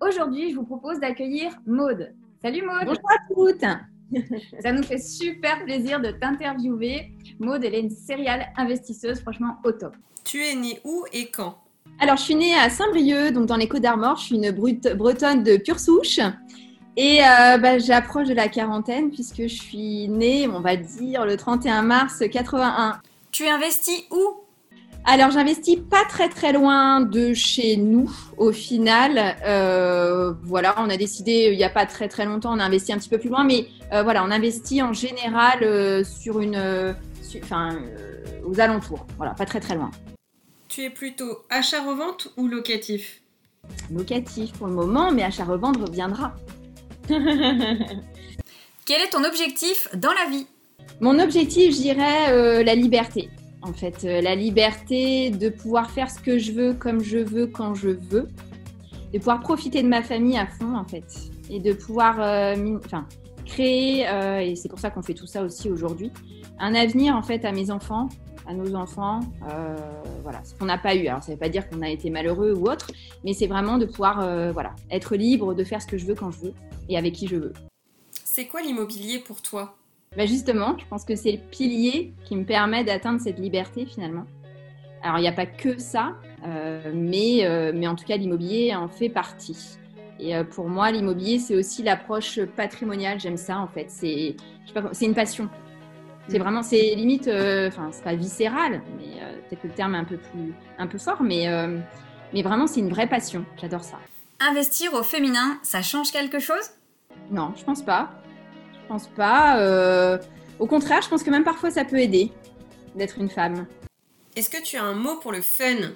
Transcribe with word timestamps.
Aujourd'hui, 0.00 0.50
je 0.50 0.56
vous 0.56 0.64
propose 0.64 1.00
d'accueillir 1.00 1.52
Maude. 1.66 2.12
Salut 2.42 2.62
Maude 2.62 2.84
Bonjour 2.84 3.10
à 3.10 3.34
toutes 3.34 3.64
Ça 4.62 4.70
nous 4.72 4.82
fait 4.82 4.98
super 4.98 5.64
plaisir 5.64 6.00
de 6.00 6.10
t'interviewer. 6.10 7.12
Maude, 7.40 7.64
elle 7.64 7.74
est 7.74 7.80
une 7.80 7.90
céréale 7.90 8.52
investisseuse, 8.56 9.20
franchement 9.20 9.56
au 9.64 9.72
top. 9.72 9.96
Tu 10.22 10.44
es 10.44 10.54
née 10.54 10.80
où 10.84 11.04
et 11.12 11.30
quand? 11.30 11.56
Alors, 11.98 12.16
je 12.16 12.22
suis 12.22 12.34
née 12.34 12.54
à 12.54 12.68
Saint-Brieuc, 12.68 13.32
donc 13.32 13.46
dans 13.46 13.56
les 13.56 13.68
Côtes 13.68 13.80
d'Armor. 13.80 14.16
Je 14.16 14.24
suis 14.24 14.36
une 14.36 14.50
bretonne 14.50 15.42
de 15.42 15.56
pure 15.56 15.80
souche. 15.80 16.20
Et 16.98 17.20
euh, 17.22 17.56
bah, 17.56 17.78
j'approche 17.78 18.28
de 18.28 18.34
la 18.34 18.48
quarantaine 18.48 19.10
puisque 19.10 19.42
je 19.42 19.62
suis 19.62 20.08
née, 20.08 20.46
on 20.46 20.60
va 20.60 20.76
dire, 20.76 21.24
le 21.24 21.38
31 21.38 21.82
mars 21.82 22.22
81. 22.30 23.00
Tu 23.32 23.46
investis 23.46 24.04
où? 24.10 24.45
Alors, 25.08 25.30
j'investis 25.30 25.76
pas 25.76 26.04
très 26.04 26.28
très 26.28 26.52
loin 26.52 27.00
de 27.00 27.32
chez 27.32 27.76
nous. 27.76 28.10
Au 28.38 28.50
final, 28.50 29.36
euh, 29.46 30.32
voilà, 30.42 30.74
on 30.78 30.90
a 30.90 30.96
décidé 30.96 31.50
il 31.52 31.56
n'y 31.56 31.62
a 31.62 31.70
pas 31.70 31.86
très 31.86 32.08
très 32.08 32.24
longtemps, 32.24 32.52
on 32.52 32.58
a 32.58 32.64
investi 32.64 32.92
un 32.92 32.98
petit 32.98 33.08
peu 33.08 33.18
plus 33.18 33.28
loin, 33.28 33.44
mais 33.44 33.68
euh, 33.92 34.02
voilà, 34.02 34.24
on 34.24 34.32
investit 34.32 34.82
en 34.82 34.92
général 34.92 35.62
euh, 35.62 36.02
sur 36.02 36.40
une, 36.40 36.96
enfin, 37.40 37.78
aux 38.44 38.58
alentours. 38.58 39.06
Voilà, 39.16 39.32
pas 39.34 39.46
très 39.46 39.60
très 39.60 39.76
loin. 39.76 39.92
Tu 40.66 40.82
es 40.82 40.90
plutôt 40.90 41.38
achat-revente 41.50 42.32
ou 42.36 42.48
locatif? 42.48 43.22
Locatif 43.92 44.54
pour 44.54 44.66
le 44.66 44.72
moment, 44.74 45.12
mais 45.12 45.22
achat-revente 45.22 45.76
reviendra. 45.76 46.34
Quel 47.08 47.20
est 49.02 49.10
ton 49.12 49.22
objectif 49.22 49.86
dans 49.94 50.12
la 50.12 50.28
vie? 50.28 50.48
Mon 51.00 51.20
objectif, 51.20 51.76
je 51.76 51.80
dirais, 51.80 52.64
la 52.64 52.74
liberté 52.74 53.30
en 53.62 53.72
fait. 53.72 54.04
Euh, 54.04 54.20
la 54.20 54.34
liberté 54.34 55.30
de 55.30 55.48
pouvoir 55.48 55.90
faire 55.90 56.10
ce 56.10 56.20
que 56.20 56.38
je 56.38 56.52
veux, 56.52 56.74
comme 56.74 57.00
je 57.02 57.18
veux, 57.18 57.46
quand 57.46 57.74
je 57.74 57.90
veux. 57.90 58.28
De 59.12 59.18
pouvoir 59.18 59.40
profiter 59.40 59.82
de 59.82 59.88
ma 59.88 60.02
famille 60.02 60.36
à 60.36 60.46
fond, 60.46 60.76
en 60.76 60.84
fait. 60.84 61.04
Et 61.48 61.60
de 61.60 61.72
pouvoir 61.72 62.16
euh, 62.20 62.78
créer, 63.44 64.08
euh, 64.08 64.40
et 64.40 64.56
c'est 64.56 64.68
pour 64.68 64.78
ça 64.78 64.90
qu'on 64.90 65.02
fait 65.02 65.14
tout 65.14 65.26
ça 65.26 65.42
aussi 65.42 65.70
aujourd'hui, 65.70 66.10
un 66.58 66.74
avenir, 66.74 67.14
en 67.14 67.22
fait, 67.22 67.44
à 67.44 67.52
mes 67.52 67.70
enfants, 67.70 68.08
à 68.48 68.54
nos 68.54 68.74
enfants. 68.74 69.20
voilà, 70.22 70.42
ce 70.44 70.54
qu'on 70.54 70.66
n'a 70.66 70.78
pas 70.78 70.94
eu. 70.96 71.06
Alors, 71.06 71.22
ça 71.22 71.30
ne 71.30 71.36
veut 71.36 71.40
pas 71.40 71.48
dire 71.48 71.68
qu'on 71.68 71.82
a 71.82 71.88
été 71.88 72.10
malheureux 72.10 72.52
ou 72.52 72.68
autre, 72.68 72.90
mais 73.24 73.32
c'est 73.32 73.46
vraiment 73.46 73.78
de 73.78 73.86
pouvoir 73.86 74.52
voilà, 74.52 74.74
être 74.90 75.14
libre 75.16 75.54
de 75.54 75.64
faire 75.64 75.80
ce 75.80 75.86
que 75.86 75.98
je 75.98 76.06
veux 76.06 76.14
quand 76.14 76.30
je 76.32 76.38
veux 76.38 76.54
et 76.88 76.98
avec 76.98 77.14
qui 77.14 77.28
je 77.28 77.36
veux. 77.36 77.52
C'est 78.24 78.46
quoi 78.46 78.60
l'immobilier 78.60 79.18
pour 79.18 79.40
toi? 79.40 79.76
Bah, 80.16 80.26
justement, 80.26 80.76
je 80.78 80.84
pense 80.86 81.04
que 81.04 81.14
c'est 81.14 81.32
le 81.32 81.38
pilier 81.38 82.14
qui 82.24 82.36
me 82.36 82.44
permet 82.44 82.84
d'atteindre 82.84 83.20
cette 83.20 83.38
liberté 83.38 83.84
finalement. 83.84 84.24
Alors, 85.02 85.18
il 85.18 85.22
n'y 85.22 85.28
a 85.28 85.32
pas 85.32 85.46
que 85.46 85.78
ça, 85.78 86.14
euh, 86.46 86.90
mais, 86.94 87.44
euh, 87.44 87.72
mais 87.74 87.86
en 87.86 87.94
tout 87.94 88.04
cas, 88.04 88.16
l'immobilier 88.16 88.74
en 88.74 88.88
fait 88.88 89.08
partie. 89.08 89.78
Et 90.18 90.34
euh, 90.34 90.42
pour 90.42 90.68
moi, 90.68 90.90
l'immobilier, 90.90 91.38
c'est 91.38 91.54
aussi 91.54 91.82
l'approche 91.82 92.40
patrimoniale. 92.56 93.20
J'aime 93.20 93.36
ça, 93.36 93.58
en 93.58 93.68
fait. 93.68 93.86
C'est, 93.88 94.36
c'est 94.92 95.04
une 95.04 95.14
passion. 95.14 95.50
C'est 96.28 96.38
mm. 96.38 96.42
vraiment, 96.42 96.62
c'est 96.62 96.94
limite, 96.94 97.28
enfin, 97.28 97.90
c'est 97.92 98.02
pas 98.02 98.14
viscéral, 98.14 98.80
mais 98.96 99.20
peut-être 99.48 99.62
que 99.62 99.68
le 99.68 99.74
terme 99.74 99.94
est 99.94 99.98
un 99.98 100.04
peu 100.04 100.16
plus, 100.16 100.54
un 100.78 100.86
peu 100.86 100.98
fort, 100.98 101.22
mais, 101.22 101.46
mais 102.32 102.42
vraiment, 102.42 102.66
c'est 102.66 102.80
une 102.80 102.90
vraie 102.90 103.06
passion. 103.06 103.44
J'adore 103.60 103.84
ça. 103.84 103.98
Investir 104.40 104.94
au 104.94 105.02
féminin, 105.02 105.58
ça 105.62 105.82
change 105.82 106.10
quelque 106.10 106.38
chose? 106.38 106.70
Non, 107.30 107.52
je 107.56 107.64
pense 107.64 107.82
pas. 107.82 108.10
Je 108.86 108.92
pense 108.92 109.08
pas. 109.08 109.58
Euh, 109.58 110.16
Au 110.60 110.66
contraire, 110.66 111.02
je 111.02 111.08
pense 111.08 111.22
que 111.24 111.30
même 111.30 111.42
parfois 111.44 111.70
ça 111.70 111.84
peut 111.84 111.98
aider 111.98 112.30
d'être 112.94 113.18
une 113.18 113.28
femme. 113.28 113.66
Est-ce 114.36 114.48
que 114.48 114.62
tu 114.62 114.76
as 114.76 114.84
un 114.84 114.94
mot 114.94 115.16
pour 115.16 115.32
le 115.32 115.42
fun? 115.42 115.90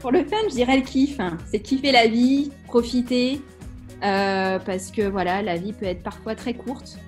Pour 0.00 0.10
le 0.10 0.24
fun, 0.24 0.36
je 0.48 0.54
dirais 0.54 0.76
le 0.78 0.82
kiff. 0.84 1.18
C'est 1.50 1.60
kiffer 1.60 1.92
la 1.92 2.06
vie, 2.06 2.50
profiter. 2.66 3.40
euh, 4.02 4.58
parce 4.60 4.90
que 4.90 5.02
voilà, 5.02 5.42
la 5.42 5.56
vie 5.56 5.72
peut 5.72 5.84
être 5.86 6.02
parfois 6.02 6.34
très 6.34 6.54
courte. 6.54 6.98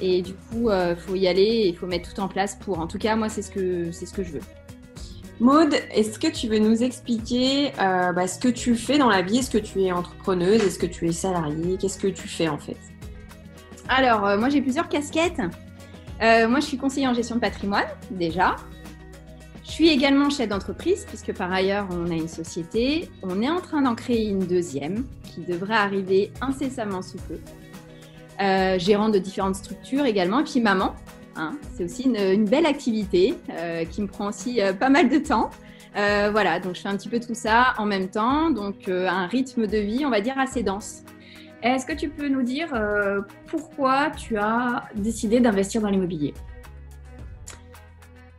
Et 0.00 0.22
du 0.22 0.34
coup, 0.34 0.70
il 0.70 0.96
faut 0.96 1.14
y 1.16 1.26
aller, 1.26 1.66
il 1.68 1.76
faut 1.76 1.86
mettre 1.86 2.14
tout 2.14 2.20
en 2.20 2.28
place 2.28 2.54
pour. 2.54 2.78
En 2.78 2.86
tout 2.86 2.98
cas, 2.98 3.16
moi, 3.16 3.28
c'est 3.28 3.42
ce 3.42 3.50
que, 3.50 3.90
c'est 3.92 4.06
ce 4.06 4.14
que 4.14 4.22
je 4.22 4.32
veux. 4.32 4.40
Maud, 5.40 5.74
est-ce 5.92 6.18
que 6.18 6.28
tu 6.28 6.46
veux 6.46 6.60
nous 6.60 6.82
expliquer 6.84 7.72
euh, 7.80 8.12
bah, 8.12 8.28
ce 8.28 8.38
que 8.38 8.48
tu 8.48 8.76
fais 8.76 8.98
dans 8.98 9.08
la 9.10 9.20
vie? 9.22 9.38
Est-ce 9.38 9.50
que 9.50 9.58
tu 9.58 9.82
es 9.82 9.90
entrepreneuse? 9.90 10.62
Est-ce 10.62 10.78
que 10.78 10.86
tu 10.86 11.08
es 11.08 11.12
salariée? 11.12 11.76
Qu'est-ce 11.76 11.98
que 11.98 12.06
tu 12.06 12.28
fais 12.28 12.46
en 12.48 12.58
fait? 12.58 12.76
Alors, 13.88 14.26
euh, 14.26 14.38
moi, 14.38 14.48
j'ai 14.48 14.62
plusieurs 14.62 14.88
casquettes. 14.88 15.40
Euh, 16.22 16.48
moi, 16.48 16.60
je 16.60 16.66
suis 16.66 16.76
conseillère 16.76 17.10
en 17.10 17.14
gestion 17.14 17.36
de 17.36 17.40
patrimoine, 17.40 17.84
déjà. 18.10 18.56
Je 19.64 19.70
suis 19.70 19.88
également 19.88 20.30
chef 20.30 20.48
d'entreprise, 20.48 21.04
puisque 21.06 21.32
par 21.34 21.52
ailleurs, 21.52 21.86
on 21.90 22.10
a 22.10 22.14
une 22.14 22.28
société. 22.28 23.10
On 23.22 23.42
est 23.42 23.48
en 23.48 23.60
train 23.60 23.82
d'en 23.82 23.94
créer 23.94 24.28
une 24.28 24.46
deuxième, 24.46 25.04
qui 25.24 25.40
devrait 25.40 25.74
arriver 25.74 26.32
incessamment 26.40 27.02
sous 27.02 27.18
peu. 27.18 27.38
Euh, 28.40 28.78
gérant 28.78 29.10
de 29.10 29.18
différentes 29.18 29.56
structures 29.56 30.06
également. 30.06 30.40
Et 30.40 30.44
puis 30.44 30.60
maman, 30.60 30.94
hein, 31.36 31.52
c'est 31.74 31.84
aussi 31.84 32.04
une, 32.04 32.16
une 32.16 32.46
belle 32.46 32.66
activité 32.66 33.34
euh, 33.50 33.84
qui 33.84 34.02
me 34.02 34.06
prend 34.06 34.28
aussi 34.28 34.60
pas 34.80 34.88
mal 34.88 35.08
de 35.08 35.18
temps. 35.18 35.50
Voilà, 35.94 36.58
donc 36.58 36.74
je 36.74 36.80
fais 36.80 36.88
un 36.88 36.96
petit 36.96 37.08
peu 37.08 37.20
tout 37.20 37.34
ça 37.34 37.74
en 37.78 37.86
même 37.86 38.08
temps, 38.08 38.50
donc 38.50 38.88
un 38.88 39.26
rythme 39.26 39.68
de 39.68 39.78
vie, 39.78 40.04
on 40.04 40.10
va 40.10 40.20
dire, 40.20 40.36
assez 40.38 40.64
dense. 40.64 41.04
Est-ce 41.64 41.86
que 41.86 41.92
tu 41.94 42.08
peux 42.10 42.28
nous 42.28 42.42
dire 42.42 42.68
euh, 42.74 43.22
pourquoi 43.46 44.10
tu 44.10 44.36
as 44.36 44.84
décidé 44.94 45.40
d'investir 45.40 45.80
dans 45.80 45.88
l'immobilier? 45.88 46.34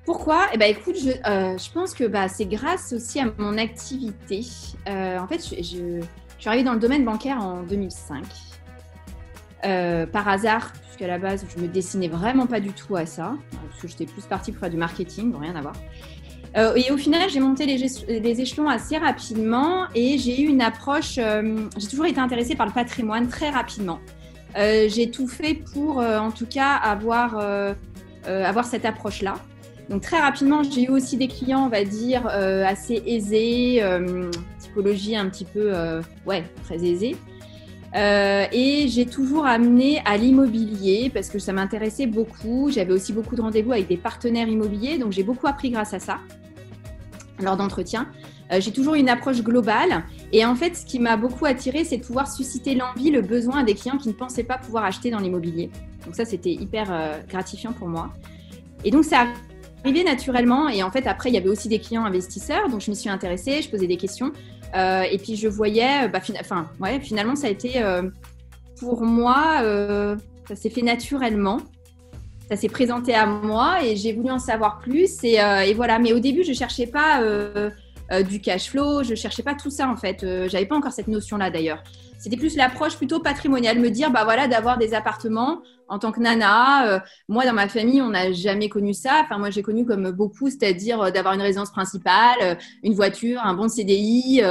Pourquoi? 0.05 0.45
Eh 0.53 0.57
ben, 0.57 0.69
écoute, 0.69 0.95
je, 1.03 1.09
euh, 1.27 1.57
je 1.57 1.71
pense 1.71 1.95
que 1.95 2.03
bah, 2.03 2.27
c'est 2.27 2.45
grâce 2.45 2.93
aussi 2.93 3.19
à 3.19 3.25
mon 3.39 3.57
activité. 3.57 4.41
Euh, 4.87 5.17
en 5.17 5.27
fait, 5.27 5.43
je, 5.43 5.55
je- 5.63 6.05
suis 6.37 6.49
arrivée 6.49 6.63
dans 6.63 6.73
le 6.73 6.79
domaine 6.79 7.03
bancaire 7.03 7.39
en 7.43 7.63
2005. 7.63 8.23
Euh, 9.65 10.05
par 10.05 10.27
hasard, 10.27 10.73
puisqu'à 10.83 11.07
la 11.07 11.17
base, 11.17 11.43
je 11.55 11.59
me 11.59 11.67
dessinais 11.67 12.07
vraiment 12.09 12.45
pas 12.45 12.59
du 12.59 12.69
tout 12.71 12.95
à 12.95 13.07
ça, 13.07 13.33
parce 13.67 13.81
que 13.81 13.87
j'étais 13.87 14.05
plus 14.05 14.21
partie 14.25 14.51
pour 14.51 14.59
faire 14.59 14.69
du 14.69 14.77
marketing, 14.77 15.33
rien 15.35 15.55
à 15.55 15.61
voir. 15.61 15.73
Euh, 16.57 16.73
et 16.75 16.91
au 16.91 16.97
final, 16.97 17.29
j'ai 17.29 17.39
monté 17.39 17.65
les, 17.65 18.41
échelons 18.41 18.69
assez 18.69 18.97
rapidement 18.97 19.85
et 19.93 20.17
j'ai 20.17 20.41
eu 20.41 20.47
une 20.47 20.61
approche. 20.61 21.17
euh, 21.17 21.67
j'ai 21.77 21.87
toujours 21.87 22.05
été 22.05 22.19
intéressée 22.19 22.55
par 22.55 22.65
le 22.65 22.71
patrimoine 22.71 23.27
très 23.27 23.49
rapidement. 23.49 23.99
Euh, 24.57 24.87
j'ai 24.87 25.11
tout 25.11 25.27
fait 25.27 25.53
pour, 25.73 25.97
en 25.97 26.31
tout 26.31 26.45
cas, 26.45 26.75
avoir, 26.75 27.37
avoir 28.25 28.65
cette 28.65 28.85
approche-là. 28.85 29.35
Donc 29.89 30.01
très 30.01 30.19
rapidement, 30.19 30.63
j'ai 30.63 30.85
eu 30.85 30.89
aussi 30.89 31.17
des 31.17 31.27
clients, 31.27 31.65
on 31.65 31.69
va 31.69 31.83
dire, 31.83 32.25
assez 32.27 33.03
aisés, 33.05 33.83
typologie 34.59 35.15
un 35.15 35.27
petit 35.29 35.45
peu, 35.45 35.73
ouais, 36.25 36.45
très 36.63 36.83
aisée. 36.85 37.17
Et 37.93 38.87
j'ai 38.87 39.05
toujours 39.05 39.45
amené 39.45 40.01
à 40.05 40.15
l'immobilier 40.15 41.11
parce 41.13 41.29
que 41.29 41.37
ça 41.37 41.51
m'intéressait 41.51 42.07
beaucoup. 42.07 42.71
J'avais 42.71 42.93
aussi 42.93 43.11
beaucoup 43.11 43.35
de 43.35 43.41
rendez-vous 43.41 43.73
avec 43.73 43.89
des 43.89 43.97
partenaires 43.97 44.47
immobiliers, 44.47 44.97
donc 44.97 45.11
j'ai 45.11 45.23
beaucoup 45.23 45.47
appris 45.47 45.69
grâce 45.69 45.93
à 45.93 45.99
ça 45.99 46.19
lors 47.39 47.57
d'entretien. 47.57 48.07
Euh, 48.51 48.59
j'ai 48.59 48.71
toujours 48.71 48.95
une 48.95 49.09
approche 49.09 49.41
globale 49.41 50.05
et 50.31 50.45
en 50.45 50.55
fait, 50.55 50.75
ce 50.75 50.85
qui 50.85 50.99
m'a 50.99 51.17
beaucoup 51.17 51.45
attiré, 51.45 51.83
c'est 51.83 51.97
de 51.97 52.03
pouvoir 52.03 52.31
susciter 52.31 52.75
l'envie, 52.75 53.11
le 53.11 53.21
besoin 53.21 53.63
des 53.63 53.73
clients 53.73 53.97
qui 53.97 54.09
ne 54.09 54.13
pensaient 54.13 54.43
pas 54.43 54.57
pouvoir 54.57 54.85
acheter 54.85 55.09
dans 55.09 55.19
l'immobilier. 55.19 55.71
Donc 56.05 56.15
ça, 56.15 56.25
c'était 56.25 56.51
hyper 56.51 56.91
euh, 56.91 57.19
gratifiant 57.27 57.73
pour 57.73 57.87
moi. 57.87 58.13
Et 58.83 58.91
donc, 58.91 59.03
ça 59.03 59.27
arrivé 59.83 60.03
naturellement. 60.03 60.67
Et 60.69 60.81
en 60.83 60.91
fait, 60.91 61.05
après, 61.07 61.29
il 61.29 61.35
y 61.35 61.37
avait 61.37 61.49
aussi 61.49 61.69
des 61.69 61.79
clients 61.79 62.05
investisseurs. 62.05 62.69
Donc, 62.69 62.81
je 62.81 62.89
m'y 62.89 62.95
suis 62.95 63.09
intéressée, 63.09 63.61
je 63.61 63.69
posais 63.69 63.87
des 63.87 63.97
questions. 63.97 64.31
Euh, 64.75 65.03
et 65.03 65.17
puis, 65.19 65.35
je 65.35 65.47
voyais, 65.47 66.07
bah, 66.07 66.19
enfin, 66.39 66.69
ouais, 66.79 66.99
finalement, 66.99 67.35
ça 67.35 67.47
a 67.47 67.49
été 67.51 67.83
pour 68.79 69.03
moi, 69.03 69.61
ça 70.47 70.55
s'est 70.55 70.71
fait 70.71 70.81
naturellement. 70.81 71.59
Ça 72.49 72.55
s'est 72.55 72.69
présenté 72.69 73.13
à 73.15 73.25
moi 73.25 73.83
et 73.83 73.95
j'ai 73.95 74.13
voulu 74.13 74.29
en 74.29 74.39
savoir 74.39 74.79
plus. 74.79 75.23
Et, 75.23 75.41
euh, 75.41 75.61
et 75.61 75.73
voilà. 75.73 75.99
Mais 75.99 76.13
au 76.13 76.19
début, 76.19 76.43
je 76.43 76.53
cherchais 76.53 76.87
pas 76.87 77.21
euh, 77.21 77.69
euh, 78.11 78.21
du 78.21 78.39
cash 78.39 78.69
flow, 78.69 79.03
je 79.03 79.15
cherchais 79.15 79.41
pas 79.43 79.55
tout 79.55 79.71
ça 79.71 79.89
en 79.89 79.95
fait. 79.95 80.23
Euh, 80.23 80.47
J'avais 80.47 80.67
pas 80.67 80.75
encore 80.75 80.91
cette 80.91 81.07
notion-là 81.07 81.49
d'ailleurs. 81.49 81.83
C'était 82.19 82.37
plus 82.37 82.55
l'approche 82.55 82.97
plutôt 82.97 83.19
patrimoniale, 83.19 83.79
me 83.79 83.89
dire 83.89 84.11
bah 84.11 84.23
voilà 84.23 84.47
d'avoir 84.47 84.77
des 84.77 84.93
appartements 84.93 85.61
en 85.87 85.99
tant 85.99 86.11
que 86.11 86.19
nana. 86.19 86.87
euh, 86.87 86.99
moi 87.27 87.45
dans 87.45 87.53
ma 87.53 87.67
famille, 87.67 88.01
on 88.01 88.09
n'a 88.11 88.31
jamais 88.31 88.69
connu 88.69 88.93
ça. 88.93 89.21
Enfin 89.23 89.39
moi 89.39 89.49
j'ai 89.49 89.63
connu 89.63 89.85
comme 89.85 90.11
beaucoup, 90.11 90.49
c'est-à-dire 90.49 91.11
d'avoir 91.11 91.33
une 91.33 91.41
résidence 91.41 91.71
principale, 91.71 92.57
une 92.83 92.93
voiture, 92.93 93.41
un 93.43 93.55
bon 93.55 93.67
CDI. 93.67 94.41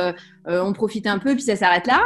on 0.46 0.72
profite 0.72 1.06
un 1.06 1.18
peu 1.18 1.34
puis 1.34 1.42
ça 1.42 1.56
s'arrête 1.56 1.86
là. 1.86 2.00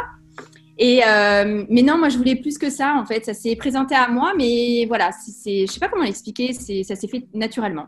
Et 0.81 1.01
euh, 1.05 1.65
mais 1.69 1.81
non, 1.81 1.97
moi 1.97 2.07
je 2.07 2.17
voulais 2.17 2.37
plus 2.37 2.57
que 2.57 2.69
ça 2.69 2.95
en 2.95 3.05
fait. 3.05 3.25
Ça 3.25 3.33
s'est 3.33 3.55
présenté 3.57 3.93
à 3.95 4.07
moi, 4.07 4.31
mais 4.37 4.85
voilà, 4.87 5.11
c'est- 5.11 5.67
je 5.67 5.71
sais 5.71 5.79
pas 5.79 5.89
comment 5.89 6.05
l'expliquer. 6.05 6.53
C'est, 6.53 6.83
ça 6.83 6.95
s'est 6.95 7.09
fait 7.09 7.27
naturellement. 7.33 7.87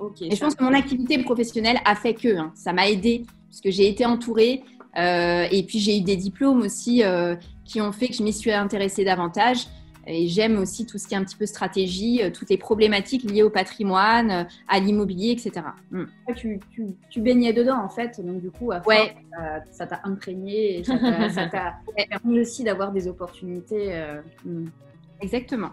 Ok. 0.00 0.22
Et 0.22 0.34
je 0.34 0.40
pense 0.40 0.54
que 0.56 0.64
mon 0.64 0.74
activité 0.74 1.16
professionnelle 1.22 1.78
a 1.84 1.94
fait 1.94 2.14
que 2.14 2.36
hein, 2.36 2.52
ça 2.54 2.72
m'a 2.72 2.88
aidé 2.88 3.24
parce 3.48 3.60
que 3.60 3.70
j'ai 3.70 3.88
été 3.88 4.04
entourée 4.04 4.62
euh, 4.96 5.46
et 5.50 5.62
puis 5.62 5.78
j'ai 5.78 5.98
eu 5.98 6.02
des 6.02 6.16
diplômes 6.16 6.60
aussi 6.62 7.04
euh, 7.04 7.36
qui 7.64 7.80
ont 7.80 7.92
fait 7.92 8.08
que 8.08 8.14
je 8.14 8.22
m'y 8.24 8.32
suis 8.32 8.52
intéressée 8.52 9.04
davantage. 9.04 9.66
Et 10.10 10.26
j'aime 10.26 10.56
aussi 10.58 10.86
tout 10.86 10.96
ce 10.96 11.06
qui 11.06 11.12
est 11.12 11.18
un 11.18 11.22
petit 11.24 11.36
peu 11.36 11.44
stratégie, 11.44 12.22
euh, 12.22 12.30
toutes 12.30 12.48
les 12.48 12.56
problématiques 12.56 13.30
liées 13.30 13.42
au 13.42 13.50
patrimoine, 13.50 14.30
euh, 14.30 14.44
à 14.66 14.80
l'immobilier, 14.80 15.32
etc. 15.32 15.66
Mm. 15.90 16.04
tu, 16.34 16.58
tu, 16.70 16.86
tu 17.10 17.20
baignais 17.20 17.52
dedans 17.52 17.78
en 17.84 17.90
fait, 17.90 18.18
donc 18.24 18.40
du 18.40 18.50
coup, 18.50 18.72
à 18.72 18.80
Ouais. 18.86 19.14
euh, 19.38 19.58
ça 19.70 19.86
t'a 19.86 20.00
imprégné 20.04 20.78
et 20.78 20.84
ça 20.84 20.96
t'a- 21.46 21.74
permis 22.10 22.40
aussi 22.40 22.64
d'avoir 22.64 22.90
des 22.90 23.06
opportunités. 23.06 23.94
euh, 23.94 24.22
Mm. 24.46 24.66
Exactement. 25.20 25.70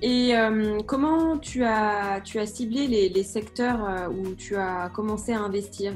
Et 0.00 0.34
euh, 0.36 0.78
comment 0.86 1.36
tu 1.38 1.64
as, 1.64 2.20
tu 2.24 2.38
as 2.38 2.46
ciblé 2.46 2.86
les, 2.86 3.08
les 3.08 3.22
secteurs 3.24 4.10
où 4.10 4.34
tu 4.36 4.54
as 4.56 4.88
commencé 4.94 5.32
à 5.32 5.40
investir? 5.40 5.92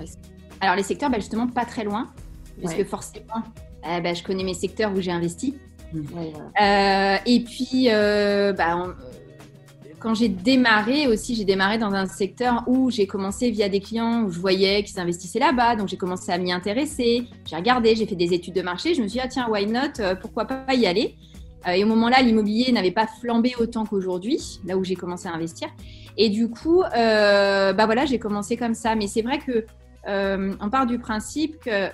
Alors 0.61 0.75
les 0.77 0.83
secteurs, 0.83 1.09
bah, 1.09 1.19
justement, 1.19 1.47
pas 1.47 1.65
très 1.65 1.85
loin, 1.85 2.11
parce 2.61 2.75
Ouais. 2.75 2.83
que 2.83 2.89
forcément, 2.89 3.43
euh, 3.89 4.01
bah, 4.01 4.13
je 4.13 4.23
connais 4.23 4.45
mes 4.45 4.55
secteurs 4.55 4.93
où 4.93 5.01
j'ai 5.01 5.13
investi. 5.13 5.57
Euh, 6.61 7.17
et 7.27 7.41
puis, 7.41 7.89
euh, 7.89 8.53
bah, 8.53 8.95
quand 9.99 10.15
j'ai 10.15 10.29
démarré 10.29 11.07
aussi, 11.07 11.35
j'ai 11.35 11.45
démarré 11.45 11.79
dans 11.79 11.93
un 11.93 12.07
secteur 12.07 12.65
où 12.67 12.91
j'ai 12.91 13.07
commencé 13.07 13.51
via 13.51 13.69
des 13.69 13.81
clients 13.81 14.25
où 14.25 14.31
je 14.31 14.41
voyais 14.41 14.83
qu'ils 14.83 14.99
investissaient 14.99 15.39
là-bas, 15.39 15.77
donc 15.77 15.89
j'ai 15.89 15.97
commencé 15.97 16.33
à 16.33 16.39
m'y 16.39 16.53
intéresser. 16.53 17.29
J'ai 17.49 17.57
regardé, 17.57 17.95
j'ai 17.95 18.07
fait 18.07 18.17
des 18.17 18.35
études 18.35 18.55
de 18.55 18.63
marché. 18.63 18.95
Je 18.95 19.03
me 19.03 19.07
suis 19.07 19.19
dit, 19.19 19.25
ah, 19.25 19.29
tiens, 19.29 19.49
why 19.49 19.65
not? 19.67 20.01
Euh, 20.01 20.17
Pourquoi 20.17 20.45
pas 20.45 20.75
y 20.75 20.87
aller? 20.87 21.15
Et 21.73 21.85
au 21.85 21.87
moment-là, 21.87 22.21
l'immobilier 22.23 22.73
n'avait 22.73 22.91
pas 22.91 23.07
flambé 23.07 23.53
autant 23.61 23.87
qu'aujourd'hui, 23.87 24.59
là 24.65 24.77
où 24.77 24.83
j'ai 24.83 24.97
commencé 24.97 25.29
à 25.29 25.33
investir. 25.33 25.69
Et 26.17 26.29
du 26.29 26.49
coup, 26.49 26.83
euh, 26.83 27.73
bah 27.73 27.87
voilà, 27.87 28.05
j'ai 28.05 28.19
commencé 28.19 28.57
comme 28.57 28.75
ça. 28.75 28.97
Mais 28.97 29.07
c'est 29.07 29.23
vrai 29.23 29.39
que 29.39 29.65
on 30.05 30.71
part 30.71 30.87
du 30.87 30.99
principe 30.99 31.61
que, 31.61 31.87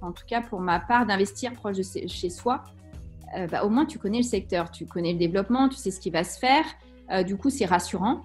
en 0.00 0.12
tout 0.12 0.24
cas 0.26 0.40
pour 0.40 0.60
ma 0.60 0.80
part, 0.80 1.04
d'investir 1.04 1.52
proche 1.52 1.76
de 1.76 1.82
chez 2.08 2.30
soi, 2.30 2.64
euh, 3.36 3.46
bah, 3.46 3.64
au 3.64 3.68
moins 3.68 3.86
tu 3.86 3.98
connais 3.98 4.18
le 4.18 4.24
secteur, 4.24 4.70
tu 4.70 4.86
connais 4.86 5.12
le 5.12 5.18
développement, 5.18 5.68
tu 5.68 5.76
sais 5.76 5.90
ce 5.90 6.00
qui 6.00 6.10
va 6.10 6.24
se 6.24 6.38
faire. 6.38 6.64
Euh, 7.10 7.22
du 7.22 7.36
coup, 7.36 7.50
c'est 7.50 7.66
rassurant. 7.66 8.22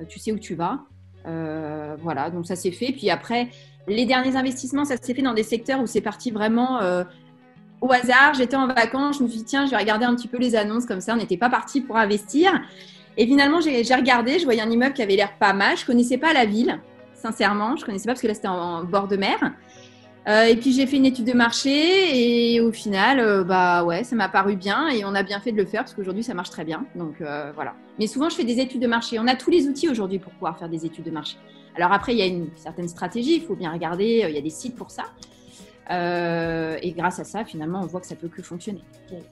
Euh, 0.00 0.04
tu 0.08 0.18
sais 0.18 0.32
où 0.32 0.38
tu 0.38 0.54
vas. 0.54 0.80
Euh, 1.26 1.96
voilà, 2.00 2.30
donc 2.30 2.46
ça 2.46 2.56
s'est 2.56 2.70
fait. 2.70 2.92
Puis 2.92 3.10
après, 3.10 3.48
les 3.88 4.06
derniers 4.06 4.36
investissements, 4.36 4.84
ça 4.84 4.96
s'est 4.96 5.14
fait 5.14 5.22
dans 5.22 5.34
des 5.34 5.42
secteurs 5.42 5.80
où 5.80 5.86
c'est 5.86 6.00
parti 6.00 6.30
vraiment 6.30 6.80
au 7.80 7.92
hasard. 7.92 8.34
J'étais 8.34 8.56
en 8.56 8.66
vacances, 8.68 9.18
je 9.18 9.24
me 9.24 9.28
suis 9.28 9.38
dit, 9.38 9.44
tiens, 9.44 9.66
je 9.66 9.70
vais 9.70 9.76
regarder 9.76 10.04
un 10.04 10.14
petit 10.14 10.28
peu 10.28 10.38
les 10.38 10.56
annonces 10.56 10.86
comme 10.86 11.00
ça. 11.00 11.14
On 11.14 11.16
n'était 11.16 11.36
pas 11.36 11.50
parti 11.50 11.80
pour 11.80 11.96
investir. 11.96 12.52
Et 13.16 13.26
finalement, 13.26 13.60
j'ai 13.60 13.94
regardé, 13.94 14.38
je 14.38 14.44
voyais 14.44 14.62
un 14.62 14.70
immeuble 14.70 14.94
qui 14.94 15.02
avait 15.02 15.16
l'air 15.16 15.36
pas 15.38 15.52
mal. 15.52 15.76
Je 15.76 15.84
connaissais 15.84 16.16
pas 16.16 16.32
la 16.32 16.44
ville, 16.44 16.80
sincèrement. 17.14 17.76
Je 17.76 17.84
connaissais 17.84 18.06
pas 18.06 18.12
parce 18.12 18.22
que 18.22 18.28
là, 18.28 18.34
c'était 18.34 18.48
en 18.48 18.84
bord 18.84 19.08
de 19.08 19.16
mer. 19.16 19.38
Euh, 20.28 20.44
et 20.44 20.56
puis 20.56 20.72
j'ai 20.72 20.86
fait 20.86 20.98
une 20.98 21.06
étude 21.06 21.24
de 21.24 21.32
marché 21.32 22.54
et 22.54 22.60
au 22.60 22.70
final, 22.70 23.18
euh, 23.18 23.42
bah 23.42 23.82
ouais, 23.82 24.04
ça 24.04 24.14
m'a 24.14 24.28
paru 24.28 24.54
bien 24.54 24.88
et 24.88 25.04
on 25.04 25.14
a 25.16 25.24
bien 25.24 25.40
fait 25.40 25.50
de 25.50 25.56
le 25.56 25.66
faire 25.66 25.82
parce 25.82 25.94
qu'aujourd'hui 25.94 26.22
ça 26.22 26.32
marche 26.32 26.50
très 26.50 26.64
bien. 26.64 26.86
Donc 26.94 27.20
euh, 27.20 27.50
voilà. 27.54 27.74
Mais 27.98 28.06
souvent 28.06 28.28
je 28.28 28.36
fais 28.36 28.44
des 28.44 28.60
études 28.60 28.82
de 28.82 28.86
marché. 28.86 29.18
On 29.18 29.26
a 29.26 29.34
tous 29.34 29.50
les 29.50 29.66
outils 29.66 29.88
aujourd'hui 29.88 30.20
pour 30.20 30.32
pouvoir 30.32 30.58
faire 30.58 30.68
des 30.68 30.86
études 30.86 31.04
de 31.04 31.10
marché. 31.10 31.36
Alors 31.76 31.92
après 31.92 32.12
il 32.12 32.18
y 32.18 32.22
a 32.22 32.26
une 32.26 32.48
certaine 32.56 32.88
stratégie, 32.88 33.36
il 33.36 33.42
faut 33.42 33.56
bien 33.56 33.72
regarder. 33.72 34.24
Il 34.28 34.34
y 34.34 34.38
a 34.38 34.42
des 34.42 34.50
sites 34.50 34.76
pour 34.76 34.92
ça. 34.92 35.04
Euh, 35.90 36.78
et 36.80 36.92
grâce 36.92 37.18
à 37.18 37.24
ça, 37.24 37.44
finalement, 37.44 37.80
on 37.82 37.86
voit 37.86 38.00
que 38.00 38.06
ça 38.06 38.14
peut 38.14 38.28
que 38.28 38.42
fonctionner. 38.42 38.82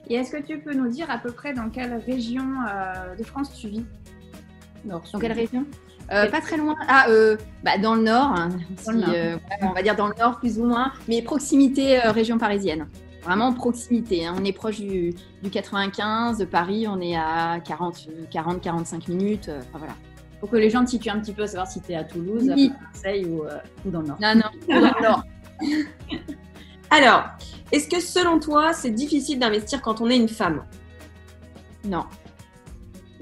Et 0.09 0.15
est-ce 0.15 0.33
que 0.33 0.43
tu 0.43 0.59
peux 0.59 0.75
nous 0.75 0.89
dire 0.89 1.11
à 1.11 1.19
peu 1.19 1.31
près 1.31 1.53
dans 1.55 1.71
quelle 1.71 1.95
région 1.95 2.45
euh, 2.69 3.15
de 3.15 3.23
France 3.23 3.57
tu 3.59 3.69
vis? 3.69 3.85
Dans 4.85 5.01
quelle 5.01 5.33
région? 5.33 5.65
Euh, 6.13 6.29
Pas 6.31 6.41
très 6.41 6.57
loin. 6.57 6.75
Ah, 6.89 7.07
euh, 7.09 7.37
bah, 7.63 7.79
dans 7.79 7.95
le 7.95 8.03
nord. 8.03 8.33
hein, 8.37 8.49
Dans 8.85 8.93
le 8.93 8.99
si, 9.01 9.05
nord. 9.07 9.15
euh, 9.15 9.37
on 9.63 9.73
va 9.73 9.83
dire 9.83 9.95
dans 9.97 10.09
le 10.09 10.15
nord 10.19 10.39
plus 10.39 10.59
ou 10.59 10.65
moins, 10.67 10.93
mais 11.09 11.23
proximité 11.23 11.99
région 12.01 12.37
parisienne. 12.39 12.89
Vraiment 13.23 13.53
proximité. 13.53 14.27
hein. 14.27 14.35
On 14.39 14.45
est 14.45 14.53
proche 14.53 14.81
du, 14.81 15.15
du 15.43 15.51
95, 15.51 16.39
de 16.39 16.45
Paris, 16.47 16.87
on 16.89 17.01
est 17.01 17.17
à 17.17 17.59
40-45 17.61 19.09
minutes. 19.11 19.51
Enfin 19.69 19.79
voilà. 19.79 19.95
Pour 20.41 20.49
que 20.51 20.57
les 20.57 20.71
gens 20.71 20.85
te 20.85 20.91
situent 20.91 21.11
un 21.11 21.21
petit 21.21 21.35
peu, 21.35 21.47
savoir 21.47 21.67
si 21.69 21.81
tu 21.83 21.93
es 21.93 21.97
à 21.97 22.03
Toulouse, 22.05 22.51
Oui. 22.57 22.73
à 22.79 22.83
Marseille 22.85 23.27
ou, 23.27 23.43
ou 23.87 23.91
dans 23.91 24.01
le 24.01 24.07
Nord. 24.09 24.19
Non, 24.21 24.35
non, 24.35 24.43
dans 24.69 24.81
le 24.81 25.03
Nord. 25.03 25.23
Alors, 26.91 27.25
est-ce 27.71 27.89
que 27.89 28.01
selon 28.01 28.41
toi, 28.41 28.73
c'est 28.73 28.91
difficile 28.91 29.39
d'investir 29.39 29.81
quand 29.83 30.01
on 30.01 30.09
est 30.09 30.17
une 30.17 30.29
femme? 30.29 30.65
Non. 31.85 32.05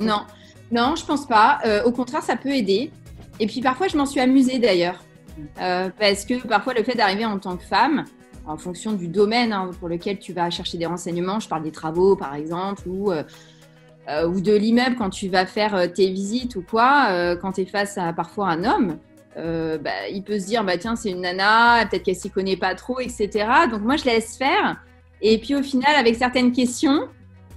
Non. 0.00 0.21
Non, 0.71 0.95
je 0.97 1.05
pense 1.05 1.27
pas. 1.27 1.59
Euh, 1.65 1.83
au 1.85 1.93
contraire, 1.93 2.23
ça 2.23 2.37
peut 2.37 2.51
aider. 2.51 2.91
Et 3.41 3.47
puis 3.47 3.61
parfois, 3.61 3.89
je 3.89 3.97
m'en 3.97 4.07
suis 4.07 4.21
amusée 4.21 4.59
d'ailleurs. 4.59 5.03
Euh, 5.61 5.89
parce 5.99 6.25
que 6.25 6.47
parfois, 6.47 6.75
le 6.75 6.83
fait 6.83 6.95
d'arriver 6.95 7.25
en 7.25 7.39
tant 7.39 7.57
que 7.57 7.65
femme, 7.65 8.05
en 8.47 8.57
fonction 8.57 8.93
du 8.93 9.09
domaine 9.09 9.53
hein, 9.53 9.71
pour 9.79 9.89
lequel 9.89 10.19
tu 10.19 10.33
vas 10.33 10.51
chercher 10.51 10.79
des 10.79 10.87
renseignements, 10.87 11.39
je 11.39 11.49
parle 11.49 11.63
des 11.63 11.71
travaux 11.71 12.17
par 12.17 12.35
exemple, 12.35 12.83
ou, 12.87 13.13
euh, 13.13 13.23
de 14.09 14.57
l'immeuble 14.57 14.97
quand 14.97 15.11
tu 15.11 15.29
vas 15.29 15.47
faire 15.47 15.93
tes 15.93 16.11
visites 16.11 16.57
ou 16.57 16.63
quoi, 16.63 17.37
quand 17.43 17.53
tu 17.53 17.61
es 17.61 17.67
face 17.67 17.99
à 17.99 18.13
parfois 18.15 18.49
un 18.49 18.65
homme, 18.65 18.97
bah, 19.37 20.09
il 20.11 20.23
peut 20.25 20.39
se 20.41 20.47
dire, 20.47 20.65
bah, 20.65 20.79
tiens, 20.79 20.97
c'est 20.97 21.11
une 21.11 21.21
nana, 21.21 21.87
peut-être 21.87 22.05
qu'elle 22.05 22.17
s'y 22.17 22.31
connaît 22.31 22.57
pas 22.57 22.75
trop, 22.75 23.01
etc. 23.01 23.47
Donc 23.71 23.83
moi, 23.83 23.97
je 23.97 24.07
laisse 24.07 24.39
faire. 24.39 24.83
Et 25.21 25.39
puis 25.39 25.55
au 25.55 25.63
final, 25.63 25.95
avec 25.97 26.17
certaines 26.17 26.53
questions, 26.53 27.09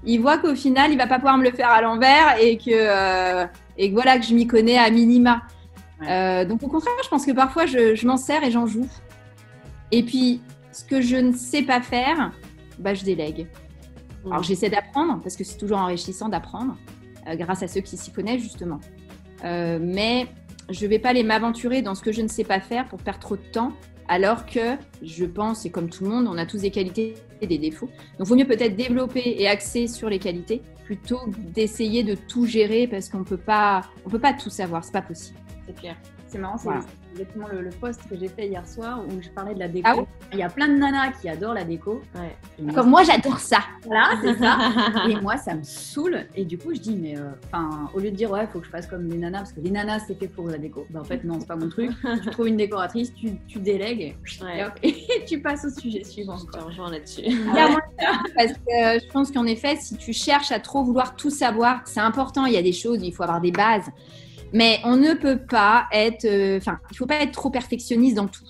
il 0.03 0.19
voit 0.19 0.37
qu'au 0.37 0.55
final, 0.55 0.91
il 0.91 0.97
va 0.97 1.07
pas 1.07 1.15
pouvoir 1.15 1.37
me 1.37 1.43
le 1.43 1.51
faire 1.51 1.69
à 1.69 1.81
l'envers 1.81 2.37
et 2.39 2.57
que, 2.57 2.71
euh, 2.71 3.45
et 3.77 3.89
que 3.89 3.93
voilà, 3.93 4.17
que 4.17 4.25
je 4.25 4.33
m'y 4.33 4.47
connais 4.47 4.77
à 4.77 4.89
minima. 4.89 5.43
Euh, 6.07 6.45
donc 6.45 6.63
au 6.63 6.67
contraire, 6.67 6.93
je 7.03 7.09
pense 7.09 7.25
que 7.25 7.31
parfois, 7.31 7.65
je, 7.65 7.95
je 7.95 8.07
m'en 8.07 8.17
sers 8.17 8.43
et 8.43 8.51
j'en 8.51 8.65
joue. 8.65 8.87
Et 9.91 10.03
puis, 10.03 10.41
ce 10.71 10.83
que 10.83 11.01
je 11.01 11.17
ne 11.17 11.33
sais 11.33 11.61
pas 11.61 11.81
faire, 11.81 12.31
bah, 12.79 12.93
je 12.93 13.03
délègue. 13.03 13.47
Alors 14.25 14.43
j'essaie 14.43 14.69
d'apprendre, 14.69 15.19
parce 15.21 15.35
que 15.35 15.43
c'est 15.43 15.57
toujours 15.57 15.79
enrichissant 15.79 16.29
d'apprendre, 16.29 16.77
euh, 17.27 17.35
grâce 17.35 17.63
à 17.63 17.67
ceux 17.67 17.81
qui 17.81 17.97
s'y 17.97 18.11
connaissent 18.11 18.41
justement. 18.41 18.79
Mais 19.43 20.27
je 20.69 20.85
ne 20.85 20.89
vais 20.89 20.99
pas 20.99 21.09
aller 21.09 21.23
m'aventurer 21.23 21.81
dans 21.81 21.95
ce 21.95 22.01
que 22.03 22.11
je 22.11 22.21
ne 22.21 22.27
sais 22.27 22.43
pas 22.43 22.59
faire 22.59 22.87
pour 22.87 22.99
perdre 22.99 23.19
trop 23.19 23.35
de 23.35 23.41
temps, 23.41 23.73
alors 24.11 24.45
que 24.45 24.75
je 25.01 25.23
pense, 25.23 25.65
et 25.65 25.69
comme 25.69 25.89
tout 25.89 26.03
le 26.03 26.09
monde, 26.09 26.27
on 26.27 26.37
a 26.37 26.45
tous 26.45 26.63
des 26.63 26.69
qualités 26.69 27.13
et 27.39 27.47
des 27.47 27.57
défauts. 27.57 27.89
Donc 28.19 28.19
il 28.19 28.25
vaut 28.25 28.35
mieux 28.35 28.45
peut-être 28.45 28.75
développer 28.75 29.23
et 29.37 29.47
axer 29.47 29.87
sur 29.87 30.09
les 30.09 30.19
qualités, 30.19 30.61
plutôt 30.83 31.19
d'essayer 31.37 32.03
de 32.03 32.15
tout 32.15 32.45
gérer, 32.45 32.87
parce 32.87 33.07
qu'on 33.07 33.19
ne 33.19 33.23
peut 33.23 33.37
pas 33.37 33.83
tout 34.37 34.49
savoir, 34.49 34.83
c'est 34.83 34.91
pas 34.91 35.01
possible. 35.01 35.39
C'est 35.65 35.75
clair. 35.79 35.95
C'est 36.31 36.37
marrant, 36.37 36.57
c'est 36.57 36.69
Voilà. 36.69 36.81
exactement 37.11 37.47
le, 37.51 37.61
le 37.61 37.69
post 37.71 37.99
que 38.09 38.17
j'ai 38.17 38.29
fait 38.29 38.47
hier 38.47 38.65
soir 38.65 39.01
où 39.05 39.21
je 39.21 39.27
parlais 39.29 39.53
de 39.53 39.59
la 39.59 39.67
déco. 39.67 39.85
Ah 39.91 39.95
oui 39.97 40.05
Il 40.31 40.39
y 40.39 40.43
a 40.43 40.49
plein 40.49 40.69
de 40.69 40.75
nanas 40.75 41.11
qui 41.21 41.27
adorent 41.27 41.53
la 41.55 41.65
déco. 41.65 42.01
Ouais. 42.15 42.33
Et 42.57 42.61
moi, 42.61 42.73
Comme 42.73 42.89
moi, 42.89 43.03
j'adore 43.03 43.37
ça. 43.39 43.59
Voilà, 43.85 44.11
c'est 44.23 44.37
ça. 44.37 44.57
et 45.09 45.15
moi, 45.19 45.35
ça 45.35 45.53
me 45.55 45.63
saoule. 45.63 46.25
Et 46.35 46.45
du 46.45 46.57
coup, 46.57 46.73
je 46.73 46.79
dis, 46.79 46.95
mais 46.95 47.17
euh, 47.17 47.31
enfin, 47.47 47.89
au 47.93 47.99
lieu 47.99 48.11
de 48.11 48.15
dire, 48.15 48.31
ouais, 48.31 48.47
faut 48.47 48.59
que 48.59 48.65
je 48.65 48.71
fasse 48.71 48.87
comme 48.87 49.09
les 49.09 49.17
nanas, 49.17 49.39
parce 49.39 49.51
que 49.51 49.59
les 49.59 49.71
nanas, 49.71 49.99
c'est 50.07 50.17
fait 50.17 50.29
pour 50.29 50.47
la 50.47 50.57
déco. 50.57 50.85
Ben, 50.89 51.01
en 51.01 51.03
fait, 51.03 51.21
non, 51.25 51.37
c'est 51.41 51.47
pas 51.47 51.57
mon 51.57 51.67
truc. 51.67 51.91
tu 52.23 52.29
trouves 52.29 52.47
une 52.47 52.55
décoratrice, 52.57 53.13
tu, 53.13 53.31
tu 53.45 53.59
délègues 53.59 54.01
et, 54.01 54.15
Ouais. 54.41 54.63
hop, 54.63 54.73
et 54.83 54.95
tu 55.27 55.41
passes 55.41 55.65
au 55.65 55.69
sujet 55.81 56.05
suivant. 56.05 56.37
Je 56.37 56.45
te 56.57 56.63
rejoins 56.63 56.89
là-dessus. 56.91 57.23
Clairement, 57.23 57.77
parce 58.37 58.53
que 58.53 58.95
euh, 58.95 58.99
je 59.05 59.11
pense 59.11 59.31
qu'en 59.31 59.45
effet, 59.47 59.75
si 59.75 59.97
tu 59.97 60.13
cherches 60.13 60.53
à 60.53 60.59
trop 60.61 60.81
vouloir 60.83 61.17
tout 61.17 61.29
savoir, 61.29 61.81
c'est 61.85 61.99
important. 61.99 62.45
Il 62.45 62.53
y 62.53 62.57
a 62.57 62.61
des 62.63 62.71
choses, 62.71 62.99
il 63.03 63.11
faut 63.13 63.23
avoir 63.23 63.41
des 63.41 63.51
bases. 63.51 63.89
Mais 64.53 64.79
on 64.83 64.97
ne 64.97 65.13
peut 65.13 65.39
pas 65.39 65.87
être. 65.91 66.25
euh, 66.25 66.57
Enfin, 66.57 66.79
il 66.89 66.93
ne 66.93 66.97
faut 66.97 67.05
pas 67.05 67.21
être 67.21 67.31
trop 67.31 67.49
perfectionniste 67.49 68.15
dans 68.15 68.27
tout. 68.27 68.45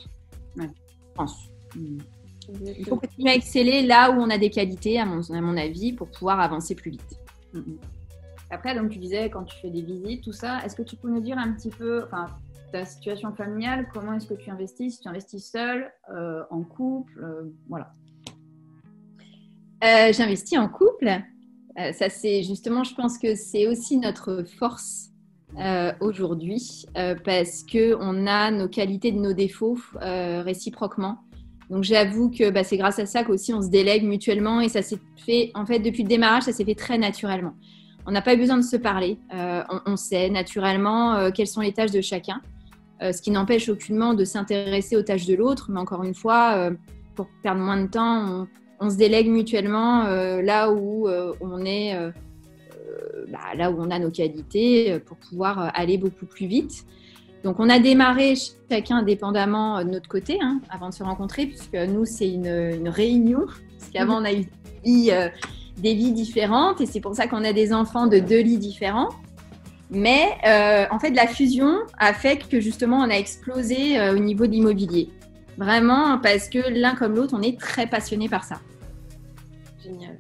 Ouais. 0.58 0.70
Je 0.90 1.14
pense. 1.14 1.50
Il 1.78 2.86
faut 2.86 2.98
continuer 2.98 3.32
à 3.32 3.36
exceller 3.36 3.84
là 3.84 4.12
où 4.12 4.16
on 4.16 4.30
a 4.30 4.38
des 4.38 4.50
qualités, 4.50 5.00
à 5.00 5.06
mon, 5.06 5.22
à 5.22 5.42
mon 5.42 5.56
avis, 5.56 5.94
pour 5.94 6.10
pouvoir 6.10 6.40
avancer 6.40 6.76
plus 6.76 6.92
vite. 6.92 7.20
Mm, 7.54 7.60
mm. 7.60 7.80
Après, 8.50 8.76
donc 8.76 8.90
tu 8.90 9.00
disais, 9.00 9.30
quand 9.30 9.44
tu 9.44 9.56
fais 9.62 9.70
des 9.70 9.82
visites, 9.82 10.24
tout 10.24 10.34
ça, 10.34 10.60
est-ce 10.66 10.76
que 10.76 10.82
tu 10.82 10.98
peux 10.98 11.10
nous 11.10 11.22
dire 11.22 11.38
un 11.38 11.54
petit 11.54 11.70
peu, 11.70 12.04
enfin, 12.04 12.26
ta 12.74 12.84
situation 12.84 13.34
familiale, 13.34 13.88
comment 13.94 14.14
est-ce 14.14 14.28
que 14.28 14.34
tu 14.34 14.50
investis? 14.50 14.96
Si 14.96 15.02
tu 15.02 15.08
investis 15.08 15.50
seul, 15.50 15.90
euh, 16.14 16.44
en 16.50 16.64
couple, 16.64 17.24
euh, 17.24 17.44
voilà. 17.70 17.94
Euh, 19.84 20.12
J'investis 20.12 20.58
en 20.58 20.68
couple. 20.68 21.08
Euh, 21.80 21.94
ça, 21.94 22.10
c'est 22.10 22.44
justement, 22.44 22.84
je 22.84 22.94
pense 22.94 23.18
que 23.18 23.36
c'est 23.36 23.68
aussi 23.68 23.98
notre 23.98 24.44
force 24.44 25.11
euh, 25.60 25.92
aujourd'hui 26.00 26.86
euh, 26.98 27.14
parce 27.26 27.64
que 27.64 27.98
on 28.00 28.26
a 28.26 28.52
nos 28.52 28.70
qualités 28.70 29.10
et 29.10 29.12
nos 29.12 29.34
défauts 29.34 29.78
euh, 30.02 30.42
réciproquement. 30.44 31.20
Donc, 31.70 31.84
j'avoue 31.84 32.30
que 32.30 32.50
bah, 32.50 32.64
c'est 32.64 32.78
grâce 32.78 33.00
à 33.00 33.06
ça 33.06 33.26
qu'aussi 33.26 33.54
on 33.54 33.62
se 33.62 33.70
délègue 33.70 34.06
mutuellement 34.06 34.62
et 34.62 34.70
ça 34.70 34.82
s'est 34.82 35.00
fait, 35.18 35.52
en 35.54 35.66
fait, 35.66 35.80
depuis 35.80 36.04
le 36.04 36.10
démarrage, 36.10 36.44
ça 36.44 36.54
s'est 36.54 36.64
fait 36.64 36.76
très 36.76 36.98
naturellement. 36.98 37.54
On 38.06 38.12
n'a 38.12 38.22
pas 38.22 38.34
eu 38.34 38.38
besoin 38.38 38.58
de 38.58 38.64
se 38.64 38.78
parler. 38.78 39.20
On, 39.86 39.96
sait 39.96 40.30
naturellement 40.32 41.30
quelles 41.32 41.48
sont 41.48 41.62
les 41.62 41.72
tâches 41.72 41.92
de 41.92 42.02
chacun, 42.02 42.42
ce 43.00 43.22
qui 43.22 43.30
n'empêche 43.30 43.70
aucunement 43.70 44.16
de 44.16 44.26
s'intéresser 44.26 44.98
aux 44.98 45.04
tâches 45.04 45.28
de 45.28 45.36
l'autre. 45.36 45.70
Mais 45.70 45.80
encore 45.80 46.04
une 46.04 46.16
fois, 46.16 46.72
pour 47.14 47.28
perdre 47.44 47.62
moins 47.62 47.80
de 47.80 47.88
temps, 47.88 48.48
on, 48.80 48.90
se 48.90 48.98
délègue 48.98 49.30
mutuellement 49.30 50.06
là 50.42 50.72
où 50.72 51.08
on 51.08 51.64
est, 51.64 51.96
bah, 53.32 53.40
là 53.56 53.72
où 53.72 53.76
on 53.80 53.90
a 53.92 54.00
nos 54.00 54.12
qualités 54.12 54.94
euh, 54.94 55.00
pour 55.00 55.18
pouvoir 55.18 55.60
euh, 55.60 55.68
aller 55.74 55.98
beaucoup 55.98 56.26
plus 56.26 56.48
vite. 56.48 56.86
Donc 57.44 57.60
on 57.60 57.70
a 57.70 57.80
démarré 57.80 58.36
chacun 58.70 58.98
indépendamment 58.98 59.80
euh, 59.80 59.84
de 59.84 59.90
notre 59.90 60.08
côté 60.08 60.38
hein, 60.42 60.62
avant 60.70 60.90
de 60.90 60.94
se 60.94 61.04
rencontrer, 61.04 61.48
puisque 61.48 61.74
nous 61.74 62.06
c'est 62.06 62.30
une, 62.30 62.46
une 62.48 62.90
réunion, 62.90 63.46
parce 63.80 63.92
qu'avant 63.92 64.22
on 64.22 64.26
a 64.26 64.34
eu 64.34 64.42
des 64.44 64.50
vies, 64.84 65.12
euh, 65.12 65.30
des 65.78 65.96
vies 65.96 66.12
différentes 66.12 66.82
et 66.82 66.86
c'est 66.86 67.02
pour 67.02 67.16
ça 67.16 67.28
qu'on 67.28 67.44
a 67.44 67.54
des 67.54 67.74
enfants 67.74 68.08
de 68.08 68.20
deux 68.20 68.42
lits 68.42 68.58
différents. 68.58 69.10
Mais 69.90 70.38
euh, 70.46 70.86
en 70.90 71.00
fait 71.00 71.12
la 71.12 71.28
fusion 71.28 71.80
a 71.98 72.14
fait 72.14 72.48
que 72.48 72.62
justement 72.62 73.00
on 73.00 73.10
a 73.10 73.16
explosé 73.16 74.00
euh, 74.00 74.16
au 74.16 74.20
niveau 74.20 74.46
de 74.46 74.52
l'immobilier. 74.52 75.10
Vraiment 75.58 76.18
parce 76.20 76.48
que 76.48 76.60
l'un 76.70 76.96
comme 76.96 77.16
l'autre 77.16 77.36
on 77.38 77.42
est 77.42 77.60
très 77.60 77.88
passionné 77.88 78.30
par 78.30 78.44
ça. 78.44 78.62
Génial. 79.84 80.18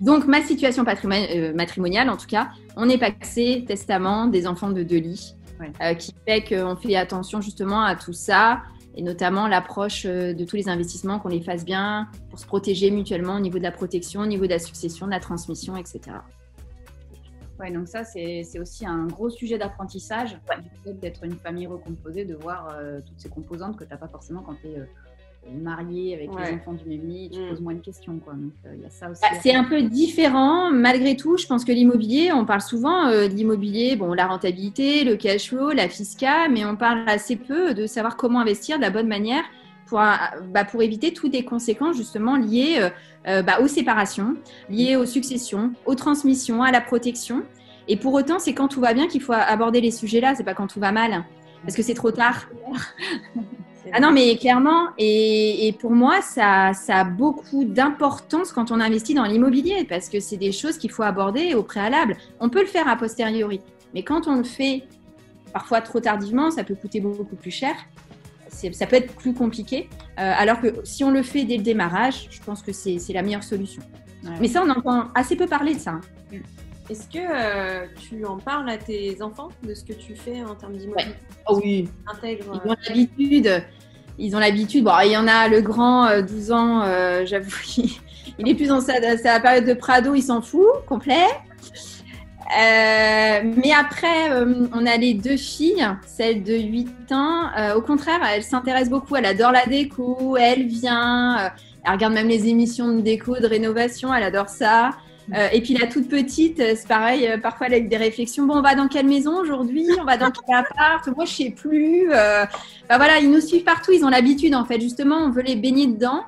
Donc, 0.00 0.26
ma 0.26 0.40
situation 0.42 0.84
euh, 0.86 1.52
matrimoniale, 1.54 2.08
en 2.08 2.16
tout 2.16 2.26
cas, 2.26 2.50
on 2.76 2.88
est 2.88 2.98
passé 2.98 3.64
testament 3.66 4.26
des 4.26 4.46
enfants 4.46 4.70
de 4.70 4.82
deux 4.82 4.98
lits, 4.98 5.36
Ouais. 5.60 5.70
euh, 5.82 5.94
qui 5.94 6.14
fait 6.26 6.42
qu'on 6.42 6.74
fait 6.74 6.96
attention 6.96 7.42
justement 7.42 7.82
à 7.82 7.94
tout 7.94 8.14
ça, 8.14 8.62
et 8.94 9.02
notamment 9.02 9.46
l'approche 9.46 10.06
euh, 10.06 10.32
de 10.32 10.44
tous 10.46 10.56
les 10.56 10.70
investissements, 10.70 11.18
qu'on 11.18 11.28
les 11.28 11.42
fasse 11.42 11.66
bien 11.66 12.08
pour 12.30 12.38
se 12.38 12.46
protéger 12.46 12.90
mutuellement 12.90 13.36
au 13.36 13.40
niveau 13.40 13.58
de 13.58 13.62
la 13.62 13.72
protection, 13.72 14.22
au 14.22 14.26
niveau 14.26 14.44
de 14.46 14.50
la 14.50 14.58
succession, 14.58 15.04
de 15.04 15.10
la 15.10 15.20
transmission, 15.20 15.76
etc. 15.76 16.00
Ouais, 17.60 17.70
donc 17.70 17.88
ça, 17.88 18.04
c'est 18.04 18.58
aussi 18.58 18.86
un 18.86 19.06
gros 19.06 19.28
sujet 19.28 19.58
d'apprentissage, 19.58 20.30
du 20.32 20.70
fait 20.82 20.98
d'être 20.98 21.24
une 21.24 21.36
famille 21.36 21.66
recomposée, 21.66 22.24
de 22.24 22.34
voir 22.34 22.68
euh, 22.72 23.00
toutes 23.06 23.20
ces 23.20 23.28
composantes 23.28 23.76
que 23.76 23.84
tu 23.84 23.90
n'as 23.90 23.98
pas 23.98 24.08
forcément 24.08 24.40
quand 24.40 24.54
tu 24.62 24.68
es 24.68 24.78
marié 25.48 26.14
avec 26.14 26.32
Ouais. 26.32 26.50
les 26.50 26.56
enfants 26.56 26.74
du 26.74 26.84
même 26.88 27.08
lit, 27.08 27.30
tu 27.32 27.40
Mm. 27.40 27.48
poses 27.48 27.60
moins 27.60 27.74
de 27.74 27.80
questions. 27.80 28.18
Quoi. 28.18 28.34
Donc, 28.34 28.52
euh, 28.66 28.76
y 28.82 28.84
a 28.86 28.90
ça 28.90 29.10
aussi. 29.10 29.20
Bah, 29.22 29.38
c'est 29.42 29.54
un 29.54 29.64
peu 29.64 29.82
différent. 29.82 30.70
Malgré 30.70 31.16
tout, 31.16 31.36
je 31.36 31.46
pense 31.46 31.64
que 31.64 31.72
l'immobilier, 31.72 32.30
on 32.32 32.44
parle 32.44 32.60
souvent 32.60 33.06
euh, 33.06 33.26
de 33.28 33.34
l'immobilier, 33.34 33.96
bon, 33.96 34.12
la 34.12 34.26
rentabilité, 34.26 35.02
le 35.04 35.16
cash 35.16 35.48
flow, 35.48 35.70
la 35.70 35.88
fisca, 35.88 36.48
mais 36.48 36.64
on 36.64 36.76
parle 36.76 37.04
assez 37.08 37.36
peu 37.36 37.74
de 37.74 37.86
savoir 37.86 38.16
comment 38.16 38.40
investir 38.40 38.76
de 38.76 38.82
la 38.82 38.90
bonne 38.90 39.08
manière 39.08 39.42
pour, 39.86 39.98
bah, 39.98 40.64
pour 40.70 40.82
éviter 40.82 41.12
toutes 41.12 41.32
les 41.32 41.44
conséquences 41.44 41.96
justement 41.96 42.36
liées 42.36 42.76
euh, 42.78 42.90
euh, 43.26 43.42
bah, 43.42 43.58
aux 43.60 43.66
séparations, 43.66 44.36
liées 44.68 44.94
aux 44.94 45.06
successions, 45.06 45.72
aux 45.84 45.96
transmissions, 45.96 46.62
à 46.62 46.70
la 46.70 46.80
protection. 46.80 47.42
Et 47.88 47.96
pour 47.96 48.14
autant, 48.14 48.38
c'est 48.38 48.54
quand 48.54 48.68
tout 48.68 48.80
va 48.80 48.94
bien 48.94 49.08
qu'il 49.08 49.20
faut 49.20 49.32
aborder 49.32 49.80
les 49.80 49.90
sujets-là, 49.90 50.34
c'est 50.36 50.44
pas 50.44 50.54
quand 50.54 50.68
tout 50.68 50.78
va 50.78 50.92
mal, 50.92 51.24
parce 51.64 51.74
que 51.74 51.82
c'est 51.82 51.94
trop 51.94 52.12
tard. 52.12 52.46
Ah 53.92 54.00
non, 54.00 54.12
mais 54.12 54.36
clairement, 54.36 54.88
et, 54.98 55.66
et 55.68 55.72
pour 55.72 55.90
moi, 55.92 56.20
ça, 56.22 56.72
ça 56.74 56.96
a 57.00 57.04
beaucoup 57.04 57.64
d'importance 57.64 58.52
quand 58.52 58.70
on 58.70 58.80
investit 58.80 59.14
dans 59.14 59.24
l'immobilier, 59.24 59.84
parce 59.88 60.08
que 60.08 60.20
c'est 60.20 60.36
des 60.36 60.52
choses 60.52 60.76
qu'il 60.78 60.90
faut 60.90 61.02
aborder 61.02 61.54
au 61.54 61.62
préalable. 61.62 62.16
On 62.40 62.48
peut 62.48 62.60
le 62.60 62.66
faire 62.66 62.88
a 62.88 62.96
posteriori, 62.96 63.60
mais 63.94 64.02
quand 64.02 64.26
on 64.28 64.36
le 64.36 64.44
fait 64.44 64.84
parfois 65.52 65.80
trop 65.80 65.98
tardivement, 66.00 66.50
ça 66.50 66.62
peut 66.64 66.74
coûter 66.74 67.00
beaucoup 67.00 67.36
plus 67.36 67.50
cher. 67.50 67.74
Ça 68.48 68.86
peut 68.86 68.96
être 68.96 69.14
plus 69.14 69.32
compliqué, 69.32 69.88
Euh, 70.18 70.32
alors 70.36 70.60
que 70.60 70.68
si 70.84 71.02
on 71.02 71.10
le 71.10 71.22
fait 71.22 71.44
dès 71.44 71.56
le 71.56 71.62
démarrage, 71.62 72.28
je 72.30 72.40
pense 72.42 72.62
que 72.62 72.72
c'est 72.72 72.98
c'est 72.98 73.14
la 73.14 73.22
meilleure 73.22 73.44
solution. 73.44 73.80
Ouais. 74.24 74.30
Mais 74.40 74.48
ça, 74.48 74.62
on 74.62 74.68
entend 74.68 75.04
assez 75.14 75.34
peu 75.34 75.46
parler 75.46 75.74
de 75.74 75.78
ça. 75.78 75.92
hein. 75.92 76.00
Est-ce 76.90 77.06
que 77.08 77.18
euh, 77.18 77.86
tu 78.00 78.24
en 78.26 78.36
parles 78.38 78.68
à 78.68 78.76
tes 78.76 79.22
enfants 79.22 79.48
de 79.62 79.74
ce 79.74 79.84
que 79.84 79.92
tu 79.92 80.16
fais 80.16 80.42
en 80.42 80.54
termes 80.56 80.76
d'immobilier? 80.76 81.14
Oh 81.48 81.60
oui, 81.62 81.88
Intègre. 82.12 82.60
Ils 82.64 82.70
ont 82.70 82.76
l'habitude. 82.88 83.64
Ils 84.18 84.36
ont 84.36 84.40
l'habitude. 84.40 84.84
Bon, 84.84 84.92
il 85.04 85.12
y 85.12 85.16
en 85.16 85.28
a 85.28 85.46
le 85.48 85.60
grand, 85.60 86.06
euh, 86.06 86.22
12 86.22 86.50
ans, 86.52 86.82
euh, 86.82 87.24
j'avoue, 87.24 87.50
il, 87.78 87.90
il 88.38 88.48
est 88.48 88.54
plus 88.54 88.66
dans 88.68 88.80
sa, 88.80 89.16
sa 89.18 89.38
période 89.38 89.64
de 89.66 89.72
Prado, 89.74 90.14
il 90.16 90.22
s'en 90.22 90.42
fout, 90.42 90.66
complet. 90.88 91.26
Euh, 92.58 93.42
mais 93.56 93.70
après, 93.72 94.32
euh, 94.32 94.66
on 94.74 94.84
a 94.84 94.96
les 94.96 95.14
deux 95.14 95.36
filles, 95.36 95.86
celle 96.06 96.42
de 96.42 96.54
8 96.54 97.12
ans. 97.12 97.44
euh, 97.56 97.74
au 97.76 97.80
contraire, 97.82 98.18
elle 98.34 98.42
s'intéresse 98.42 98.90
beaucoup, 98.90 99.14
elle 99.14 99.26
adore 99.26 99.52
la 99.52 99.64
déco, 99.66 100.36
elle 100.36 100.66
vient. 100.66 101.38
euh, 101.38 101.48
Elle 101.84 101.92
regarde 101.92 102.12
même 102.14 102.26
les 102.28 102.48
émissions 102.48 102.88
de 102.96 103.00
déco, 103.00 103.38
de 103.38 103.46
rénovation, 103.46 104.12
elle 104.12 104.24
adore 104.24 104.48
ça. 104.48 104.90
Euh, 105.34 105.48
et 105.52 105.60
puis 105.60 105.74
la 105.74 105.86
toute 105.86 106.08
petite, 106.08 106.58
euh, 106.60 106.74
c'est 106.76 106.88
pareil, 106.88 107.26
euh, 107.26 107.38
parfois 107.38 107.68
elle 107.68 107.74
a 107.74 107.80
des 107.80 107.96
réflexions. 107.96 108.46
Bon, 108.46 108.58
on 108.58 108.62
va 108.62 108.74
dans 108.74 108.88
quelle 108.88 109.06
maison 109.06 109.38
aujourd'hui? 109.38 109.86
On 110.00 110.04
va 110.04 110.16
dans 110.16 110.30
quel 110.30 110.56
appart? 110.56 111.06
Moi, 111.14 111.24
je 111.24 111.32
sais 111.32 111.50
plus. 111.50 112.08
bah 112.08 112.48
voilà, 112.96 113.18
ils 113.18 113.30
nous 113.30 113.40
suivent 113.40 113.64
partout, 113.64 113.92
ils 113.92 114.04
ont 114.04 114.08
l'habitude 114.08 114.54
en 114.54 114.64
fait. 114.64 114.80
Justement, 114.80 115.18
on 115.18 115.30
veut 115.30 115.42
les 115.42 115.56
baigner 115.56 115.86
dedans. 115.86 116.24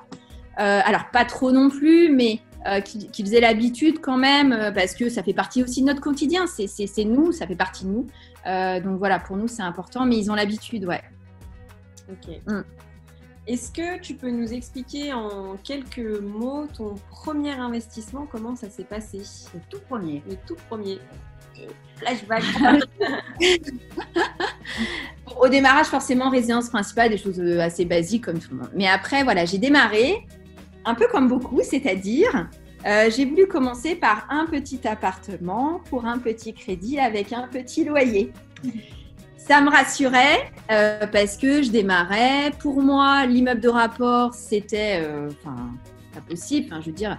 alors 0.56 1.10
pas 1.12 1.24
trop 1.24 1.50
non 1.50 1.70
plus, 1.70 2.10
mais 2.10 2.40
qu'ils 2.84 3.34
aient 3.34 3.40
l'habitude 3.40 4.00
quand 4.00 4.16
même, 4.16 4.72
parce 4.74 4.94
que 4.94 5.08
ça 5.08 5.22
fait 5.22 5.32
partie 5.32 5.62
aussi 5.62 5.80
de 5.80 5.86
notre 5.86 6.00
quotidien. 6.00 6.46
C'est 6.46 7.04
nous, 7.04 7.32
ça 7.32 7.46
fait 7.46 7.56
partie 7.56 7.84
de 7.84 7.90
nous. 7.90 8.06
donc 8.82 8.98
voilà, 8.98 9.18
pour 9.18 9.36
nous 9.36 9.48
c'est 9.48 9.62
important, 9.62 10.06
mais 10.06 10.16
ils 10.16 10.30
ont 10.30 10.34
l'habitude, 10.34 10.84
ouais. 10.84 11.02
Ok. 12.10 12.40
Mm. 12.46 12.62
Est-ce 13.46 13.72
que 13.72 14.00
tu 14.00 14.14
peux 14.14 14.30
nous 14.30 14.52
expliquer 14.52 15.12
en 15.12 15.56
quelques 15.64 16.20
mots 16.20 16.66
ton 16.76 16.94
premier 17.10 17.50
investissement, 17.50 18.26
comment 18.30 18.54
ça 18.54 18.70
s'est 18.70 18.84
passé? 18.84 19.22
Le 19.52 19.60
tout 19.68 19.80
premier. 19.88 20.22
Le 20.28 20.36
tout 20.46 20.56
premier. 20.68 21.00
Flashback. 21.96 22.44
Au 25.40 25.48
démarrage, 25.48 25.86
forcément, 25.86 26.30
résidence 26.30 26.68
principale, 26.68 27.10
des 27.10 27.18
choses 27.18 27.40
euh, 27.40 27.60
assez 27.60 27.84
basiques 27.84 28.24
comme 28.24 28.38
tout 28.38 28.50
le 28.52 28.58
monde. 28.58 28.70
Mais 28.74 28.86
après, 28.86 29.24
voilà, 29.24 29.44
j'ai 29.44 29.58
démarré 29.58 30.26
un 30.84 30.94
peu 30.94 31.08
comme 31.08 31.28
beaucoup, 31.28 31.60
c'est-à-dire, 31.62 32.48
euh, 32.86 33.10
j'ai 33.10 33.24
voulu 33.24 33.46
commencer 33.46 33.96
par 33.96 34.26
un 34.30 34.46
petit 34.46 34.86
appartement 34.86 35.80
pour 35.90 36.06
un 36.06 36.18
petit 36.18 36.54
crédit 36.54 36.98
avec 36.98 37.32
un 37.32 37.48
petit 37.48 37.84
loyer. 37.84 38.32
Ça 39.44 39.60
me 39.60 39.70
rassurait 39.70 40.52
euh, 40.70 41.04
parce 41.08 41.36
que 41.36 41.62
je 41.62 41.70
démarrais. 41.70 42.52
Pour 42.60 42.80
moi, 42.80 43.26
l'immeuble 43.26 43.60
de 43.60 43.68
rapport, 43.68 44.34
c'était 44.34 45.02
euh, 45.02 45.30
pas 45.42 46.20
possible. 46.20 46.72
Je 46.80 46.90
veux 46.90 47.16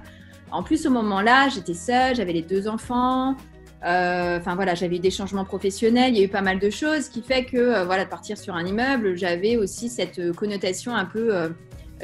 en 0.50 0.64
plus, 0.64 0.86
au 0.86 0.90
moment-là, 0.92 1.50
j'étais 1.50 1.74
seule, 1.74 2.16
j'avais 2.16 2.32
les 2.32 2.42
deux 2.42 2.70
enfants. 2.70 3.36
Euh, 3.86 4.40
enfin 4.40 4.56
voilà, 4.56 4.74
j'avais 4.74 4.96
eu 4.96 5.00
des 5.00 5.12
changements 5.12 5.44
professionnels, 5.44 6.14
il 6.14 6.20
y 6.20 6.22
a 6.22 6.24
eu 6.24 6.30
pas 6.30 6.42
mal 6.42 6.60
de 6.60 6.70
choses, 6.70 7.10
qui 7.10 7.22
fait 7.22 7.44
que 7.44 7.84
voilà, 7.84 8.06
de 8.06 8.10
partir 8.10 8.38
sur 8.38 8.56
un 8.56 8.66
immeuble, 8.66 9.18
j'avais 9.18 9.58
aussi 9.58 9.90
cette 9.90 10.32
connotation 10.32 10.96
un 10.96 11.04
peu 11.04 11.54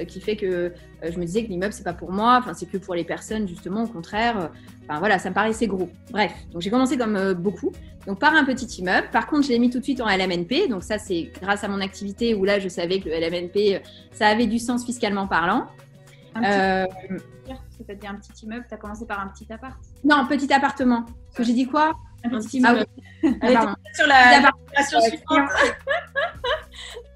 qui 0.08 0.22
fait 0.22 0.36
que 0.36 0.74
je 1.03 1.18
me 1.18 1.25
disais 1.25 1.44
que 1.44 1.50
l'immeuble 1.50 1.74
c'est 1.74 1.84
pas 1.84 1.94
pour 1.94 2.12
moi, 2.12 2.38
enfin 2.39 2.53
c'est 2.53 2.65
que 2.65 2.77
pour 2.77 2.96
les 2.96 3.03
personnes 3.03 3.48
justement, 3.48 3.84
au 3.84 3.88
contraire. 3.88 4.51
Enfin 4.84 5.00
voilà, 5.00 5.20
ça 5.20 5.29
me 5.29 5.36
paraissait 5.36 5.68
gros. 5.68 5.89
Bref, 6.12 6.34
donc 6.51 6.62
j'ai 6.62 6.70
commencé 6.70 6.98
comme 6.98 7.34
beaucoup. 7.34 7.72
Donc 8.10 8.20
par 8.20 8.34
un 8.34 8.44
petit 8.44 8.65
immeuble. 8.82 9.08
Par 9.12 9.27
contre, 9.27 9.44
je 9.44 9.50
l'ai 9.50 9.60
mis 9.60 9.70
tout 9.70 9.79
de 9.79 9.84
suite 9.84 10.01
en 10.01 10.08
LMNP. 10.08 10.68
Donc 10.70 10.84
ça, 10.84 10.98
c'est 10.98 11.32
grâce 11.41 11.63
à 11.63 11.68
mon 11.68 11.82
activité 11.82 12.34
où 12.34 12.44
là, 12.46 12.60
je 12.60 12.70
savais 12.70 13.00
que 13.00 13.10
le 13.10 13.15
LMNP, 13.15 13.75
euh, 13.75 13.79
ça 14.12 14.27
avait 14.27 14.48
du 14.48 14.60
sens 14.60 14.86
fiscalement 14.86 15.27
parlant. 15.27 15.68
Un 16.36 16.41
petit... 16.41 17.13
Euh... 17.13 17.98
un 18.08 18.15
petit 18.15 18.46
immeuble, 18.46 18.65
tu 18.68 18.74
as 18.74 18.77
commencé 18.77 19.06
par 19.06 19.20
un 19.20 19.27
petit 19.27 19.51
appart? 19.51 19.77
Non, 20.03 20.25
petit 20.27 20.51
appartement. 20.51 21.03
Parce 21.03 21.38
que 21.38 21.44
j'ai 21.44 21.53
dit 21.53 21.68
quoi? 21.68 21.94
Un 22.24 22.29
petit 22.29 22.58
immeuble. 22.58 22.86
Ah, 23.41 23.75
sur 23.94 24.08
la, 24.08 24.41
suivante. 24.84 25.50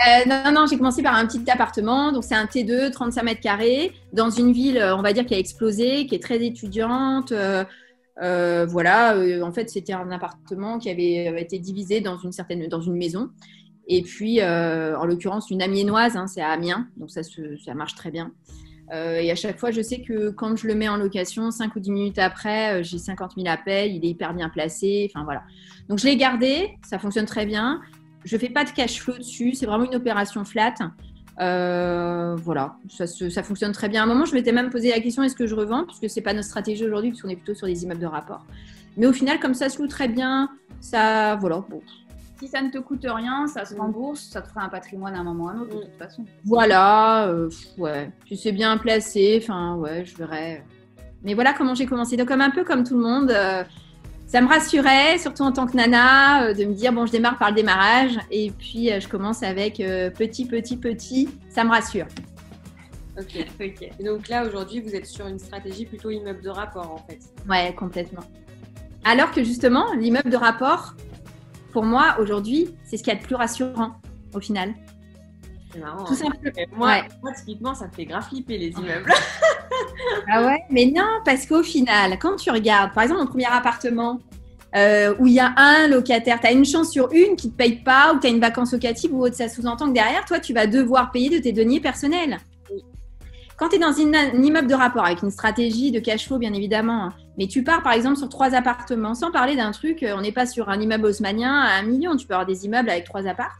Euh, 0.00 0.28
non, 0.28 0.52
non, 0.52 0.66
j'ai 0.66 0.76
commencé 0.76 1.02
par 1.02 1.14
un 1.14 1.26
petit 1.26 1.48
appartement. 1.50 2.12
Donc, 2.12 2.24
c'est 2.24 2.34
un 2.34 2.46
T2, 2.46 2.90
35 2.90 3.22
mètres 3.22 3.40
carrés, 3.40 3.92
dans 4.12 4.30
une 4.30 4.52
ville, 4.52 4.82
on 4.96 5.02
va 5.02 5.12
dire, 5.12 5.24
qui 5.24 5.34
a 5.34 5.38
explosé, 5.38 6.06
qui 6.06 6.14
est 6.14 6.22
très 6.22 6.44
étudiante. 6.44 7.32
Euh, 7.32 7.64
euh, 8.22 8.64
voilà, 8.66 9.16
euh, 9.16 9.42
en 9.42 9.52
fait, 9.52 9.68
c'était 9.70 9.92
un 9.92 10.10
appartement 10.10 10.78
qui 10.78 10.88
avait 10.88 11.28
euh, 11.28 11.36
été 11.36 11.58
divisé 11.58 12.00
dans 12.00 12.16
une 12.18 12.32
certaine, 12.32 12.68
dans 12.68 12.80
une 12.80 12.96
maison. 12.96 13.30
Et 13.86 14.02
puis, 14.02 14.42
en 14.42 15.04
l'occurrence, 15.04 15.50
une 15.50 15.60
amiénoise, 15.60 16.16
hein, 16.16 16.26
c'est 16.26 16.40
à 16.40 16.48
Amiens, 16.48 16.88
donc 16.96 17.10
ça, 17.10 17.20
ça 17.22 17.74
marche 17.74 17.94
très 17.94 18.10
bien. 18.10 18.32
et 18.90 19.30
à 19.30 19.34
chaque 19.34 19.58
fois, 19.58 19.72
je 19.72 19.82
sais 19.82 20.00
que 20.00 20.30
quand 20.30 20.56
je 20.56 20.66
le 20.66 20.74
mets 20.74 20.88
en 20.88 20.96
location, 20.96 21.50
5 21.50 21.76
ou 21.76 21.80
10 21.80 21.90
minutes 21.90 22.18
après, 22.18 22.82
j'ai 22.82 22.96
50 22.96 23.32
000 23.36 23.46
appels, 23.46 23.94
il 23.94 24.02
est 24.02 24.08
hyper 24.08 24.32
bien 24.32 24.48
placé. 24.48 25.10
Enfin 25.10 25.24
voilà. 25.24 25.42
Donc 25.90 25.98
je 25.98 26.06
l'ai 26.06 26.16
gardé, 26.16 26.78
ça 26.82 26.98
fonctionne 26.98 27.26
très 27.26 27.44
bien. 27.44 27.82
Je 28.24 28.36
fais 28.36 28.48
pas 28.48 28.64
de 28.64 28.70
cash 28.70 29.00
flow 29.00 29.18
dessus, 29.18 29.54
c'est 29.54 29.66
vraiment 29.66 29.84
une 29.84 29.94
opération 29.94 30.44
flat. 30.44 30.74
Euh, 31.40 32.36
voilà, 32.36 32.76
ça, 32.88 33.06
ça, 33.06 33.42
fonctionne 33.42 33.72
très 33.72 33.88
bien. 33.88 34.02
À 34.02 34.04
un 34.04 34.06
moment, 34.06 34.24
je 34.24 34.34
m'étais 34.34 34.52
même 34.52 34.70
posé 34.70 34.90
la 34.90 35.00
question 35.00 35.22
est-ce 35.22 35.34
que 35.34 35.46
je 35.46 35.54
revends? 35.54 35.84
Puisque 35.84 36.08
c'est 36.08 36.20
pas 36.20 36.32
notre 36.32 36.46
stratégie 36.46 36.84
aujourd'hui, 36.84 37.10
puisqu'on 37.10 37.28
est 37.28 37.36
plutôt 37.36 37.54
sur 37.54 37.66
des 37.66 37.82
immeubles 37.82 38.00
de 38.00 38.06
rapport. 38.06 38.46
Mais 38.96 39.06
au 39.06 39.12
final, 39.12 39.40
comme 39.40 39.54
ça 39.54 39.68
se 39.68 39.80
loue 39.82 39.88
très 39.88 40.08
bien, 40.08 40.48
ça, 40.80 41.36
voilà. 41.36 41.64
Bon. 41.68 41.82
Si 42.38 42.48
ça 42.48 42.62
ne 42.62 42.70
te 42.70 42.78
coûte 42.78 43.04
rien, 43.08 43.46
ça 43.46 43.64
se 43.64 43.74
rembourse, 43.74 44.20
ça 44.20 44.42
te 44.42 44.48
fera 44.48 44.62
un 44.62 44.68
patrimoine 44.68 45.14
à 45.14 45.20
un 45.20 45.24
moment 45.24 45.44
ou 45.44 45.48
à 45.48 45.52
un 45.52 45.60
autre, 45.60 45.76
de 45.76 45.84
toute 45.84 45.98
façon. 45.98 46.24
Voilà, 46.44 47.28
euh, 47.28 47.48
ouais. 47.78 48.10
Tu 48.26 48.36
sais 48.36 48.52
bien 48.52 48.76
placé, 48.78 49.40
enfin, 49.42 49.76
ouais, 49.76 50.04
je 50.04 50.16
verrai. 50.16 50.62
Mais 51.22 51.34
voilà 51.34 51.52
comment 51.52 51.74
j'ai 51.74 51.86
commencé. 51.86 52.16
Donc, 52.16 52.28
comme 52.28 52.42
un 52.42 52.50
peu 52.50 52.64
comme 52.64 52.84
tout 52.84 52.96
le 52.96 53.02
monde. 53.02 53.30
Euh, 53.30 53.64
ça 54.26 54.40
me 54.40 54.48
rassurait, 54.48 55.18
surtout 55.18 55.42
en 55.42 55.52
tant 55.52 55.66
que 55.66 55.76
nana, 55.76 56.46
euh, 56.46 56.54
de 56.54 56.64
me 56.64 56.74
dire 56.74 56.92
bon, 56.92 57.06
je 57.06 57.12
démarre 57.12 57.38
par 57.38 57.50
le 57.50 57.54
démarrage 57.54 58.18
et 58.30 58.50
puis 58.50 58.90
euh, 58.90 59.00
je 59.00 59.08
commence 59.08 59.42
avec 59.42 59.80
euh, 59.80 60.10
petit, 60.10 60.46
petit, 60.46 60.76
petit. 60.76 61.28
Ça 61.48 61.64
me 61.64 61.70
rassure. 61.70 62.06
Ok. 63.18 63.46
ok. 63.60 64.04
Donc 64.04 64.28
là, 64.28 64.44
aujourd'hui, 64.44 64.80
vous 64.80 64.94
êtes 64.94 65.06
sur 65.06 65.26
une 65.26 65.38
stratégie 65.38 65.86
plutôt 65.86 66.10
immeuble 66.10 66.42
de 66.42 66.48
rapport 66.48 66.90
en 66.90 66.98
fait. 67.06 67.20
Ouais, 67.48 67.72
complètement. 67.74 68.24
Alors 69.04 69.30
que 69.30 69.44
justement, 69.44 69.92
l'immeuble 69.94 70.30
de 70.30 70.36
rapport, 70.36 70.94
pour 71.72 71.84
moi, 71.84 72.16
aujourd'hui, 72.18 72.74
c'est 72.84 72.96
ce 72.96 73.02
qui 73.02 73.10
est 73.10 73.14
le 73.14 73.20
plus 73.20 73.36
rassurant 73.36 74.00
au 74.32 74.40
final. 74.40 74.74
C'est 75.72 75.78
marrant. 75.80 76.04
Tout 76.04 76.14
hein. 76.14 76.16
simplement. 76.16 76.76
Moi, 76.76 77.02
moi, 77.22 77.32
typiquement, 77.32 77.74
ça 77.74 77.86
me 77.86 77.92
fait 77.92 78.06
grave 78.06 78.26
flipper 78.28 78.58
les 78.58 78.68
immeubles. 78.78 79.12
Ah 80.30 80.46
ouais 80.46 80.64
Mais 80.70 80.86
non, 80.86 81.20
parce 81.24 81.46
qu'au 81.46 81.62
final, 81.62 82.18
quand 82.18 82.36
tu 82.36 82.50
regardes, 82.50 82.92
par 82.92 83.02
exemple, 83.02 83.20
mon 83.20 83.26
premier 83.26 83.46
appartement, 83.46 84.20
euh, 84.76 85.14
où 85.18 85.26
il 85.26 85.34
y 85.34 85.40
a 85.40 85.54
un 85.56 85.86
locataire, 85.86 86.40
tu 86.40 86.46
as 86.46 86.52
une 86.52 86.64
chance 86.64 86.90
sur 86.90 87.12
une 87.12 87.36
qui 87.36 87.46
ne 87.46 87.52
te 87.52 87.56
paye 87.56 87.76
pas, 87.76 88.12
ou 88.12 88.18
tu 88.18 88.26
as 88.26 88.30
une 88.30 88.40
vacance 88.40 88.72
locative 88.72 89.14
ou 89.14 89.24
autre, 89.24 89.36
ça 89.36 89.48
sous-entend 89.48 89.88
que 89.88 89.94
derrière, 89.94 90.24
toi, 90.24 90.40
tu 90.40 90.52
vas 90.52 90.66
devoir 90.66 91.12
payer 91.12 91.30
de 91.30 91.38
tes 91.38 91.52
deniers 91.52 91.80
personnels. 91.80 92.38
Quand 93.56 93.68
tu 93.68 93.76
es 93.76 93.78
dans 93.78 93.96
un 93.96 94.42
immeuble 94.42 94.66
de 94.66 94.74
rapport 94.74 95.04
avec 95.04 95.22
une 95.22 95.30
stratégie 95.30 95.92
de 95.92 96.00
cash 96.00 96.26
flow, 96.26 96.38
bien 96.38 96.52
évidemment, 96.52 97.04
hein, 97.04 97.08
mais 97.38 97.46
tu 97.46 97.62
pars 97.62 97.84
par 97.84 97.92
exemple 97.92 98.16
sur 98.16 98.28
trois 98.28 98.52
appartements, 98.52 99.14
sans 99.14 99.30
parler 99.30 99.54
d'un 99.54 99.70
truc, 99.70 100.02
euh, 100.02 100.14
on 100.16 100.22
n'est 100.22 100.32
pas 100.32 100.46
sur 100.46 100.68
un 100.68 100.80
immeuble 100.80 101.06
haussmanien 101.06 101.54
à 101.54 101.78
un 101.78 101.82
million, 101.82 102.16
tu 102.16 102.26
peux 102.26 102.34
avoir 102.34 102.46
des 102.46 102.64
immeubles 102.64 102.90
avec 102.90 103.04
trois 103.04 103.28
apparts, 103.28 103.56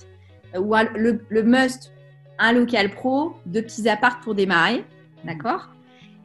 euh, 0.56 0.58
ou 0.58 0.74
le, 0.96 1.20
le 1.28 1.42
must, 1.44 1.92
un 2.40 2.52
local 2.52 2.90
pro, 2.90 3.34
deux 3.46 3.62
petits 3.62 3.88
apparts 3.88 4.18
pour 4.20 4.34
démarrer, 4.34 4.84
d'accord? 5.24 5.68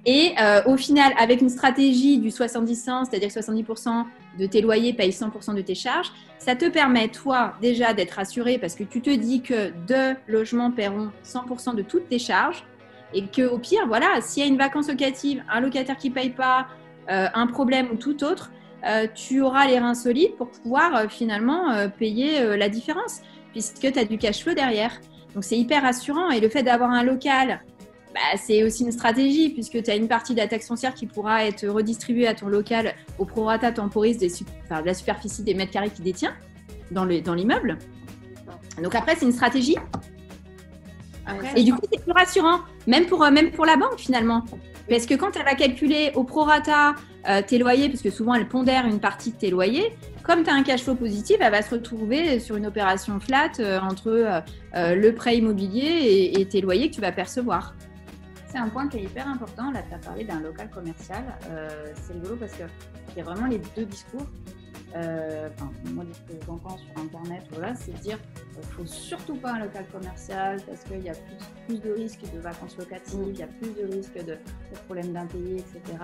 Et 0.05 0.33
euh, 0.41 0.62
au 0.65 0.77
final, 0.77 1.13
avec 1.17 1.41
une 1.41 1.49
stratégie 1.49 2.19
du 2.19 2.29
70-100, 2.29 3.05
c'est-à-dire 3.05 3.27
que 3.27 3.39
70% 3.39 4.05
de 4.38 4.45
tes 4.45 4.62
loyers 4.62 4.93
payent 4.93 5.12
100% 5.12 5.55
de 5.55 5.62
tes 5.62 5.75
charges, 5.75 6.12
ça 6.38 6.55
te 6.55 6.69
permet, 6.69 7.09
toi, 7.09 7.53
déjà 7.62 7.93
d'être 7.93 8.17
assuré 8.17 8.57
parce 8.57 8.75
que 8.75 8.83
tu 8.83 9.01
te 9.01 9.09
dis 9.09 9.41
que 9.41 9.71
deux 9.88 10.15
logements 10.27 10.71
paieront 10.71 11.12
100% 11.25 11.75
de 11.75 11.81
toutes 11.81 12.07
tes 12.07 12.19
charges 12.19 12.63
et 13.13 13.25
que 13.25 13.47
au 13.47 13.57
pire, 13.57 13.88
voilà, 13.88 14.21
s'il 14.21 14.43
y 14.43 14.45
a 14.45 14.49
une 14.49 14.57
vacance 14.57 14.88
locative, 14.88 15.43
un 15.49 15.59
locataire 15.59 15.97
qui 15.97 16.09
ne 16.09 16.15
paye 16.15 16.29
pas, 16.29 16.67
euh, 17.09 17.27
un 17.33 17.47
problème 17.47 17.89
ou 17.91 17.95
tout 17.95 18.23
autre, 18.23 18.51
euh, 18.88 19.07
tu 19.13 19.41
auras 19.41 19.67
les 19.67 19.79
reins 19.79 19.95
solides 19.95 20.35
pour 20.38 20.49
pouvoir 20.49 21.12
finalement 21.12 21.89
payer 21.97 22.55
la 22.55 22.69
différence 22.69 23.21
puisque 23.51 23.91
tu 23.91 23.99
as 23.99 24.05
du 24.05 24.17
cash 24.17 24.43
flow 24.43 24.53
derrière. 24.53 24.91
Donc 25.33 25.43
c'est 25.43 25.57
hyper 25.57 25.81
rassurant 25.81 26.29
et 26.29 26.39
le 26.39 26.47
fait 26.47 26.63
d'avoir 26.63 26.91
un 26.91 27.03
local 27.03 27.62
bah, 28.13 28.37
c'est 28.37 28.63
aussi 28.63 28.83
une 28.83 28.91
stratégie 28.91 29.49
puisque 29.49 29.83
tu 29.83 29.91
as 29.91 29.95
une 29.95 30.07
partie 30.07 30.33
de 30.33 30.39
la 30.39 30.47
taxe 30.47 30.67
foncière 30.67 30.93
qui 30.95 31.05
pourra 31.05 31.45
être 31.45 31.67
redistribuée 31.67 32.27
à 32.27 32.33
ton 32.33 32.47
local 32.47 32.95
au 33.19 33.25
prorata 33.25 33.71
temporis 33.71 34.17
de 34.17 34.27
la 34.83 34.93
superficie 34.93 35.43
des 35.43 35.53
mètres 35.53 35.71
carrés 35.71 35.91
qu'il 35.91 36.03
détient 36.03 36.33
dans 36.91 37.05
l'immeuble. 37.05 37.77
Dans 38.75 38.83
Donc 38.83 38.95
après, 38.95 39.15
c'est 39.15 39.25
une 39.25 39.31
stratégie. 39.31 39.77
et 41.55 41.63
du 41.63 41.73
coup, 41.73 41.81
c'est 41.91 42.01
plus 42.01 42.11
rassurant, 42.11 42.61
même 42.87 43.05
pour, 43.05 43.23
euh, 43.23 43.31
même 43.31 43.51
pour 43.51 43.65
la 43.65 43.77
banque 43.77 43.99
finalement. 43.99 44.43
Parce 44.89 45.05
que 45.05 45.13
quand 45.13 45.35
elle 45.35 45.45
va 45.45 45.53
calculer 45.53 46.11
au 46.15 46.23
prorata 46.23 46.95
euh, 47.29 47.43
tes 47.45 47.59
loyers, 47.59 47.89
parce 47.89 48.01
que 48.01 48.09
souvent 48.09 48.33
elle 48.33 48.47
pondère 48.47 48.87
une 48.87 48.99
partie 48.99 49.31
de 49.31 49.37
tes 49.37 49.51
loyers, 49.51 49.95
comme 50.23 50.43
tu 50.43 50.49
as 50.49 50.53
un 50.53 50.63
cash 50.63 50.81
flow 50.83 50.95
positif, 50.95 51.37
elle 51.39 51.51
va 51.51 51.61
se 51.61 51.69
retrouver 51.69 52.39
sur 52.39 52.55
une 52.55 52.65
opération 52.65 53.19
flat 53.19 53.51
euh, 53.59 53.79
entre 53.79 54.43
le 54.73 55.11
prêt 55.11 55.37
immobilier 55.37 56.33
et, 56.35 56.45
tes 56.47 56.61
loyers 56.61 56.89
que 56.89 56.95
tu 56.95 57.01
vas 57.01 57.11
percevoir. 57.11 57.75
C'est 58.49 58.57
un 58.57 58.69
point 58.69 58.88
qui 58.88 58.97
est 58.97 59.03
hyper 59.03 59.27
important. 59.27 59.71
Là, 59.71 59.83
tu 59.88 59.93
as 59.93 59.99
parlé 59.99 60.23
d'un 60.23 60.39
local 60.39 60.69
commercial. 60.71 61.23
Euh, 61.49 61.85
c'est 62.01 62.13
rigolo 62.13 62.35
parce 62.35 62.53
qu'il 62.53 62.65
y 63.17 63.21
a 63.21 63.23
vraiment 63.23 63.45
les 63.45 63.62
deux 63.75 63.85
discours. 63.85 64.25
Euh, 64.95 65.49
enfin, 65.53 65.71
moi, 65.93 66.03
ce 66.12 66.33
que 66.33 66.39
j'entends 66.47 66.77
sur 66.77 67.03
Internet, 67.03 67.43
voilà, 67.51 67.75
c'est 67.75 67.91
de 67.91 67.97
dire 67.97 68.17
qu'il 68.33 68.57
ne 68.57 68.65
faut 68.73 68.85
surtout 68.88 69.35
pas 69.35 69.53
un 69.53 69.59
local 69.59 69.85
commercial 69.91 70.59
parce 70.65 70.83
qu'il 70.83 71.03
y 71.03 71.09
a 71.09 71.13
plus, 71.13 71.38
plus, 71.67 71.79
de 71.79 71.93
risques 71.93 72.23
de 72.33 72.39
vacances 72.39 72.75
locatives, 72.75 73.27
il 73.27 73.38
y 73.38 73.43
a 73.43 73.47
plus 73.47 73.69
de 73.69 73.95
risques 73.95 74.25
de, 74.25 74.38
problèmes 74.85 75.13
d'impayés, 75.13 75.57
etc. 75.57 75.97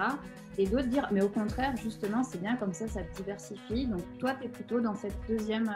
Et 0.60 0.68
d'autres 0.68 0.88
dire, 0.88 1.10
mais 1.12 1.24
au 1.24 1.30
contraire, 1.30 1.74
justement, 1.82 2.24
c'est 2.24 2.40
bien 2.40 2.58
comme 2.58 2.74
ça, 2.74 2.88
ça 2.88 3.02
te 3.02 3.18
diversifie. 3.18 3.88
Donc, 3.88 4.02
toi, 4.20 4.36
tu 4.40 4.46
es 4.46 4.50
plutôt 4.50 4.80
dans 4.80 4.94
cette 4.94 5.18
deuxième. 5.28 5.68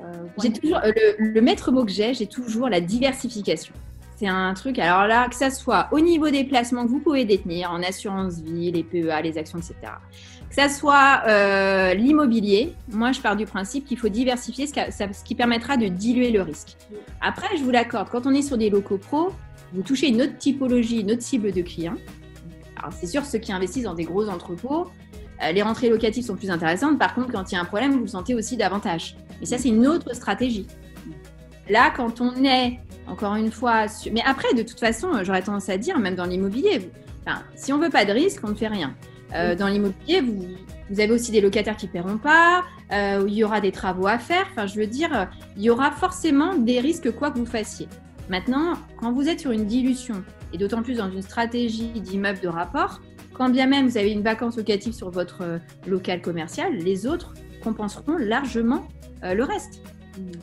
Euh, 0.00 0.26
j'ai 0.40 0.52
toujours, 0.52 0.80
le 1.18 1.40
maître 1.40 1.72
mot 1.72 1.84
que 1.84 1.90
j'ai, 1.90 2.14
j'ai 2.14 2.28
toujours 2.28 2.68
la 2.68 2.80
diversification. 2.80 3.74
C'est 4.22 4.28
un 4.28 4.54
truc. 4.54 4.78
Alors 4.78 5.08
là, 5.08 5.28
que 5.28 5.34
ça 5.34 5.50
soit 5.50 5.88
au 5.90 5.98
niveau 5.98 6.30
des 6.30 6.44
placements 6.44 6.84
que 6.84 6.90
vous 6.90 7.00
pouvez 7.00 7.24
détenir 7.24 7.72
en 7.72 7.82
assurance 7.82 8.38
vie, 8.40 8.70
les 8.70 8.84
PEA, 8.84 9.20
les 9.20 9.36
actions, 9.36 9.58
etc. 9.58 9.74
Que 10.48 10.54
ça 10.54 10.68
soit 10.68 11.22
euh, 11.26 11.92
l'immobilier, 11.94 12.72
moi 12.92 13.10
je 13.10 13.20
pars 13.20 13.34
du 13.34 13.46
principe 13.46 13.84
qu'il 13.84 13.98
faut 13.98 14.08
diversifier, 14.08 14.68
ce, 14.68 15.22
qui- 15.24 15.34
permettra 15.34 15.76
de 15.76 15.88
diluer 15.88 16.30
le 16.30 16.42
risque. 16.42 16.76
Après, 17.20 17.56
je 17.56 17.64
vous 17.64 17.70
l'accorde, 17.72 18.10
quand 18.10 18.26
on 18.26 18.32
est 18.32 18.42
sur 18.42 18.56
des 18.58 18.70
locaux 18.70 18.98
pro, 18.98 19.30
vous 19.72 19.82
touchez 19.82 20.08
une 20.08 20.22
autre 20.22 20.36
typologie, 20.38 21.00
une 21.00 21.10
autre 21.10 21.22
cible 21.22 21.50
de 21.50 21.62
clients. 21.62 21.96
Alors 22.78 22.92
c'est 22.92 23.06
sûr, 23.06 23.24
ceux 23.24 23.38
qui 23.38 23.52
investissent 23.52 23.84
dans 23.84 23.94
des 23.94 24.04
gros 24.04 24.28
entrepôts, 24.28 24.86
euh, 25.42 25.50
les 25.50 25.62
rentrées 25.62 25.88
locatives 25.88 26.24
sont 26.24 26.36
plus 26.36 26.50
intéressantes. 26.50 26.96
Par 26.96 27.14
contre, 27.14 27.32
quand 27.32 27.50
il 27.50 27.56
y 27.56 27.58
a 27.58 27.60
un 27.60 27.64
problème, 27.64 27.92
vous 27.92 28.00
le 28.00 28.06
sentez 28.06 28.36
aussi 28.36 28.56
davantage. 28.56 29.16
Mais 29.40 29.46
ça, 29.46 29.58
c'est 29.58 29.70
une 29.70 29.86
autre 29.88 30.14
stratégie. 30.14 30.68
Là, 31.70 31.92
quand 31.96 32.20
on 32.20 32.44
est, 32.44 32.80
encore 33.06 33.34
une 33.36 33.50
fois, 33.52 33.88
sur- 33.88 34.12
mais 34.12 34.22
après, 34.24 34.52
de 34.54 34.62
toute 34.62 34.80
façon, 34.80 35.14
euh, 35.14 35.24
j'aurais 35.24 35.42
tendance 35.42 35.68
à 35.68 35.76
dire, 35.78 35.98
même 35.98 36.14
dans 36.14 36.24
l'immobilier, 36.26 36.90
enfin, 37.26 37.42
si 37.54 37.72
on 37.72 37.78
veut 37.78 37.90
pas 37.90 38.04
de 38.04 38.12
risque, 38.12 38.40
on 38.44 38.48
ne 38.48 38.54
fait 38.54 38.68
rien. 38.68 38.94
Euh, 39.34 39.54
Dans 39.54 39.68
l'immobilier, 39.68 40.20
vous, 40.20 40.46
vous 40.90 41.00
avez 41.00 41.10
aussi 41.12 41.30
des 41.32 41.40
locataires 41.40 41.76
qui 41.76 41.86
ne 41.86 41.92
paieront 41.92 42.18
pas, 42.18 42.62
euh, 42.92 43.24
il 43.26 43.32
y 43.34 43.44
aura 43.44 43.60
des 43.62 43.72
travaux 43.72 44.06
à 44.06 44.18
faire. 44.18 44.44
Enfin, 44.52 44.66
je 44.66 44.78
veux 44.78 44.86
dire, 44.86 45.28
il 45.56 45.62
y 45.62 45.70
aura 45.70 45.90
forcément 45.90 46.54
des 46.54 46.80
risques 46.80 47.10
quoi 47.12 47.30
que 47.30 47.38
vous 47.38 47.46
fassiez. 47.46 47.88
Maintenant, 48.28 48.74
quand 49.00 49.10
vous 49.12 49.28
êtes 49.28 49.40
sur 49.40 49.50
une 49.52 49.64
dilution, 49.64 50.22
et 50.52 50.58
d'autant 50.58 50.82
plus 50.82 50.96
dans 50.98 51.10
une 51.10 51.22
stratégie 51.22 51.88
d'immeuble 52.00 52.40
de 52.40 52.48
rapport, 52.48 53.00
quand 53.32 53.48
bien 53.48 53.66
même 53.66 53.88
vous 53.88 53.96
avez 53.96 54.12
une 54.12 54.22
vacance 54.22 54.58
locative 54.58 54.92
sur 54.92 55.10
votre 55.10 55.60
local 55.86 56.20
commercial, 56.20 56.74
les 56.74 57.06
autres 57.06 57.32
compenseront 57.64 58.18
largement 58.18 58.86
euh, 59.24 59.32
le 59.32 59.44
reste. 59.44 59.80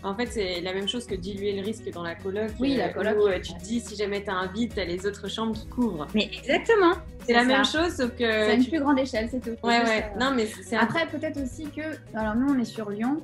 En 0.03 0.15
fait, 0.15 0.27
c'est 0.27 0.62
la 0.62 0.73
même 0.73 0.88
chose 0.88 1.05
que 1.05 1.15
diluer 1.15 1.53
le 1.53 1.62
risque 1.63 1.89
dans 1.91 2.03
la 2.03 2.15
coloc. 2.15 2.49
Oui, 2.60 2.75
la 2.77 2.88
euh, 2.88 2.93
coloc. 2.93 3.15
où, 3.17 3.27
euh, 3.27 3.39
tu 3.39 3.53
te 3.53 3.63
dis, 3.63 3.79
si 3.79 3.95
jamais 3.95 4.23
tu 4.23 4.29
as 4.29 4.36
un 4.36 4.47
vide, 4.47 4.73
tu 4.73 4.79
as 4.79 4.86
les 4.86 5.05
autres 5.05 5.27
chambres 5.29 5.53
qui 5.53 5.67
couvrent. 5.67 6.08
Mais 6.15 6.29
exactement. 6.34 6.93
C'est 7.25 7.34
la 7.34 7.41
ça. 7.41 7.45
même 7.45 7.65
chose, 7.65 7.95
sauf 7.95 8.12
que. 8.12 8.17
C'est 8.19 8.51
à 8.51 8.53
une 8.53 8.63
tu- 8.63 8.69
plus 8.71 8.79
grande 8.79 8.99
échelle, 8.99 9.27
c'est 9.29 9.39
tout. 9.41 9.55
Ouais, 9.67 9.84
ouais. 9.84 10.05
euh, 10.15 10.19
Non, 10.19 10.32
mais 10.36 10.47
c'est 10.63 10.75
Après, 10.77 11.05
peut-être 11.08 11.41
aussi 11.43 11.65
que. 11.69 11.82
Alors, 12.17 12.36
nous, 12.36 12.53
on 12.53 12.60
est 12.60 12.65
sur 12.65 12.89
Lyon 12.89 13.21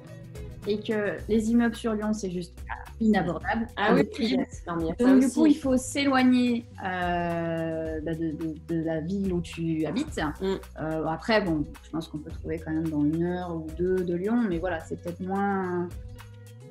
et 0.67 0.79
que 0.79 1.17
les 1.29 1.51
immeubles 1.51 1.75
sur 1.75 1.93
Lyon, 1.93 2.11
c'est 2.13 2.31
juste 2.31 2.53
inabordable. 3.01 3.67
Ah 3.75 3.93
oui, 3.93 4.07
ça 4.51 4.71
Donc, 4.73 4.95
du 5.19 5.25
aussi. 5.25 5.33
coup, 5.35 5.45
il 5.47 5.57
faut 5.57 5.75
s'éloigner 5.77 6.65
euh, 6.85 7.99
bah, 8.01 8.13
de, 8.13 8.31
de- 8.31 8.55
de 8.73 8.83
la 8.83 9.01
ville 9.01 9.31
où 9.33 9.41
tu 9.41 9.85
habites. 9.85 10.17
Mm. 10.41 10.45
Euh, 10.81 11.05
après, 11.07 11.41
bon, 11.41 11.63
je 11.83 11.89
pense 11.89 12.07
qu'on 12.07 12.19
peut 12.19 12.31
trouver 12.31 12.59
quand 12.59 12.71
même 12.71 12.87
dans 12.87 13.03
une 13.03 13.23
heure 13.23 13.53
ou 13.55 13.67
deux 13.77 13.97
de 14.03 14.15
Lyon, 14.15 14.41
mais 14.47 14.59
voilà, 14.59 14.79
c'est 14.79 15.01
peut-être 15.01 15.19
moins. 15.19 15.89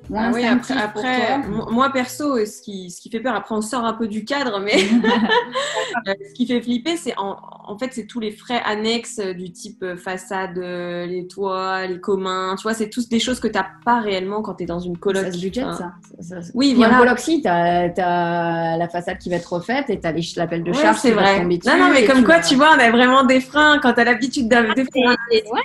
Moins 0.09 0.29
Ah 0.29 0.31
oui, 0.33 0.45
après, 0.45 1.37
moi 1.71 1.89
perso, 1.91 2.37
euh, 2.37 2.45
ce 2.45 2.61
qui, 2.61 2.89
ce 2.91 3.01
qui 3.01 3.09
fait 3.09 3.19
peur, 3.19 3.35
après 3.35 3.55
on 3.55 3.61
sort 3.61 3.83
un 3.85 3.93
peu 3.93 4.07
du 4.07 4.23
cadre, 4.25 4.59
mais 4.59 4.73
euh, 6.07 6.13
ce 6.29 6.33
qui 6.33 6.45
fait 6.45 6.61
flipper, 6.61 6.97
c'est 6.97 7.17
en, 7.17 7.37
en 7.67 7.77
fait, 7.77 7.89
c'est 7.91 8.05
tous 8.05 8.19
les 8.19 8.31
frais 8.31 8.61
annexes 8.65 9.19
euh, 9.19 9.33
du 9.33 9.51
type 9.51 9.83
façade, 9.97 10.57
les 10.57 11.27
toits, 11.27 11.85
les 11.87 11.99
communs, 11.99 12.55
tu 12.57 12.63
vois, 12.63 12.73
c'est 12.73 12.89
tous 12.89 13.09
des 13.09 13.19
choses 13.19 13.39
que 13.39 13.47
tu 13.47 13.55
n'as 13.55 13.65
pas 13.83 13.99
réellement 13.99 14.41
quand 14.41 14.55
tu 14.55 14.63
es 14.63 14.67
dans 14.67 14.79
une 14.79 14.97
coloc. 14.97 15.23
Ça 15.25 15.31
se 15.31 15.45
Enfin, 15.59 15.73
ça. 15.73 15.93
Ça- 16.19 16.41
ça- 16.41 16.51
Oui, 16.53 16.69
Puis 16.69 16.77
voilà. 16.77 16.95
en 16.95 16.99
coloc, 16.99 17.19
si, 17.19 17.41
t'as 17.41 17.89
as 17.97 18.77
la 18.77 18.89
façade 18.89 19.17
qui 19.17 19.29
va 19.29 19.37
être 19.37 19.51
refaite 19.53 19.89
et 19.89 19.99
t'as 19.99 20.11
les 20.11 20.21
ch- 20.21 20.35
l'appel 20.37 20.63
de 20.63 20.71
Ouais, 20.71 20.77
charge 20.81 20.97
c'est 20.97 21.11
va 21.11 21.21
vrai. 21.21 21.39
Non, 21.43 21.77
non, 21.77 21.89
mais 21.93 22.05
comme 22.05 22.19
tu 22.19 22.23
quoi, 22.25 22.39
tu 22.39 22.55
vois, 22.55 22.71
on 22.75 22.79
a 22.79 22.91
vraiment 22.91 23.23
des 23.23 23.39
freins 23.39 23.79
quand 23.81 23.93
tu 23.93 23.99
as 24.01 24.03
l'habitude 24.03 24.47
de, 24.49 24.55
de 24.73 24.87
faire 24.93 25.09
un- 25.11 25.15
Et, 25.31 25.43
ouais. 25.51 25.61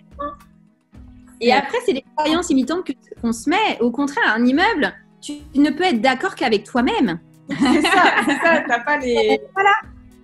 Et 1.40 1.52
après, 1.52 1.78
c'est 1.86 1.92
les 1.92 2.04
croyances 2.16 2.48
limitantes 2.50 2.84
que- 2.84 2.92
qu'on 3.20 3.32
se 3.32 3.48
met. 3.48 3.78
Au 3.80 3.90
contraire, 3.90 4.24
un 4.34 4.44
immeuble, 4.44 4.92
tu 5.20 5.34
ne 5.54 5.70
peux 5.70 5.84
être 5.84 6.00
d'accord 6.00 6.34
qu'avec 6.34 6.64
toi-même. 6.64 7.18
C'est 7.48 7.82
ça, 7.82 8.02
c'est 8.26 8.36
ça, 8.44 8.62
t'as 8.68 8.80
pas 8.80 8.98
les. 8.98 9.40
Voilà. 9.54 9.70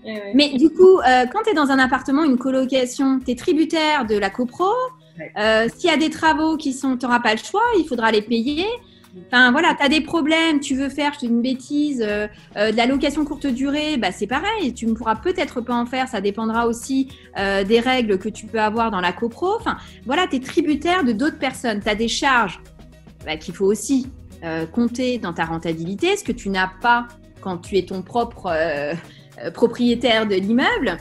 Ouais. 0.04 0.32
Mais 0.34 0.50
du 0.56 0.70
coup, 0.70 0.98
euh, 1.00 1.26
quand 1.32 1.42
tu 1.42 1.50
es 1.50 1.54
dans 1.54 1.70
un 1.70 1.78
appartement, 1.80 2.22
une 2.22 2.38
colocation, 2.38 3.18
tu 3.18 3.32
es 3.32 3.34
tributaire 3.34 4.04
de 4.06 4.16
la 4.16 4.30
copro. 4.30 4.66
Ouais. 5.18 5.32
Euh, 5.38 5.66
S'il 5.76 5.90
y 5.90 5.92
a 5.92 5.96
des 5.96 6.10
travaux 6.10 6.56
qui 6.56 6.72
sont, 6.72 6.96
tu 6.96 7.04
n'auras 7.06 7.18
pas 7.20 7.32
le 7.32 7.38
choix, 7.38 7.62
il 7.78 7.86
faudra 7.88 8.12
les 8.12 8.22
payer. 8.22 8.66
Enfin 9.28 9.50
voilà, 9.50 9.74
tu 9.74 9.82
as 9.84 9.88
des 9.88 10.00
problèmes, 10.02 10.60
tu 10.60 10.74
veux 10.76 10.88
faire, 10.88 11.12
je 11.14 11.20
te 11.20 11.26
dis 11.26 11.32
une 11.32 11.42
bêtise, 11.42 12.02
euh, 12.06 12.26
euh, 12.56 12.70
de 12.70 12.76
la 12.76 12.86
location 12.86 13.24
courte 13.24 13.46
durée, 13.46 13.96
bah, 13.96 14.12
c'est 14.12 14.26
pareil, 14.26 14.74
tu 14.74 14.86
ne 14.86 14.92
pourras 14.94 15.16
peut-être 15.16 15.60
pas 15.60 15.74
en 15.74 15.86
faire, 15.86 16.06
ça 16.08 16.20
dépendra 16.20 16.66
aussi 16.66 17.08
euh, 17.38 17.64
des 17.64 17.80
règles 17.80 18.18
que 18.18 18.28
tu 18.28 18.46
peux 18.46 18.60
avoir 18.60 18.90
dans 18.90 19.00
la 19.00 19.12
copro. 19.12 19.54
Enfin 19.58 19.78
voilà, 20.04 20.26
tu 20.26 20.36
es 20.36 20.40
tributaire 20.40 21.02
de 21.02 21.12
d'autres 21.12 21.38
personnes, 21.38 21.80
tu 21.80 21.88
as 21.88 21.94
des 21.94 22.08
charges 22.08 22.60
bah, 23.24 23.36
qu'il 23.36 23.54
faut 23.54 23.66
aussi 23.66 24.10
compter 24.72 25.18
dans 25.18 25.32
ta 25.32 25.44
rentabilité, 25.44 26.16
ce 26.16 26.22
que 26.22 26.30
tu 26.30 26.50
n'as 26.50 26.70
pas 26.80 27.08
quand 27.40 27.56
tu 27.56 27.76
es 27.78 27.84
ton 27.86 28.02
propre 28.02 28.52
propriétaire 29.54 30.26
de 30.26 30.34
l'immeuble. 30.36 30.98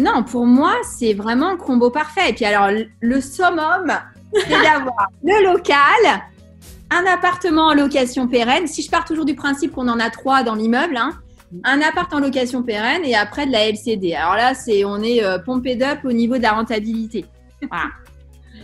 Non, 0.00 0.22
pour 0.22 0.44
moi, 0.44 0.74
c'est 0.82 1.14
vraiment 1.14 1.48
un 1.50 1.56
combo 1.56 1.88
parfait. 1.90 2.30
Et 2.30 2.32
puis 2.34 2.44
alors, 2.44 2.70
le- 2.70 2.88
le 3.00 3.20
summum, 3.22 3.90
c'est 4.34 4.48
d'avoir 4.62 5.08
le 5.22 5.44
local, 5.52 6.22
un 6.98 7.06
appartement 7.06 7.66
en 7.66 7.74
location 7.74 8.26
pérenne. 8.28 8.66
Si 8.66 8.82
je 8.82 8.90
pars 8.90 9.04
toujours 9.04 9.24
du 9.24 9.34
principe 9.34 9.72
qu'on 9.72 9.88
en 9.88 9.98
a 10.00 10.10
trois 10.10 10.42
dans 10.42 10.54
l'immeuble, 10.54 10.96
hein, 10.96 11.12
un 11.64 11.80
appart 11.80 12.12
en 12.12 12.20
location 12.20 12.62
pérenne 12.62 13.04
et 13.04 13.14
après 13.14 13.46
de 13.46 13.52
la 13.52 13.68
LCD. 13.68 14.14
Alors 14.14 14.34
là, 14.36 14.54
c'est 14.54 14.84
on 14.84 15.02
est 15.02 15.22
euh, 15.24 15.38
pompé 15.38 15.78
up 15.82 16.00
au 16.04 16.12
niveau 16.12 16.36
de 16.38 16.42
la 16.42 16.52
rentabilité. 16.52 17.24
Voilà. 17.70 17.86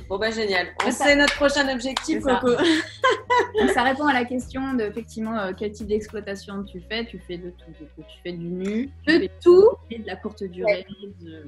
Bon, 0.09 0.19
bah 0.19 0.31
génial. 0.31 0.67
On 0.83 0.87
C'est 0.87 0.91
ça. 0.93 1.05
sait 1.07 1.17
notre 1.17 1.35
prochain 1.37 1.73
objectif, 1.73 2.23
ça. 3.75 3.83
Répond 3.83 4.07
à 4.07 4.13
la 4.13 4.25
question 4.27 4.75
de 4.75 4.83
effectivement 4.83 5.39
euh, 5.39 5.53
quel 5.57 5.73
type 5.73 5.87
d'exploitation 5.87 6.65
tu 6.65 6.83
fais. 6.87 7.07
Tu 7.07 7.19
fais 7.27 7.39
de 7.39 7.51
tout. 7.51 7.65
Tu 7.97 8.05
fais 8.23 8.33
du 8.33 8.45
nu, 8.45 8.91
tu 9.07 9.15
De 9.15 9.21
fais 9.21 9.31
tout. 9.43 9.69
de 9.91 10.07
la 10.07 10.17
courte 10.17 10.45
durée. 10.45 10.85
de- 11.23 11.47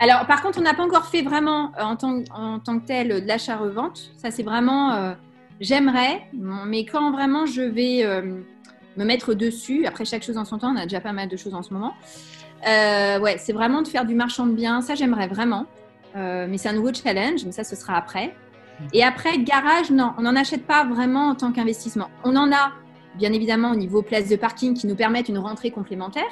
Alors, 0.00 0.26
par 0.26 0.42
contre, 0.42 0.58
on 0.58 0.62
n'a 0.62 0.74
pas 0.74 0.82
encore 0.82 1.06
fait 1.06 1.22
vraiment 1.22 1.70
euh, 1.78 1.82
en 1.82 1.94
tant, 1.96 2.24
en 2.34 2.58
tant 2.58 2.80
que 2.80 2.86
tel 2.86 3.08
de 3.22 3.26
l'achat-revente. 3.28 4.10
Ça, 4.16 4.30
c'est 4.32 4.42
vraiment, 4.42 5.14
j'aimerais, 5.60 6.22
mais 6.32 6.84
quand 6.84 7.10
vraiment 7.12 7.46
je 7.46 7.62
vais 7.62 8.04
euh, 8.04 8.40
me 8.96 9.04
mettre 9.04 9.34
dessus, 9.34 9.86
après 9.86 10.04
chaque 10.04 10.22
chose 10.22 10.38
en 10.38 10.44
son 10.44 10.58
temps, 10.58 10.72
on 10.72 10.76
a 10.76 10.84
déjà 10.84 11.00
pas 11.00 11.12
mal 11.12 11.28
de 11.28 11.36
choses 11.36 11.54
en 11.54 11.62
ce 11.62 11.72
moment. 11.72 11.94
Euh, 12.66 13.18
ouais, 13.20 13.36
c'est 13.38 13.52
vraiment 13.52 13.82
de 13.82 13.88
faire 13.88 14.04
du 14.04 14.14
marchand 14.14 14.46
de 14.46 14.52
biens. 14.52 14.80
Ça, 14.80 14.94
j'aimerais 14.94 15.28
vraiment. 15.28 15.66
Euh, 16.16 16.46
mais 16.48 16.58
c'est 16.58 16.68
un 16.68 16.72
nouveau 16.72 16.92
challenge, 16.92 17.44
mais 17.44 17.52
ça, 17.52 17.64
ce 17.64 17.76
sera 17.76 17.96
après. 17.96 18.34
Et 18.92 19.02
après, 19.02 19.38
garage, 19.38 19.90
non, 19.90 20.12
on 20.18 20.22
n'en 20.22 20.36
achète 20.36 20.66
pas 20.66 20.84
vraiment 20.84 21.28
en 21.28 21.34
tant 21.34 21.52
qu'investissement. 21.52 22.08
On 22.24 22.36
en 22.36 22.50
a, 22.52 22.72
bien 23.16 23.32
évidemment, 23.32 23.72
au 23.72 23.76
niveau 23.76 24.02
place 24.02 24.28
de 24.28 24.36
parking 24.36 24.74
qui 24.74 24.86
nous 24.86 24.96
permettent 24.96 25.28
une 25.28 25.38
rentrée 25.38 25.70
complémentaire. 25.70 26.24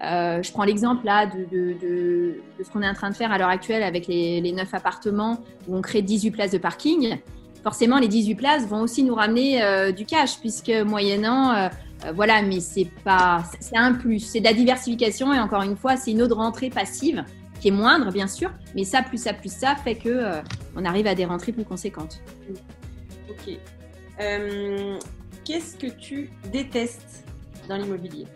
Je 0.00 0.52
prends 0.52 0.64
l'exemple 0.64 1.04
là 1.06 1.26
de, 1.26 2.36
ce 2.62 2.70
qu'on 2.70 2.82
est 2.82 2.88
en 2.88 2.94
train 2.94 3.10
de 3.10 3.14
faire 3.16 3.32
à 3.32 3.38
l'heure 3.38 3.48
actuelle 3.48 3.82
avec 3.82 4.06
les, 4.06 4.40
les 4.40 4.52
9 4.52 4.74
appartements 4.74 5.38
où 5.66 5.76
on 5.76 5.80
crée 5.80 6.02
18 6.02 6.30
places 6.32 6.50
de 6.50 6.58
parking. 6.58 7.18
Forcément, 7.66 7.98
les 7.98 8.06
18 8.06 8.36
places 8.36 8.68
vont 8.68 8.82
aussi 8.82 9.02
nous 9.02 9.16
ramener 9.16 9.60
euh, 9.60 9.90
du 9.90 10.06
cash 10.06 10.38
puisque 10.38 10.70
moyennant, 10.70 11.50
euh, 11.52 11.68
euh, 12.04 12.12
voilà, 12.12 12.40
mais 12.40 12.60
c'est 12.60 12.88
pas, 13.02 13.42
c'est 13.58 13.76
un 13.76 13.94
plus, 13.94 14.20
c'est 14.20 14.38
de 14.38 14.44
la 14.44 14.52
diversification 14.52 15.34
et 15.34 15.40
encore 15.40 15.62
une 15.62 15.76
fois, 15.76 15.96
c'est 15.96 16.12
une 16.12 16.22
autre 16.22 16.36
rentrée 16.36 16.70
passive 16.70 17.24
qui 17.60 17.66
est 17.66 17.72
moindre 17.72 18.12
bien 18.12 18.28
sûr, 18.28 18.52
mais 18.76 18.84
ça 18.84 19.02
plus 19.02 19.20
ça 19.20 19.32
plus 19.32 19.52
ça 19.52 19.74
fait 19.74 19.96
que 19.96 20.08
euh, 20.08 20.42
on 20.76 20.84
arrive 20.84 21.08
à 21.08 21.16
des 21.16 21.24
rentrées 21.24 21.50
plus 21.50 21.64
conséquentes. 21.64 22.22
Ok. 23.28 23.58
Qu'est-ce 25.44 25.76
que 25.76 25.88
tu 25.88 26.30
détestes 26.52 27.24
dans 27.68 27.78
l'immobilier? 27.78 28.26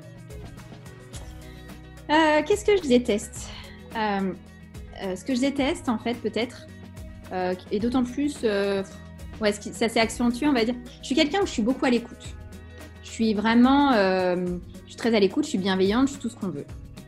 Qu'est-ce 2.08 2.64
que 2.64 2.76
je 2.76 2.88
déteste? 2.88 3.46
Ce 3.94 5.24
que 5.24 5.36
je 5.36 5.40
déteste, 5.40 5.88
en 5.88 5.98
fait, 5.98 6.14
peut-être, 6.14 6.66
euh, 7.32 7.54
et 7.70 7.78
d'autant 7.78 8.04
plus, 8.04 8.38
euh, 8.44 8.82
ouais, 9.40 9.52
ça 9.52 9.88
s'est 9.88 10.00
accentué, 10.00 10.46
on 10.46 10.52
va 10.52 10.64
dire. 10.64 10.74
Je 11.00 11.06
suis 11.06 11.14
quelqu'un 11.14 11.40
où 11.42 11.46
je 11.46 11.52
suis 11.52 11.62
beaucoup 11.62 11.84
à 11.84 11.90
l'écoute. 11.90 12.34
Je 13.02 13.10
suis 13.10 13.34
vraiment, 13.34 13.92
euh, 13.92 14.36
je 14.84 14.88
suis 14.88 14.96
très 14.96 15.14
à 15.14 15.20
l'écoute, 15.20 15.44
je 15.44 15.50
suis 15.50 15.58
bienveillante, 15.58 16.08
je 16.08 16.12
suis 16.12 16.20
tout 16.20 16.28
ce 16.28 16.36
qu'on 16.36 16.48
veut. 16.48 16.64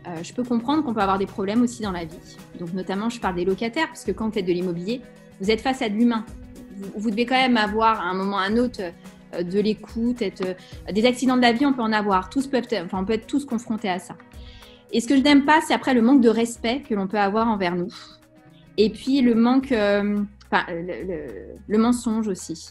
Euh, 0.06 0.22
je 0.22 0.32
peux 0.32 0.42
comprendre 0.42 0.82
qu'on 0.82 0.92
peut 0.92 1.00
avoir 1.00 1.18
des 1.18 1.26
problèmes 1.26 1.62
aussi 1.62 1.82
dans 1.82 1.92
la 1.92 2.04
vie. 2.04 2.18
Donc, 2.58 2.72
notamment, 2.72 3.08
je 3.08 3.20
parle 3.20 3.36
des 3.36 3.44
locataires, 3.44 3.86
parce 3.86 4.04
que 4.04 4.12
quand 4.12 4.26
vous 4.26 4.32
faites 4.32 4.46
de 4.46 4.52
l'immobilier, 4.52 5.00
vous 5.40 5.50
êtes 5.50 5.60
face 5.60 5.80
à 5.80 5.88
de 5.88 5.94
l'humain. 5.94 6.24
Vous, 6.96 7.10
devez 7.10 7.26
quand 7.26 7.36
même 7.36 7.56
avoir, 7.56 8.00
à 8.00 8.04
un 8.04 8.14
moment 8.14 8.36
ou 8.36 8.40
à 8.40 8.42
un 8.42 8.56
autre, 8.56 8.80
euh, 9.34 9.42
de 9.42 9.60
l'écoute, 9.60 10.22
des 10.92 11.06
accidents 11.06 11.36
de 11.36 11.42
la 11.42 11.52
vie, 11.52 11.66
on 11.66 11.72
peut 11.72 11.82
en 11.82 11.92
avoir. 11.92 12.30
Tous 12.30 12.46
peuvent, 12.46 12.66
enfin, 12.84 12.98
on 13.00 13.04
peut 13.04 13.14
être 13.14 13.26
tous 13.26 13.44
confrontés 13.44 13.88
à 13.88 13.98
ça. 13.98 14.16
Et 14.90 15.00
ce 15.00 15.06
que 15.06 15.16
je 15.16 15.22
n'aime 15.22 15.44
pas, 15.44 15.60
c'est 15.66 15.72
après 15.72 15.94
le 15.94 16.02
manque 16.02 16.20
de 16.20 16.28
respect 16.28 16.82
que 16.86 16.94
l'on 16.94 17.06
peut 17.06 17.18
avoir 17.18 17.48
envers 17.48 17.76
nous. 17.76 17.92
Et 18.76 18.90
puis 18.90 19.20
le 19.20 19.34
manque, 19.34 19.72
enfin, 20.52 20.64
le, 20.68 21.78
mensonge 21.78 22.28
aussi. 22.28 22.70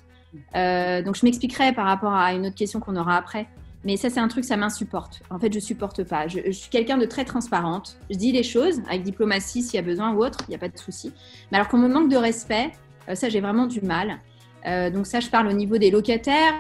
Euh, 0.56 1.02
donc 1.02 1.16
je 1.16 1.26
m'expliquerai 1.26 1.74
par 1.74 1.86
rapport 1.86 2.14
à 2.14 2.34
une 2.34 2.46
autre 2.46 2.56
question 2.56 2.80
qu'on 2.80 2.96
aura 2.96 3.18
après. 3.18 3.48
Mais 3.84 3.98
ça, 3.98 4.12
c'est 4.12 4.20
un 4.20 4.28
truc, 4.28 4.46
ça 4.46 4.58
m'insupporte. 4.58 5.24
En 5.32 5.40
fait, 5.40 5.52
je 5.52 5.60
supporte 5.60 6.04
pas. 6.04 6.28
Je, 6.28 6.52
suis 6.52 6.70
quelqu'un 6.70 7.00
de 7.00 7.06
très 7.06 7.26
transparente. 7.26 7.98
Je 8.12 8.16
dis 8.16 8.32
les 8.32 8.44
choses 8.44 8.80
avec 8.88 9.02
diplomatie 9.02 9.64
s'il 9.64 9.76
y 9.76 9.80
a 9.80 9.82
besoin 9.82 10.14
ou 10.14 10.24
autre, 10.24 10.38
il 10.48 10.52
n'y 10.52 10.56
a 10.56 10.60
pas 10.60 10.70
de 10.70 10.78
souci. 10.78 11.12
Mais 11.52 11.58
alors 11.58 11.68
qu'on 11.68 11.80
me 11.80 11.88
manque 11.88 12.10
de 12.10 12.18
respect, 12.18 12.72
euh, 13.10 13.16
ça, 13.16 13.28
j'ai 13.28 13.42
vraiment 13.42 13.66
du 13.66 13.82
mal. 13.82 14.20
Euh, 14.68 14.92
donc 14.92 15.08
ça, 15.08 15.20
je 15.20 15.30
parle 15.30 15.48
au 15.48 15.54
niveau 15.54 15.80
des 15.80 15.90
locataires, 15.90 16.60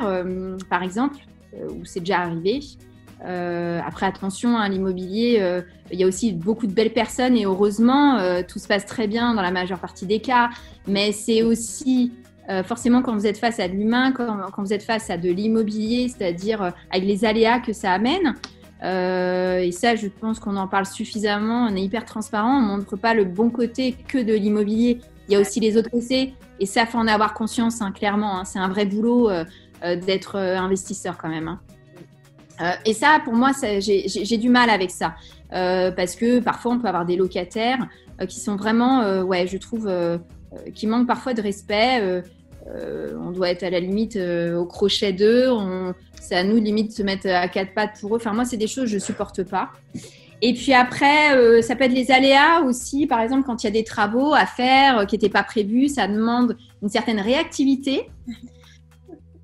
par 0.67 0.81
exemple, 0.81 1.17
où 1.53 1.85
c'est 1.85 1.99
déjà 1.99 2.21
arrivé. 2.21 2.61
Après, 3.23 4.05
attention, 4.05 4.57
hein, 4.57 4.67
l'immobilier, 4.69 5.61
il 5.91 5.99
y 5.99 6.03
a 6.03 6.07
aussi 6.07 6.31
beaucoup 6.31 6.67
de 6.67 6.73
belles 6.73 6.93
personnes 6.93 7.37
et 7.37 7.45
heureusement, 7.45 8.17
tout 8.47 8.59
se 8.59 8.67
passe 8.67 8.85
très 8.85 9.07
bien 9.07 9.33
dans 9.33 9.41
la 9.41 9.51
majeure 9.51 9.79
partie 9.79 10.05
des 10.05 10.19
cas. 10.19 10.49
Mais 10.87 11.11
c'est 11.11 11.43
aussi 11.43 12.11
forcément 12.65 13.01
quand 13.01 13.13
vous 13.13 13.27
êtes 13.27 13.37
face 13.37 13.59
à 13.59 13.67
de 13.67 13.73
l'humain, 13.73 14.11
quand, 14.11 14.51
vous 14.57 14.73
êtes 14.73 14.83
face 14.83 15.09
à 15.09 15.17
de 15.17 15.29
l'immobilier, 15.29 16.09
c'est-à-dire 16.09 16.73
avec 16.89 17.05
les 17.05 17.23
aléas 17.23 17.59
que 17.59 17.73
ça 17.73 17.91
amène. 17.91 18.35
et 18.81 19.71
ça, 19.71 19.95
je 19.95 20.07
pense 20.07 20.39
qu'on 20.39 20.57
en 20.57 20.67
parle 20.67 20.85
suffisamment. 20.85 21.67
On 21.69 21.75
est 21.75 21.83
hyper 21.83 22.05
transparent. 22.05 22.57
On 22.57 22.61
montre 22.61 22.95
pas 22.95 23.13
le 23.13 23.25
bon 23.25 23.49
côté 23.49 23.95
que 24.07 24.17
de 24.17 24.33
l'immobilier. 24.33 24.99
Il 25.27 25.33
y 25.33 25.35
a 25.35 25.39
aussi 25.39 25.59
les 25.59 25.77
autres 25.77 25.91
côtés. 25.91 26.33
Et 26.59 26.65
ça, 26.65 26.85
faut 26.85 26.97
en 26.97 27.07
avoir 27.07 27.33
conscience, 27.33 27.81
hein, 27.81 27.91
clairement. 27.91 28.39
Hein. 28.39 28.45
c'est 28.45 28.59
un 28.59 28.67
vrai 28.67 28.85
boulot 28.85 29.29
d'être 29.81 30.37
investisseur 30.37 31.17
quand 31.17 31.29
même. 31.29 31.57
Euh, 32.61 32.71
et 32.85 32.93
ça, 32.93 33.19
pour 33.23 33.33
moi, 33.33 33.51
j'ai 33.79 34.37
du 34.37 34.49
mal 34.49 34.69
avec 34.69 34.91
ça. 34.91 35.15
Euh, 35.53 35.91
parce 35.91 36.15
que 36.15 36.39
parfois, 36.39 36.73
on 36.73 36.79
peut 36.79 36.87
avoir 36.87 37.05
des 37.05 37.15
locataires 37.15 37.87
euh, 38.21 38.25
qui 38.25 38.39
sont 38.39 38.55
vraiment, 38.55 39.21
ouais, 39.21 39.47
je 39.47 39.57
trouve, 39.57 39.91
qui 40.73 40.87
manquent 40.87 41.07
parfois 41.07 41.33
de 41.33 41.41
respect. 41.41 42.23
on 42.67 43.31
doit 43.31 43.49
être 43.49 43.63
à 43.63 43.69
la 43.69 43.79
limite 43.79 44.17
au 44.17 44.65
crochet 44.65 45.13
d'eux. 45.13 45.49
C'est 46.19 46.35
à 46.35 46.43
nous, 46.43 46.57
limite, 46.57 46.89
de 46.89 46.93
se 46.93 47.03
mettre 47.03 47.27
à 47.27 47.47
quatre 47.47 47.73
pattes 47.73 47.99
pour 47.99 48.15
eux. 48.15 48.17
Enfin, 48.17 48.33
moi, 48.33 48.45
c'est 48.45 48.57
des 48.57 48.67
choses 48.67 48.85
que 48.85 48.91
je 48.91 48.99
supporte 48.99 49.43
pas. 49.43 49.69
Et 50.43 50.53
puis 50.55 50.73
après, 50.73 51.61
ça 51.61 51.75
peut 51.75 51.83
être 51.83 51.93
les 51.93 52.11
aléas 52.11 52.61
aussi. 52.61 53.07
Par 53.07 53.21
exemple, 53.21 53.43
quand 53.45 53.63
il 53.63 53.67
y 53.67 53.69
a 53.69 53.73
des 53.73 53.83
travaux 53.83 54.33
à 54.33 54.45
faire 54.45 55.05
qui 55.07 55.15
n'étaient 55.15 55.29
pas 55.29 55.43
prévus, 55.43 55.87
ça 55.87 56.07
demande 56.07 56.57
une 56.81 56.89
certaine 56.89 57.19
réactivité. 57.19 58.09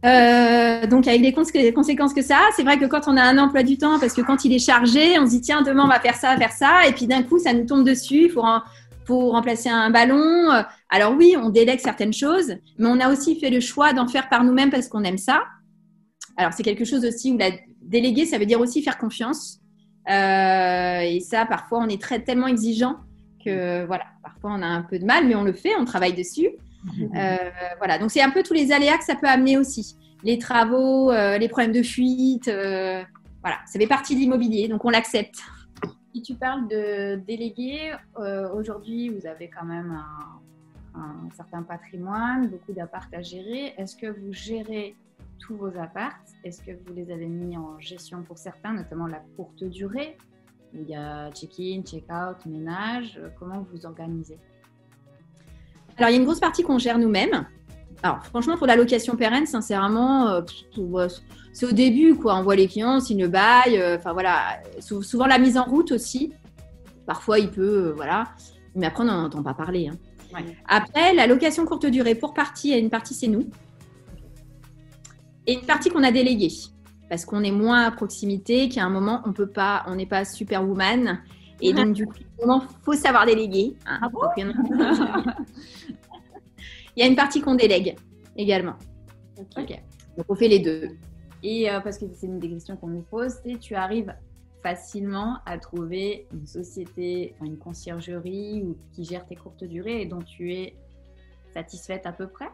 Euh, 0.06 0.86
donc 0.86 1.08
avec 1.08 1.22
les 1.22 1.74
conséquences 1.74 2.14
que 2.14 2.22
ça 2.22 2.36
a, 2.36 2.52
c'est 2.56 2.64
vrai 2.64 2.78
que 2.78 2.86
quand 2.86 3.08
on 3.08 3.18
a 3.18 3.24
un 3.24 3.38
emploi 3.40 3.64
du 3.64 3.78
temps, 3.78 4.00
parce 4.00 4.14
que 4.14 4.22
quand 4.22 4.46
il 4.46 4.54
est 4.54 4.60
chargé, 4.60 5.18
on 5.20 5.26
se 5.26 5.32
dit 5.32 5.42
tiens 5.42 5.64
demain 5.64 5.86
on 5.86 5.88
va 5.88 6.00
faire 6.00 6.16
ça, 6.16 6.38
faire 6.38 6.52
ça, 6.52 6.88
et 6.88 6.94
puis 6.94 7.08
d'un 7.08 7.24
coup 7.24 7.40
ça 7.40 7.52
nous 7.54 7.66
tombe 7.66 7.84
dessus, 7.84 8.30
faut, 8.30 9.32
remplacer 9.32 9.70
un 9.70 9.90
ballon. 9.90 10.50
Alors 10.90 11.16
oui, 11.18 11.36
on 11.42 11.50
délègue 11.50 11.80
certaines 11.80 12.14
choses, 12.14 12.56
mais 12.78 12.88
on 12.88 13.00
a 13.00 13.12
aussi 13.12 13.40
fait 13.40 13.50
le 13.50 13.60
choix 13.60 13.94
d'en 13.94 14.08
faire 14.08 14.30
par 14.30 14.44
nous-mêmes 14.44 14.70
parce 14.70 14.88
qu'on 14.88 15.04
aime 15.04 15.18
ça. 15.18 15.44
Alors 16.36 16.54
c'est 16.54 16.64
quelque 16.64 16.86
chose 16.86 17.04
aussi 17.04 17.32
où 17.32 17.38
la 17.38 17.52
déléguer, 17.82 18.26
ça 18.26 18.38
veut 18.38 18.46
dire 18.46 18.60
aussi 18.60 18.84
faire 18.84 18.98
confiance. 18.98 19.60
Euh, 20.10 21.00
et 21.00 21.20
ça, 21.22 21.46
parfois 21.46 21.80
on 21.80 21.88
est 21.88 22.02
très 22.02 22.20
tellement 22.20 22.48
exigeant 22.48 22.98
que 23.44 23.86
voilà, 23.86 24.06
parfois 24.22 24.52
on 24.54 24.62
a 24.62 24.68
un 24.68 24.82
peu 24.82 25.00
de 25.00 25.06
mal, 25.06 25.26
mais 25.28 25.36
on 25.36 25.44
le 25.44 25.54
fait, 25.54 25.76
on 25.80 25.86
travaille 25.86 26.14
dessus. 26.14 26.50
Euh, 27.15 27.38
voilà, 27.78 27.97
donc 27.97 28.12
c'est 28.12 28.21
un 28.21 28.30
peu 28.32 28.43
tous 28.43 28.54
les 28.54 28.71
aléas 28.71 28.97
que 28.97 29.04
ça 29.04 29.15
peut 29.15 29.28
amener 29.28 29.58
aussi. 29.58 29.95
Les 30.23 30.38
travaux, 30.38 31.12
euh, 31.12 31.38
les 31.38 31.47
problèmes 31.47 31.71
de 31.71 31.84
fuite, 31.84 32.47
euh, 32.47 33.04
voilà, 33.41 33.58
ça 33.65 33.80
fait 33.80 33.88
partie 33.88 34.15
de 34.15 34.19
l'immobilier, 34.19 34.67
donc 34.67 34.84
on 34.86 34.89
l'accepte. 34.89 35.39
Si 36.13 36.21
tu 36.21 36.34
parles 36.34 36.67
de 36.67 37.15
délégués, 37.28 37.93
aujourd'hui 38.54 39.10
vous 39.10 39.28
avez 39.28 39.50
quand 39.50 39.65
même 39.65 39.91
un, 39.91 41.00
un 41.00 41.30
certain 41.36 41.62
patrimoine, 41.62 42.47
beaucoup 42.47 42.73
d'apparts 42.73 43.10
à 43.13 43.21
gérer. 43.21 43.73
Est-ce 43.78 43.95
que 43.95 44.08
vous 44.08 44.34
gérez 44.34 44.95
tous 45.39 45.56
vos 45.56 45.78
apparts? 45.78 46.17
Est-ce 46.43 46.62
que 46.63 46.71
vous 46.71 46.93
les 46.95 47.12
avez 47.12 47.28
mis 47.28 47.56
en 47.56 47.80
gestion 47.80 48.23
pour 48.23 48.38
certains, 48.39 48.73
notamment 48.73 49.06
la 49.08 49.21
courte 49.36 49.63
durée? 49.63 50.17
Où 50.73 50.82
il 50.82 50.89
y 50.89 50.95
a 50.95 51.32
check-in, 51.32 51.84
check-out, 51.84 52.45
ménage. 52.45 53.21
Comment 53.39 53.65
vous 53.71 53.86
organisez? 53.86 54.39
Alors, 55.98 56.10
il 56.10 56.14
y 56.14 56.16
a 56.16 56.20
une 56.20 56.26
grosse 56.26 56.40
partie 56.40 56.64
qu'on 56.64 56.78
gère 56.78 57.00
nous-mêmes. 57.00 57.46
Alors, 58.04 58.24
franchement, 58.26 58.58
pour 58.58 58.68
la 58.68 58.76
location 58.76 59.16
pérenne, 59.16 59.48
sincèrement, 59.48 60.28
euh, 60.28 60.42
c'est 61.54 61.66
au 61.66 61.72
début, 61.72 62.16
quoi. 62.16 62.36
On 62.36 62.44
voit 62.44 62.56
les 62.56 62.68
clients, 62.68 63.00
signe 63.00 63.24
le 63.24 63.28
bail. 63.28 63.78
Euh, 63.78 63.98
enfin, 63.98 64.14
voilà. 64.14 64.62
Souvent, 64.80 65.26
la 65.26 65.40
mise 65.40 65.58
en 65.58 65.64
route 65.64 65.92
aussi. 65.92 66.34
Parfois, 67.08 67.40
il 67.40 67.50
peut, 67.50 67.88
euh, 67.88 67.94
voilà. 67.96 68.26
Mais 68.76 68.86
après, 68.86 69.04
on 69.04 69.08
n'en 69.08 69.26
entend 69.26 69.42
pas 69.42 69.56
parler. 69.56 69.90
Hein. 69.90 70.44
Après, 70.68 71.16
la 71.16 71.26
location 71.26 71.66
courte 71.66 71.88
durée, 71.88 72.14
pour 72.14 72.36
partie, 72.36 72.78
une 72.78 72.92
partie, 72.92 73.16
c'est 73.16 73.28
nous. 73.28 73.50
Et 75.48 75.54
une 75.54 75.66
partie 75.66 75.90
qu'on 75.90 76.04
a 76.04 76.12
déléguée. 76.12 76.52
Parce 77.10 77.26
qu'on 77.26 77.44
est 77.44 77.52
moins 77.52 77.86
à 77.86 77.92
proximité, 77.92 78.70
qu'à 78.70 78.84
un 78.84 78.90
moment, 78.90 79.22
on 79.26 79.34
peut 79.34 79.50
pas, 79.50 79.84
on 79.88 79.96
n'est 79.96 80.06
pas 80.06 80.26
superwoman. 80.26 81.22
Et 81.62 81.74
donc, 81.74 81.94
du 81.94 82.06
coup, 82.06 82.14
il 82.40 82.60
faut 82.84 82.94
savoir 82.94 83.26
déléguer. 83.26 83.76
Hein. 83.88 84.00
Ah 84.04 84.10
il 86.98 87.02
y 87.02 87.04
a 87.04 87.08
une 87.08 87.16
partie 87.16 87.42
qu'on 87.42 87.54
délègue 87.54 87.96
également. 88.36 88.76
Ok. 89.56 89.80
Donc, 90.18 90.26
on 90.28 90.36
fait 90.36 90.48
les 90.48 90.60
deux. 90.60 90.90
Et 91.44 91.70
euh, 91.70 91.80
parce 91.80 92.00
que 92.00 92.06
c'est 92.12 92.26
une 92.26 92.40
des 92.40 92.50
questions 92.50 92.76
qu'on 92.76 92.88
nous 92.88 93.04
pose, 93.04 93.36
c'est 93.46 93.60
tu 93.60 93.76
arrives 93.76 94.14
facilement 94.64 95.38
à 95.46 95.60
trouver 95.60 96.28
une 96.34 96.48
société, 96.48 97.36
une 97.44 97.58
conciergerie 97.58 98.64
ou 98.64 98.76
qui 98.94 99.04
gère 99.04 99.28
tes 99.28 99.36
courtes 99.36 99.64
durées 99.64 100.02
et 100.02 100.06
dont 100.08 100.24
tu 100.24 100.54
es 100.54 100.76
satisfaite 101.54 102.08
à 102.08 102.12
peu 102.12 102.28
près? 102.28 102.50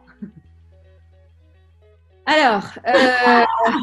Alors, 2.26 2.64
euh, 2.86 3.44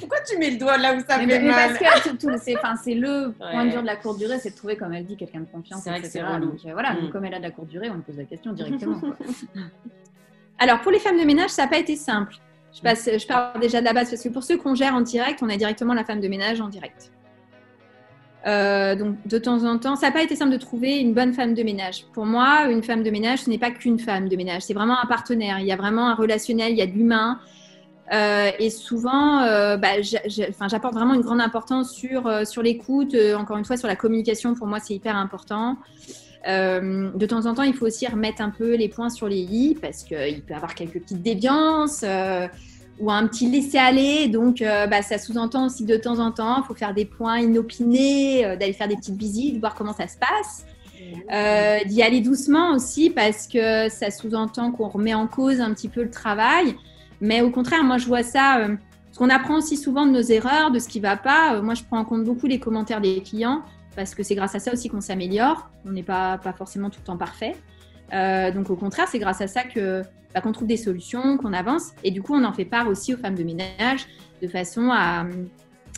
pourquoi 0.00 0.18
tu 0.20 0.38
mets 0.38 0.50
le 0.50 0.58
doigt 0.58 0.78
là 0.78 0.94
où 0.94 1.00
ça 1.00 1.18
fait 1.18 1.26
mal 1.26 1.78
Parce 1.78 1.78
que 1.78 2.38
c'est 2.38 2.94
le 2.94 3.32
point 3.38 3.66
dur 3.66 3.82
de 3.82 3.86
la 3.86 3.96
courte 3.96 4.18
durée, 4.18 4.38
c'est 4.38 4.50
de 4.50 4.56
trouver, 4.56 4.76
comme 4.76 4.92
elle 4.92 5.04
dit, 5.04 5.16
quelqu'un 5.16 5.40
de 5.40 5.46
confiance, 5.46 5.82
c'est 5.82 5.98
etc. 5.98 6.24
Donc, 6.40 6.54
euh, 6.64 6.72
voilà, 6.72 6.92
mm. 6.92 7.10
comme 7.10 7.24
elle 7.24 7.34
a 7.34 7.38
de 7.38 7.42
la 7.42 7.50
courte 7.50 7.68
durée, 7.68 7.90
on 7.90 7.94
lui 7.94 8.02
pose 8.02 8.16
la 8.16 8.24
question 8.24 8.52
directement. 8.54 9.00
Alors, 10.58 10.80
pour 10.80 10.92
les 10.92 11.00
femmes 11.00 11.18
de 11.18 11.24
ménage, 11.24 11.50
ça 11.50 11.62
n'a 11.62 11.68
pas 11.68 11.78
été 11.78 11.96
simple. 11.96 12.36
Je, 12.72 12.80
passe, 12.82 13.04
je 13.06 13.26
parle 13.26 13.58
déjà 13.60 13.80
de 13.80 13.86
la 13.86 13.92
base 13.92 14.10
parce 14.10 14.22
que 14.22 14.28
pour 14.28 14.44
ceux 14.44 14.58
qu'on 14.58 14.74
gère 14.74 14.94
en 14.94 15.00
direct, 15.00 15.42
on 15.42 15.48
a 15.48 15.56
directement 15.56 15.94
la 15.94 16.04
femme 16.04 16.20
de 16.20 16.28
ménage 16.28 16.60
en 16.60 16.68
direct. 16.68 17.10
Euh, 18.46 18.94
donc 18.94 19.16
de 19.26 19.38
temps 19.38 19.64
en 19.64 19.78
temps, 19.78 19.96
ça 19.96 20.06
n'a 20.06 20.12
pas 20.12 20.22
été 20.22 20.36
simple 20.36 20.52
de 20.52 20.56
trouver 20.56 20.98
une 20.98 21.14
bonne 21.14 21.32
femme 21.32 21.54
de 21.54 21.62
ménage. 21.62 22.04
Pour 22.12 22.26
moi, 22.26 22.66
une 22.70 22.82
femme 22.82 23.02
de 23.02 23.10
ménage, 23.10 23.40
ce 23.40 23.50
n'est 23.50 23.58
pas 23.58 23.70
qu'une 23.70 23.98
femme 23.98 24.28
de 24.28 24.36
ménage, 24.36 24.62
c'est 24.62 24.74
vraiment 24.74 24.96
un 25.02 25.06
partenaire. 25.06 25.58
Il 25.58 25.66
y 25.66 25.72
a 25.72 25.76
vraiment 25.76 26.08
un 26.08 26.14
relationnel, 26.14 26.72
il 26.72 26.78
y 26.78 26.82
a 26.82 26.86
de 26.86 26.92
l'humain. 26.92 27.40
Euh, 28.12 28.50
et 28.60 28.70
souvent, 28.70 29.42
euh, 29.42 29.76
bah, 29.76 30.00
j'apporte 30.00 30.94
vraiment 30.94 31.14
une 31.14 31.22
grande 31.22 31.40
importance 31.40 31.92
sur, 31.92 32.46
sur 32.46 32.62
l'écoute, 32.62 33.16
encore 33.36 33.56
une 33.56 33.64
fois, 33.64 33.76
sur 33.76 33.88
la 33.88 33.96
communication. 33.96 34.54
Pour 34.54 34.68
moi, 34.68 34.78
c'est 34.78 34.94
hyper 34.94 35.16
important. 35.16 35.76
de 36.46 37.26
temps 37.26 37.46
en 37.46 37.54
temps, 37.54 37.64
il 37.64 37.74
faut 37.74 37.86
aussi 37.86 38.06
remettre 38.06 38.42
un 38.42 38.50
peu 38.50 38.76
les 38.76 38.88
points 38.88 39.10
sur 39.10 39.28
les 39.28 39.40
i 39.40 39.76
parce 39.80 40.04
qu'il 40.04 40.42
peut 40.42 40.52
y 40.52 40.56
avoir 40.56 40.76
quelques 40.76 41.00
petites 41.00 41.22
déviances 41.22 42.04
ou 42.98 43.10
un 43.10 43.26
petit 43.26 43.50
laisser-aller. 43.50 44.28
Donc, 44.28 44.60
bah, 44.60 45.02
ça 45.02 45.18
sous-entend 45.18 45.66
aussi 45.66 45.84
de 45.84 45.96
temps 45.96 46.18
en 46.18 46.32
temps, 46.32 46.58
il 46.58 46.64
faut 46.64 46.74
faire 46.74 46.94
des 46.94 47.04
points 47.04 47.40
inopinés, 47.40 48.42
d'aller 48.58 48.72
faire 48.72 48.88
des 48.88 48.96
petites 48.96 49.16
visites, 49.16 49.58
voir 49.60 49.74
comment 49.74 49.92
ça 49.92 50.08
se 50.08 50.16
passe. 50.16 50.64
d'y 51.86 52.02
aller 52.02 52.20
doucement 52.20 52.72
aussi 52.72 53.10
parce 53.10 53.46
que 53.46 53.88
ça 53.88 54.10
sous-entend 54.10 54.72
qu'on 54.72 54.88
remet 54.88 55.14
en 55.14 55.26
cause 55.26 55.60
un 55.60 55.74
petit 55.74 55.88
peu 55.88 56.02
le 56.02 56.10
travail. 56.10 56.74
Mais 57.20 57.40
au 57.40 57.50
contraire, 57.50 57.82
moi, 57.84 57.98
je 57.98 58.06
vois 58.06 58.22
ça, 58.22 58.58
euh, 58.58 58.76
parce 59.06 59.18
qu'on 59.18 59.30
apprend 59.30 59.56
aussi 59.56 59.76
souvent 59.76 60.06
de 60.06 60.12
nos 60.12 60.22
erreurs, 60.22 60.70
de 60.70 60.78
ce 60.78 60.88
qui 60.88 60.98
ne 60.98 61.02
va 61.02 61.16
pas. 61.16 61.54
Euh, 61.54 61.62
moi, 61.62 61.74
je 61.74 61.82
prends 61.82 61.98
en 61.98 62.04
compte 62.04 62.24
beaucoup 62.24 62.46
les 62.46 62.58
commentaires 62.58 63.00
des 63.00 63.22
clients, 63.22 63.62
parce 63.94 64.14
que 64.14 64.22
c'est 64.22 64.34
grâce 64.34 64.54
à 64.54 64.58
ça 64.58 64.72
aussi 64.72 64.88
qu'on 64.88 65.00
s'améliore. 65.00 65.70
On 65.86 65.92
n'est 65.92 66.02
pas, 66.02 66.38
pas 66.38 66.52
forcément 66.52 66.90
tout 66.90 67.00
le 67.00 67.06
temps 67.06 67.16
parfait. 67.16 67.56
Euh, 68.12 68.50
donc, 68.50 68.70
au 68.70 68.76
contraire, 68.76 69.08
c'est 69.08 69.18
grâce 69.18 69.40
à 69.40 69.46
ça 69.46 69.62
que 69.64 70.02
bah, 70.34 70.40
qu'on 70.40 70.52
trouve 70.52 70.68
des 70.68 70.76
solutions, 70.76 71.36
qu'on 71.38 71.52
avance. 71.52 71.92
Et 72.04 72.10
du 72.10 72.22
coup, 72.22 72.34
on 72.34 72.44
en 72.44 72.52
fait 72.52 72.64
part 72.64 72.88
aussi 72.88 73.14
aux 73.14 73.18
femmes 73.18 73.34
de 73.34 73.44
ménage, 73.44 74.06
de 74.42 74.48
façon 74.48 74.90
à, 74.92 75.26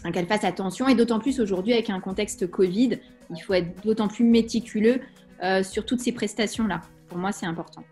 à 0.04 0.10
qu'elles 0.12 0.26
fassent 0.26 0.44
attention. 0.44 0.88
Et 0.88 0.94
d'autant 0.94 1.18
plus 1.18 1.40
aujourd'hui, 1.40 1.72
avec 1.72 1.90
un 1.90 2.00
contexte 2.00 2.50
Covid, 2.50 2.98
il 3.34 3.40
faut 3.40 3.54
être 3.54 3.84
d'autant 3.84 4.08
plus 4.08 4.24
méticuleux 4.24 5.00
sur 5.62 5.86
toutes 5.86 6.00
ces 6.00 6.10
prestations-là. 6.10 6.80
Pour 7.08 7.18
moi, 7.18 7.30
c'est 7.30 7.46
important. 7.46 7.84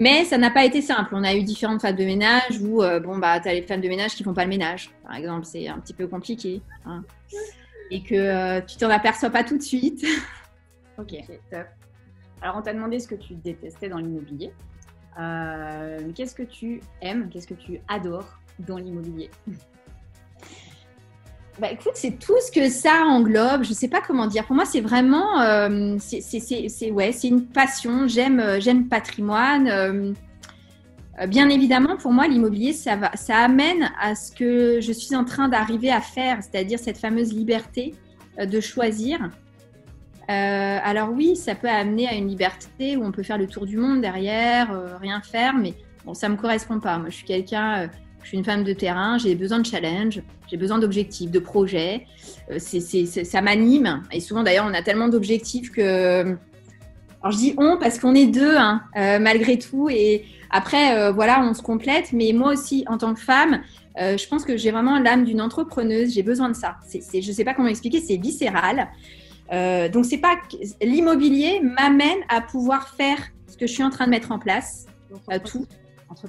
Mais 0.00 0.24
ça 0.24 0.38
n'a 0.38 0.50
pas 0.50 0.64
été 0.64 0.80
simple. 0.80 1.10
On 1.12 1.24
a 1.24 1.34
eu 1.34 1.42
différentes 1.42 1.80
femmes 1.82 1.96
de 1.96 2.04
ménage 2.04 2.60
où, 2.60 2.82
euh, 2.82 3.00
bon, 3.00 3.18
bah, 3.18 3.40
tu 3.40 3.48
as 3.48 3.54
les 3.54 3.62
femmes 3.62 3.80
de 3.80 3.88
ménage 3.88 4.14
qui 4.14 4.22
font 4.22 4.34
pas 4.34 4.44
le 4.44 4.50
ménage, 4.50 4.90
par 5.04 5.16
exemple. 5.16 5.44
C'est 5.44 5.66
un 5.68 5.78
petit 5.78 5.92
peu 5.92 6.06
compliqué. 6.06 6.62
Hein. 6.86 7.02
Et 7.90 8.02
que 8.02 8.14
euh, 8.14 8.60
tu 8.60 8.76
t'en 8.76 8.90
aperçois 8.90 9.30
pas 9.30 9.42
tout 9.42 9.56
de 9.56 9.62
suite. 9.62 10.04
ok, 10.98 11.14
top. 11.50 11.66
Alors, 12.42 12.56
on 12.56 12.62
t'a 12.62 12.72
demandé 12.72 13.00
ce 13.00 13.08
que 13.08 13.14
tu 13.14 13.34
détestais 13.34 13.88
dans 13.88 13.98
l'immobilier. 13.98 14.52
Euh, 15.18 15.98
qu'est-ce 16.14 16.34
que 16.34 16.44
tu 16.44 16.80
aimes 17.02 17.28
Qu'est-ce 17.30 17.48
que 17.48 17.54
tu 17.54 17.80
adores 17.88 18.38
dans 18.60 18.76
l'immobilier? 18.76 19.30
Bah, 21.58 21.72
écoute, 21.72 21.94
c'est 21.94 22.20
tout 22.20 22.36
ce 22.40 22.52
que 22.52 22.68
ça 22.68 23.02
englobe. 23.04 23.64
Je 23.64 23.70
ne 23.70 23.74
sais 23.74 23.88
pas 23.88 24.00
comment 24.00 24.28
dire. 24.28 24.46
Pour 24.46 24.54
moi, 24.54 24.64
c'est 24.64 24.80
vraiment, 24.80 25.40
euh, 25.40 25.96
c'est 25.98 26.90
ouais, 26.92 27.10
c'est 27.10 27.28
une 27.28 27.46
passion. 27.46 28.06
J'aime, 28.06 28.38
euh, 28.38 28.60
j'aime 28.60 28.88
patrimoine. 28.88 30.14
Bien 31.26 31.48
évidemment, 31.48 31.96
pour 31.96 32.12
moi, 32.12 32.28
l'immobilier, 32.28 32.72
ça 32.72 33.36
amène 33.36 33.90
à 34.00 34.14
ce 34.14 34.30
que 34.30 34.80
je 34.80 34.92
suis 34.92 35.16
en 35.16 35.24
train 35.24 35.48
d'arriver 35.48 35.90
à 35.90 36.00
faire, 36.00 36.38
c'est-à-dire 36.44 36.78
cette 36.78 36.98
fameuse 36.98 37.32
liberté 37.32 37.92
de 38.40 38.60
choisir. 38.60 39.28
Alors 40.28 41.10
oui, 41.10 41.36
ça 41.36 41.54
peut 41.54 41.68
amener 41.68 42.06
à 42.06 42.14
une 42.14 42.28
liberté 42.28 42.96
où 42.96 43.04
on 43.04 43.12
peut 43.12 43.22
faire 43.22 43.38
le 43.38 43.46
tour 43.46 43.66
du 43.66 43.76
monde 43.76 44.00
derrière, 44.00 44.68
rien 45.00 45.20
faire, 45.20 45.54
mais 45.54 45.74
bon, 46.04 46.14
ça 46.14 46.28
me 46.28 46.36
correspond 46.36 46.80
pas. 46.80 46.98
Moi, 46.98 47.08
je 47.08 47.16
suis 47.16 47.24
quelqu'un 47.24 47.88
Je 48.22 48.28
suis 48.28 48.38
une 48.38 48.44
femme 48.44 48.64
de 48.64 48.72
terrain, 48.72 49.18
j'ai 49.18 49.34
besoin 49.34 49.58
de 49.58 49.66
challenge, 49.66 50.22
j'ai 50.50 50.56
besoin 50.56 50.78
d'objectifs, 50.78 51.30
de 51.30 51.38
projets. 51.38 52.06
Euh, 52.50 52.56
c'est, 52.58 53.06
ça 53.06 53.40
m'anime. 53.42 54.02
Et 54.12 54.20
souvent, 54.20 54.42
d'ailleurs, 54.42 54.66
on 54.68 54.74
a 54.74 54.82
tellement 54.82 55.08
d'objectifs 55.08 55.70
que. 55.70 56.36
Alors, 57.20 57.32
je 57.32 57.36
dis 57.36 57.54
on 57.58 57.76
parce 57.78 57.98
qu'on 57.98 58.14
est 58.14 58.26
deux, 58.26 58.56
hein, 58.56 58.82
euh, 58.96 59.18
malgré 59.18 59.58
tout. 59.58 59.88
Et 59.90 60.24
après, 60.50 60.96
euh, 60.96 61.12
voilà, 61.12 61.42
on 61.42 61.52
se 61.52 61.62
complète. 61.62 62.12
Mais 62.12 62.32
moi 62.32 62.52
aussi, 62.52 62.84
en 62.88 62.96
tant 62.96 63.12
que 63.12 63.20
femme, 63.20 63.60
euh, 64.00 64.16
je 64.16 64.26
pense 64.28 64.44
que 64.44 64.56
j'ai 64.56 64.70
vraiment 64.70 64.98
l'âme 64.98 65.24
d'une 65.24 65.40
entrepreneuse. 65.40 66.14
J'ai 66.14 66.22
besoin 66.22 66.48
de 66.48 66.54
ça. 66.54 66.76
C'est, 66.86 67.20
je 67.20 67.28
ne 67.28 67.34
sais 67.34 67.44
pas 67.44 67.54
comment 67.54 67.68
expliquer, 67.68 68.00
c'est 68.00 68.16
viscéral. 68.16 68.88
Euh, 69.52 69.88
donc, 69.88 70.04
c'est 70.04 70.18
pas 70.18 70.36
que- 70.36 70.56
l'immobilier 70.84 71.60
m'amène 71.60 72.18
à 72.28 72.40
pouvoir 72.40 72.88
faire 72.88 73.18
ce 73.46 73.56
que 73.56 73.66
je 73.66 73.72
suis 73.72 73.82
en 73.82 73.90
train 73.90 74.04
de 74.06 74.10
mettre 74.10 74.30
en 74.32 74.38
place, 74.38 74.86
euh, 75.32 75.38
tout. 75.38 75.66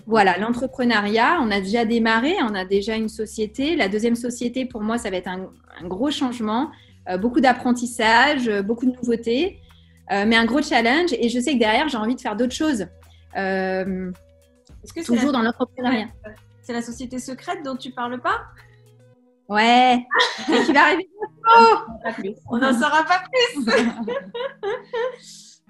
Voilà, 0.05 0.37
l'entrepreneuriat, 0.37 1.39
on 1.41 1.51
a 1.51 1.61
déjà 1.61 1.85
démarré, 1.85 2.35
on 2.43 2.53
a 2.53 2.65
déjà 2.65 2.95
une 2.95 3.09
société. 3.09 3.75
La 3.75 3.87
deuxième 3.87 4.15
société, 4.15 4.65
pour 4.65 4.81
moi, 4.81 4.97
ça 4.97 5.09
va 5.09 5.17
être 5.17 5.27
un, 5.27 5.49
un 5.81 5.87
gros 5.87 6.11
changement, 6.11 6.69
euh, 7.09 7.17
beaucoup 7.17 7.39
d'apprentissage, 7.39 8.49
beaucoup 8.61 8.85
de 8.85 8.91
nouveautés, 8.91 9.59
mais 10.09 10.35
un 10.35 10.45
gros 10.45 10.61
challenge. 10.61 11.13
Et 11.13 11.29
je 11.29 11.39
sais 11.39 11.53
que 11.53 11.59
derrière, 11.59 11.87
j'ai 11.87 11.97
envie 11.97 12.15
de 12.15 12.21
faire 12.21 12.35
d'autres 12.35 12.55
choses, 12.55 12.87
que 14.93 15.01
c'est 15.01 15.03
toujours 15.13 15.27
la, 15.27 15.31
dans 15.31 15.41
l'entrepreneuriat. 15.41 16.07
c'est 16.61 16.73
la 16.73 16.81
société 16.81 17.19
secrète 17.19 17.63
dont 17.63 17.75
tu 17.75 17.91
parles 17.91 18.19
pas? 18.19 18.41
Ouais, 19.49 20.05
et 20.47 20.63
qui 20.65 20.73
va 20.73 20.81
arriver 20.83 21.09
bientôt. 21.09 21.83
On 22.49 22.57
n'en 22.57 22.73
saura 22.73 23.03
pas 23.03 23.23
plus. 23.31 23.65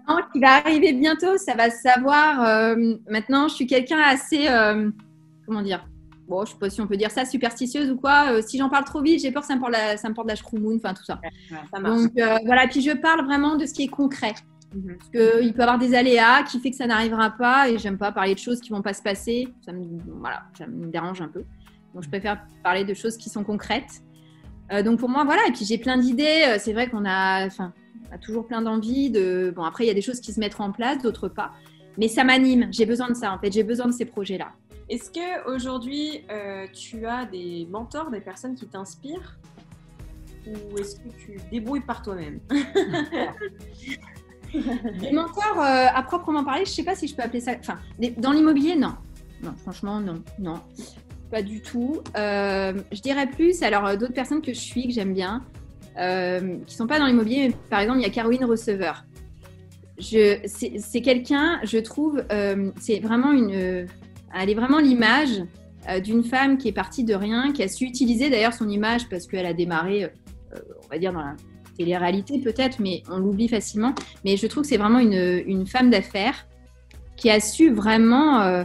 Non, 0.08 0.18
qui 0.34 0.39
va 0.39 0.56
arriver 0.56 0.94
bientôt, 0.94 1.38
ça 1.38 1.54
va 1.54 1.70
se 1.70 1.82
savoir. 1.84 2.44
euh, 2.44 2.96
maintenant, 3.08 3.48
je 3.48 3.54
suis 3.54 3.68
quelqu'un 3.68 4.00
assez, 4.00 4.48
euh, 4.48 4.89
comment 5.46 5.62
dire, 5.62 5.86
bon, 6.28 6.46
je 6.46 6.52
sais 6.54 6.58
pas 6.58 6.70
si 6.72 6.82
on 6.82 6.88
peut 6.88 6.98
dire 6.98 7.12
ça, 7.12 7.26
superstitieuse 7.26 7.92
ou 7.92 7.96
quoi. 7.96 8.32
Euh, 8.32 8.42
si 8.42 8.58
j'en 8.58 8.70
parle 8.70 8.86
trop 8.86 9.02
vite, 9.04 9.22
j'ai 9.22 9.32
peur 9.32 9.44
que 9.44 9.48
ça 9.48 9.56
me 9.56 9.60
porte 9.60 9.74
la, 9.74 9.98
ça 9.98 10.10
me 10.10 10.15
porte 10.15 10.28
la 10.28 10.36
chroumoune, 10.36 10.78
enfin 10.84 10.96
tout 10.96 11.04
ça. 11.04 11.20
Ça. 11.50 11.80
Donc 11.80 12.12
euh, 12.18 12.39
voilà, 12.46 12.68
puis 12.68 12.82
je 12.82 12.92
parle 12.92 13.24
vraiment 13.24 13.56
de 13.56 13.68
ce 13.68 13.74
qui 13.74 13.84
est 13.84 13.88
concret. 13.88 14.34
Mhm. 14.74 14.98
Parce 14.98 15.10
qu'il 15.12 15.54
peut 15.54 15.60
y 15.60 15.62
avoir 15.62 15.78
des 15.78 15.94
aléas 15.94 16.42
qui 16.44 16.60
fait 16.60 16.72
que 16.72 16.78
ça 16.78 16.88
n'arrivera 16.88 17.30
pas 17.32 17.70
et 17.70 17.78
j'aime 17.78 17.98
pas 18.00 18.12
parler 18.12 18.34
de 18.34 18.39
choses 18.39 18.62
qui 18.62 18.70
vont 18.72 18.82
pas 18.82 18.94
se 18.94 19.04
passer. 19.04 19.48
Ça 19.63 19.72
me, 19.74 19.84
voilà, 20.20 20.44
ça 20.58 20.65
me 20.65 20.88
dérange 20.88 21.22
un 21.22 21.28
peu. 21.28 21.44
Donc 21.93 22.04
je 22.04 22.10
préfère 22.10 22.45
parler 22.63 22.84
de 22.84 22.93
choses 22.93 23.17
qui 23.17 23.30
sont 23.30 23.43
concrètes. 23.43 24.04
Euh, 24.71 24.84
donc 24.84 24.99
pour 24.99 25.10
moi, 25.10 25.23
voilà. 25.23 25.41
Et 25.47 25.52
puis 25.52 25.65
j'ai 25.65 25.78
plein 25.78 25.97
d'idées. 25.97 26.45
Euh, 26.47 26.58
C'est 26.60 26.73
vrai 26.73 26.89
qu'on 26.89 27.06
a, 27.06 27.45
enfin, 27.45 27.73
on 28.10 28.15
a 28.15 28.17
toujours 28.17 28.45
plein 28.47 28.62
d'envies. 28.62 29.10
De... 29.10 29.52
Bon, 29.56 29.63
après, 29.63 29.86
il 29.86 29.88
y 29.88 29.91
a 29.91 29.95
des 29.95 30.02
choses 30.02 30.19
qui 30.19 30.34
se 30.34 30.39
mettront 30.39 30.65
en 30.65 30.71
place, 30.71 31.02
d'autres 31.02 31.28
pas. 31.30 31.52
Mais 31.97 32.08
ça 32.08 32.23
m'anime. 32.23 32.67
J'ai 32.71 32.86
besoin 32.86 33.10
de 33.10 33.15
ça, 33.15 33.34
en 33.34 33.39
fait. 33.39 33.52
J'ai 33.52 33.63
besoin 33.63 33.88
de 33.88 33.91
ces 33.91 34.06
projets-là. 34.06 34.52
Est-ce 34.89 35.12
que 35.12 35.54
aujourd'hui 35.54 36.23
euh, 36.32 36.65
tu 36.73 37.06
as 37.06 37.25
des 37.25 37.67
mentors, 37.69 38.10
des 38.10 38.21
personnes 38.21 38.56
qui 38.56 38.67
t'inspirent? 38.67 39.38
Ou 40.47 40.78
est-ce 40.80 40.95
que 40.95 41.10
tu 41.10 41.38
débrouilles 41.52 41.82
par 41.82 42.02
toi-même? 42.02 42.39
Des 44.52 45.12
mentors, 45.12 45.60
euh, 45.60 45.86
à 45.93 46.02
proprement 46.02 46.43
parler, 46.43 46.65
je 46.65 46.71
sais 46.71 46.84
pas 46.84 46.95
si 46.95 47.08
je 47.08 47.15
peux 47.15 47.21
appeler 47.21 47.41
ça. 47.41 47.52
Enfin, 47.60 47.78
dans 48.17 48.32
l'immobilier, 48.32 48.75
non. 48.75 48.95
Non, 49.43 49.54
franchement, 49.58 49.99
non. 49.99 50.23
Non. 50.39 50.60
Pas 51.32 51.44
du 51.44 51.62
tout. 51.62 52.02
Euh, 52.18 52.74
je 52.92 53.02
dirais 53.02 53.28
plus, 53.28 53.62
alors 53.62 53.86
euh, 53.86 53.96
d'autres 53.96 54.13
personnes 54.13 54.42
que 54.42 54.54
je 54.54 54.60
suis, 54.60 54.88
que 54.88 54.94
j'aime 54.94 55.13
bien, 55.13 55.44
euh, 56.00 56.58
qui 56.65 56.76
sont 56.76 56.88
pas 56.88 56.98
dans 56.98 57.06
l'immobilier, 57.06 57.54
par 57.70 57.82
exemple, 57.82 58.00
il 58.00 58.04
y 58.04 58.08
a 58.08 58.10
Caroline 58.10 58.46
Receveur. 58.46 59.06
C'est, 60.00 61.02
quelqu'un, 61.04 61.60
je 61.63 61.78
trouve, 61.78 62.24
euh, 62.32 62.72
c'est 62.80 63.00
vraiment 63.00 63.32
une. 63.32 63.52
elle 63.52 64.50
est 64.50 64.54
vraiment 64.54 64.80
l'image 64.80 65.44
d'une 66.04 66.24
femme 66.24 66.58
qui 66.58 66.70
est 66.70 66.74
partie 66.74 67.04
de 67.04 67.13
rien, 67.13 67.52
qui 67.52 67.63
a 67.63 67.68
su 67.68 67.84
utiliser 67.86 68.30
d'ailleurs 68.30 68.54
son 68.54 68.70
image 68.70 69.10
parce 69.10 69.28
qu'elle 69.28 69.46
a 69.46 69.54
démarré, 69.54 70.10
on 70.54 70.88
va 70.89 71.00
dire, 71.00 71.12
dans 71.12 71.20
la 71.20 71.36
télé-réalité 71.78 72.39
peut-être, 72.39 72.80
mais 72.80 73.04
on 73.10 73.18
l'oublie 73.18 73.50
facilement. 73.50 73.94
Mais 74.24 74.38
je 74.38 74.48
trouve 74.48 74.63
que 74.63 74.70
c'est 74.70 74.78
vraiment 74.78 75.00
une, 75.00 75.44
une 75.46 75.65
femme 75.65 75.89
d'affaires 75.89 76.48
qui 77.18 77.30
a 77.30 77.39
su 77.42 77.72
vraiment, 77.72 78.63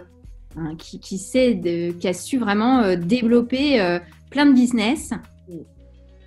hein, 0.56 0.74
qui, 0.78 0.98
qui, 1.00 1.18
sait 1.18 1.54
de- 1.54 1.92
qui 1.92 2.08
a 2.08 2.12
su 2.12 2.38
vraiment 2.38 2.80
euh, 2.80 2.96
développer 2.96 3.80
euh, 3.80 3.98
plein 4.30 4.46
de 4.46 4.52
business, 4.52 5.12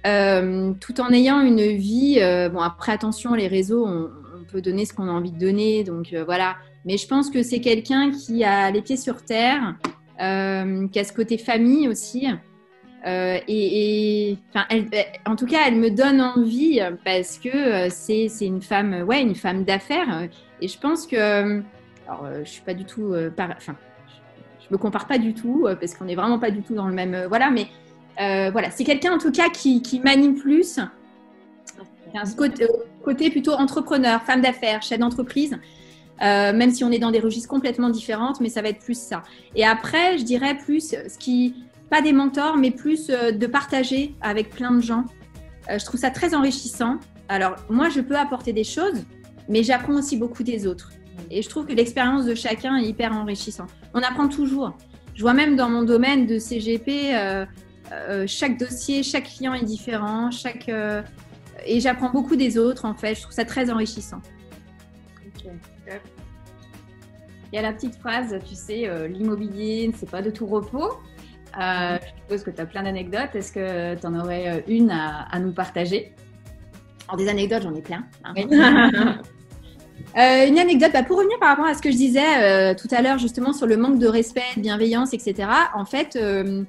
euh, 0.05 0.73
tout 0.79 1.01
en 1.01 1.11
ayant 1.11 1.41
une 1.41 1.61
vie. 1.75 2.19
bon, 2.51 2.59
après, 2.59 2.91
attention, 2.93 3.33
les 3.33 3.47
réseaux, 3.47 3.85
on, 3.85 4.09
on 4.39 4.43
peut 4.51 4.61
donner 4.61 4.85
ce 4.85 4.93
qu'on 4.93 5.07
a 5.07 5.11
envie 5.11 5.31
de 5.31 5.39
donner, 5.39 5.83
donc 5.83 6.15
voilà. 6.25 6.55
Mais 6.85 6.97
je 6.97 7.07
pense 7.07 7.29
que 7.29 7.43
c'est 7.43 7.59
quelqu'un 7.59 8.11
qui 8.11 8.43
a 8.45 8.71
les 8.71 8.81
pieds 8.81 8.95
sur 8.97 9.23
terre, 9.25 9.75
qui 10.17 10.23
a 10.99 11.03
ce 11.03 11.11
côté 11.13 11.37
famille 11.37 11.87
aussi. 11.89 12.27
Euh, 13.05 13.37
et, 13.47 14.29
et- 14.31 14.37
enfin, 14.49 14.65
elle- 14.69 14.87
elle- 14.91 15.05
en 15.25 15.35
tout 15.35 15.45
cas, 15.45 15.59
elle 15.67 15.75
me 15.75 15.89
donne 15.91 16.21
envie 16.21 16.79
parce 17.05 17.37
que 17.37 17.89
c'est 17.89 18.27
une 18.41 18.61
femme, 18.61 19.03
ouais, 19.07 19.21
une 19.21 19.35
femme 19.35 19.63
d'affaires. 19.65 20.27
Et 20.61 20.67
je 20.67 20.79
pense 20.79 21.05
que, 21.05 21.61
alors, 22.07 22.25
je 22.43 22.49
suis 22.49 22.61
pas 22.63 22.73
du 22.73 22.85
tout, 22.85 23.13
euh, 23.13 23.29
par- 23.29 23.53
enfin, 23.57 23.75
je, 24.67 24.73
me 24.73 24.77
compare 24.77 25.07
pas 25.07 25.17
du 25.17 25.33
tout 25.33 25.65
euh, 25.65 25.75
parce 25.75 25.93
qu'on 25.93 26.07
est 26.07 26.15
vraiment 26.15 26.39
pas 26.39 26.51
du 26.51 26.61
tout 26.61 26.75
dans 26.75 26.87
le 26.87 26.93
même, 26.93 27.13
euh, 27.13 27.27
voilà. 27.27 27.49
Mais 27.49 27.67
euh, 28.19 28.49
voilà, 28.51 28.71
c'est 28.71 28.83
quelqu'un 28.83 29.13
en 29.13 29.17
tout 29.17 29.31
cas 29.31 29.49
qui, 29.49 29.81
qui 29.81 29.99
m'anime 29.99 30.35
plus. 30.35 30.79
Un 32.13 32.23
côté, 33.03 33.29
plutôt 33.29 33.53
entrepreneur, 33.53 34.21
femme 34.23 34.41
d'affaires, 34.41 34.81
chef 34.81 34.99
d'entreprise. 34.99 35.57
Même 36.19 36.71
si 36.71 36.83
on 36.83 36.91
est 36.91 36.97
dans 36.97 37.11
des 37.11 37.19
registres 37.19 37.49
complètement 37.49 37.89
différentes, 37.89 38.41
mais 38.41 38.49
ça 38.49 38.63
va 38.63 38.69
être 38.69 38.79
plus 38.79 38.97
ça. 38.97 39.21
Et 39.55 39.63
après, 39.65 40.17
je 40.17 40.23
dirais 40.23 40.57
plus 40.57 40.95
ce 41.07 41.17
qui, 41.19 41.53
pas 41.91 42.01
des 42.01 42.13
mentors, 42.13 42.57
mais 42.57 42.71
plus 42.71 43.07
de 43.07 43.45
partager 43.45 44.15
avec 44.21 44.49
plein 44.49 44.71
de 44.71 44.81
gens. 44.81 45.03
Je 45.69 45.83
trouve 45.85 45.99
ça 45.99 46.09
très 46.09 46.33
enrichissant. 46.33 46.97
Alors, 47.29 47.55
moi, 47.69 47.89
je 47.89 47.99
peux 47.99 48.15
apporter 48.15 48.51
des 48.51 48.63
choses, 48.63 49.03
mais 49.47 49.61
j'apprends 49.61 49.95
aussi 49.95 50.17
beaucoup 50.17 50.43
des 50.43 50.65
autres. 50.65 50.91
Et 51.31 51.41
je 51.41 51.49
trouve 51.49 51.65
que 51.65 51.73
l'expérience 51.73 52.25
de 52.25 52.35
chacun 52.35 52.77
est 52.77 52.85
hyper 52.85 53.11
enrichissante. 53.13 53.69
On 53.93 54.01
apprend 54.01 54.27
toujours. 54.27 54.77
Je 55.15 55.21
vois 55.21 55.33
même 55.33 55.55
dans 55.55 55.69
mon 55.69 55.83
domaine 55.83 56.27
de 56.27 56.37
CGP, 56.37 57.15
euh, 57.15 57.45
euh, 57.91 58.25
chaque 58.27 58.57
dossier, 58.59 59.01
chaque 59.03 59.25
client 59.25 59.53
est 59.53 59.65
différent, 59.65 60.29
chaque, 60.29 60.69
euh, 60.69 61.01
et 61.65 61.79
j'apprends 61.79 62.11
beaucoup 62.11 62.35
des 62.35 62.57
autres, 62.57 62.85
en 62.85 62.93
fait. 62.93 63.15
Je 63.15 63.21
trouve 63.21 63.33
ça 63.33 63.45
très 63.45 63.71
enrichissant. 63.71 64.21
Il 67.51 67.55
y 67.55 67.57
a 67.57 67.61
la 67.61 67.73
petite 67.73 67.95
phrase, 67.95 68.37
tu 68.47 68.55
sais, 68.55 69.07
l'immobilier, 69.07 69.91
c'est 69.95 70.09
pas 70.09 70.21
de 70.21 70.29
tout 70.29 70.45
repos. 70.45 70.99
Je 71.55 71.97
suppose 72.21 72.43
que 72.43 72.51
tu 72.51 72.61
as 72.61 72.65
plein 72.65 72.83
d'anecdotes. 72.83 73.33
Est-ce 73.33 73.51
que 73.53 73.95
tu 73.95 74.05
en 74.05 74.19
aurais 74.19 74.63
une 74.67 74.91
à, 74.91 75.27
à 75.31 75.39
nous 75.39 75.53
partager? 75.53 76.13
Alors, 77.07 77.17
des 77.17 77.29
anecdotes, 77.29 77.63
j'en 77.63 77.73
ai 77.73 77.81
plein. 77.81 78.05
hein. 78.25 79.21
Euh, 80.17 80.47
une 80.47 80.57
anecdote, 80.57 80.91
bah, 80.93 81.03
pour 81.03 81.17
revenir 81.17 81.37
par 81.39 81.49
rapport 81.49 81.65
à 81.65 81.73
ce 81.73 81.81
que 81.81 81.91
je 81.91 81.97
disais 81.97 82.41
euh, 82.41 82.73
tout 82.73 82.87
à 82.91 83.01
l'heure, 83.01 83.19
justement, 83.19 83.53
sur 83.53 83.67
le 83.67 83.77
manque 83.77 83.99
de 83.99 84.07
respect, 84.07 84.41
de 84.55 84.61
bienveillance, 84.61 85.13
etc. 85.13 85.47
En 85.75 85.85
fait, 85.85 86.15
euh, 86.15 86.63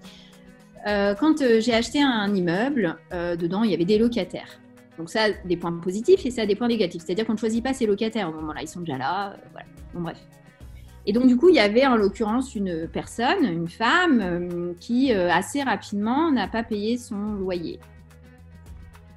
quand 0.85 1.43
j'ai 1.61 1.75
acheté 1.75 2.03
un 2.03 2.35
immeuble, 2.35 2.97
dedans, 3.13 3.63
il 3.63 3.71
y 3.71 3.75
avait 3.75 3.85
des 3.85 3.99
locataires. 3.99 4.61
Donc, 4.99 5.11
ça 5.11 5.31
des 5.45 5.57
points 5.57 5.73
positifs 5.73 6.27
et 6.27 6.31
ça 6.31 6.45
des 6.45 6.57
points 6.57 6.69
négatifs. 6.69 7.03
C'est-à-dire 7.05 7.27
qu'on 7.27 7.35
ne 7.35 7.39
choisit 7.39 7.63
pas 7.63 7.73
ses 7.73 7.87
locataires 7.87 8.29
au 8.29 8.33
moment-là. 8.33 8.61
Ils 8.63 8.69
sont 8.69 8.81
déjà 8.81 8.99
là. 8.99 9.37
Bon, 9.95 10.01
bref. 10.01 10.19
Et 11.07 11.13
donc, 11.13 11.27
du 11.27 11.37
coup, 11.37 11.49
il 11.49 11.55
y 11.55 11.61
avait 11.61 11.87
en 11.87 11.97
l'occurrence 11.97 12.55
une 12.55 12.89
personne, 12.89 13.45
une 13.45 13.69
femme, 13.69 14.75
qui 14.81 15.13
assez 15.13 15.63
rapidement 15.63 16.31
n'a 16.31 16.49
pas 16.49 16.63
payé 16.63 16.99
son 16.99 17.35
loyer. 17.35 17.79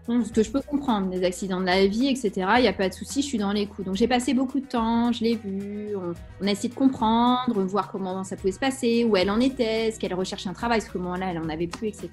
Ce 0.07 0.31
que 0.33 0.43
je 0.43 0.51
peux 0.51 0.61
comprendre, 0.61 1.09
des 1.09 1.23
accidents 1.23 1.61
de 1.61 1.65
la 1.65 1.85
vie, 1.85 2.07
etc. 2.07 2.31
Il 2.57 2.61
n'y 2.63 2.67
a 2.67 2.73
pas 2.73 2.89
de 2.89 2.93
souci, 2.93 3.21
je 3.21 3.27
suis 3.27 3.37
dans 3.37 3.51
les 3.51 3.67
coups. 3.67 3.85
Donc 3.85 3.95
j'ai 3.95 4.07
passé 4.07 4.33
beaucoup 4.33 4.59
de 4.59 4.65
temps, 4.65 5.11
je 5.11 5.23
l'ai 5.23 5.35
vu, 5.35 5.95
on, 5.95 6.13
on 6.43 6.47
a 6.47 6.51
essayé 6.51 6.69
de 6.69 6.73
comprendre, 6.75 7.61
voir 7.63 7.91
comment 7.91 8.23
ça 8.23 8.35
pouvait 8.35 8.51
se 8.51 8.59
passer, 8.59 9.05
où 9.05 9.15
elle 9.15 9.29
en 9.29 9.39
était, 9.39 9.87
est-ce 9.87 9.99
qu'elle 9.99 10.13
recherchait 10.13 10.49
un 10.49 10.53
travail, 10.53 10.79
parce 10.79 10.91
que 10.91 10.97
moment 10.97 11.15
là, 11.15 11.27
elle 11.31 11.39
n'en 11.39 11.49
avait 11.49 11.67
plus, 11.67 11.87
etc. 11.87 12.09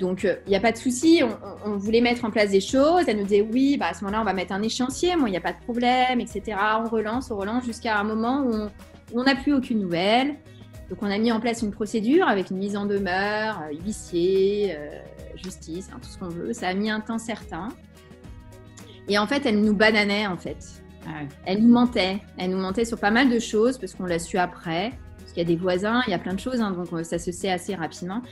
Donc 0.00 0.24
euh, 0.24 0.34
il 0.46 0.50
n'y 0.50 0.56
a 0.56 0.60
pas 0.60 0.72
de 0.72 0.76
souci, 0.76 1.22
on, 1.64 1.76
voulait 1.76 2.00
mettre 2.00 2.24
en 2.24 2.30
place 2.30 2.50
des 2.50 2.60
choses. 2.60 3.04
Elle 3.06 3.18
nous 3.18 3.24
disait 3.24 3.46
oui, 3.52 3.76
bah, 3.78 3.86
à 3.90 3.94
ce 3.94 4.04
moment-là, 4.04 4.20
on 4.22 4.24
va 4.24 4.32
mettre 4.32 4.52
un 4.52 4.62
échéancier, 4.62 5.14
il 5.16 5.24
n'y 5.24 5.36
a 5.36 5.40
pas 5.40 5.52
de 5.52 5.60
problème, 5.60 6.20
etc. 6.20 6.56
On 6.84 6.88
relance, 6.88 7.30
on 7.30 7.36
relance 7.36 7.64
jusqu'à 7.64 7.98
un 7.98 8.04
moment 8.04 8.40
où 8.40 8.52
on- 8.52 8.70
où 9.12 9.20
on 9.20 9.24
n'a 9.24 9.34
plus 9.36 9.52
aucune 9.54 9.78
nouvelle. 9.78 10.36
Donc 10.90 10.98
on 11.02 11.10
a 11.10 11.18
mis 11.18 11.32
en 11.32 11.40
place 11.40 11.62
une 11.62 11.70
procédure 11.70 12.28
avec 12.28 12.50
une 12.50 12.58
mise 12.58 12.76
en 12.76 12.86
demeure, 12.86 13.62
euh, 13.62 13.74
huissier, 13.84 14.74
euh, 14.76 14.98
justice, 15.42 15.90
hein, 15.92 15.98
tout 16.00 16.08
ce 16.08 16.18
qu'on 16.18 16.28
veut. 16.28 16.52
Ça 16.52 16.68
a 16.68 16.74
mis 16.74 16.90
un 16.90 17.00
temps 17.00 17.18
certain. 17.18 17.68
Et 19.08 19.18
en 19.18 19.26
fait, 19.26 19.44
elle 19.46 19.60
nous 19.60 19.74
bananait, 19.74 20.26
en 20.26 20.36
fait. 20.36 20.58
Elle 21.44 21.62
nous 21.62 21.72
mentait. 21.72 22.20
Elle 22.38 22.50
nous 22.50 22.60
mentait 22.60 22.84
sur 22.84 22.98
pas 22.98 23.10
mal 23.10 23.28
de 23.28 23.38
choses, 23.38 23.78
parce 23.78 23.94
qu'on 23.94 24.04
l'a 24.04 24.18
su 24.18 24.38
après. 24.38 24.92
Parce 25.18 25.32
qu'il 25.32 25.42
y 25.42 25.46
a 25.46 25.48
des 25.48 25.56
voisins, 25.56 26.02
il 26.06 26.10
y 26.10 26.14
a 26.14 26.18
plein 26.18 26.34
de 26.34 26.40
choses, 26.40 26.60
hein, 26.60 26.70
donc 26.70 26.92
euh, 26.92 27.04
ça 27.04 27.18
se 27.18 27.32
sait 27.32 27.50
assez 27.50 27.74
rapidement. 27.74 28.22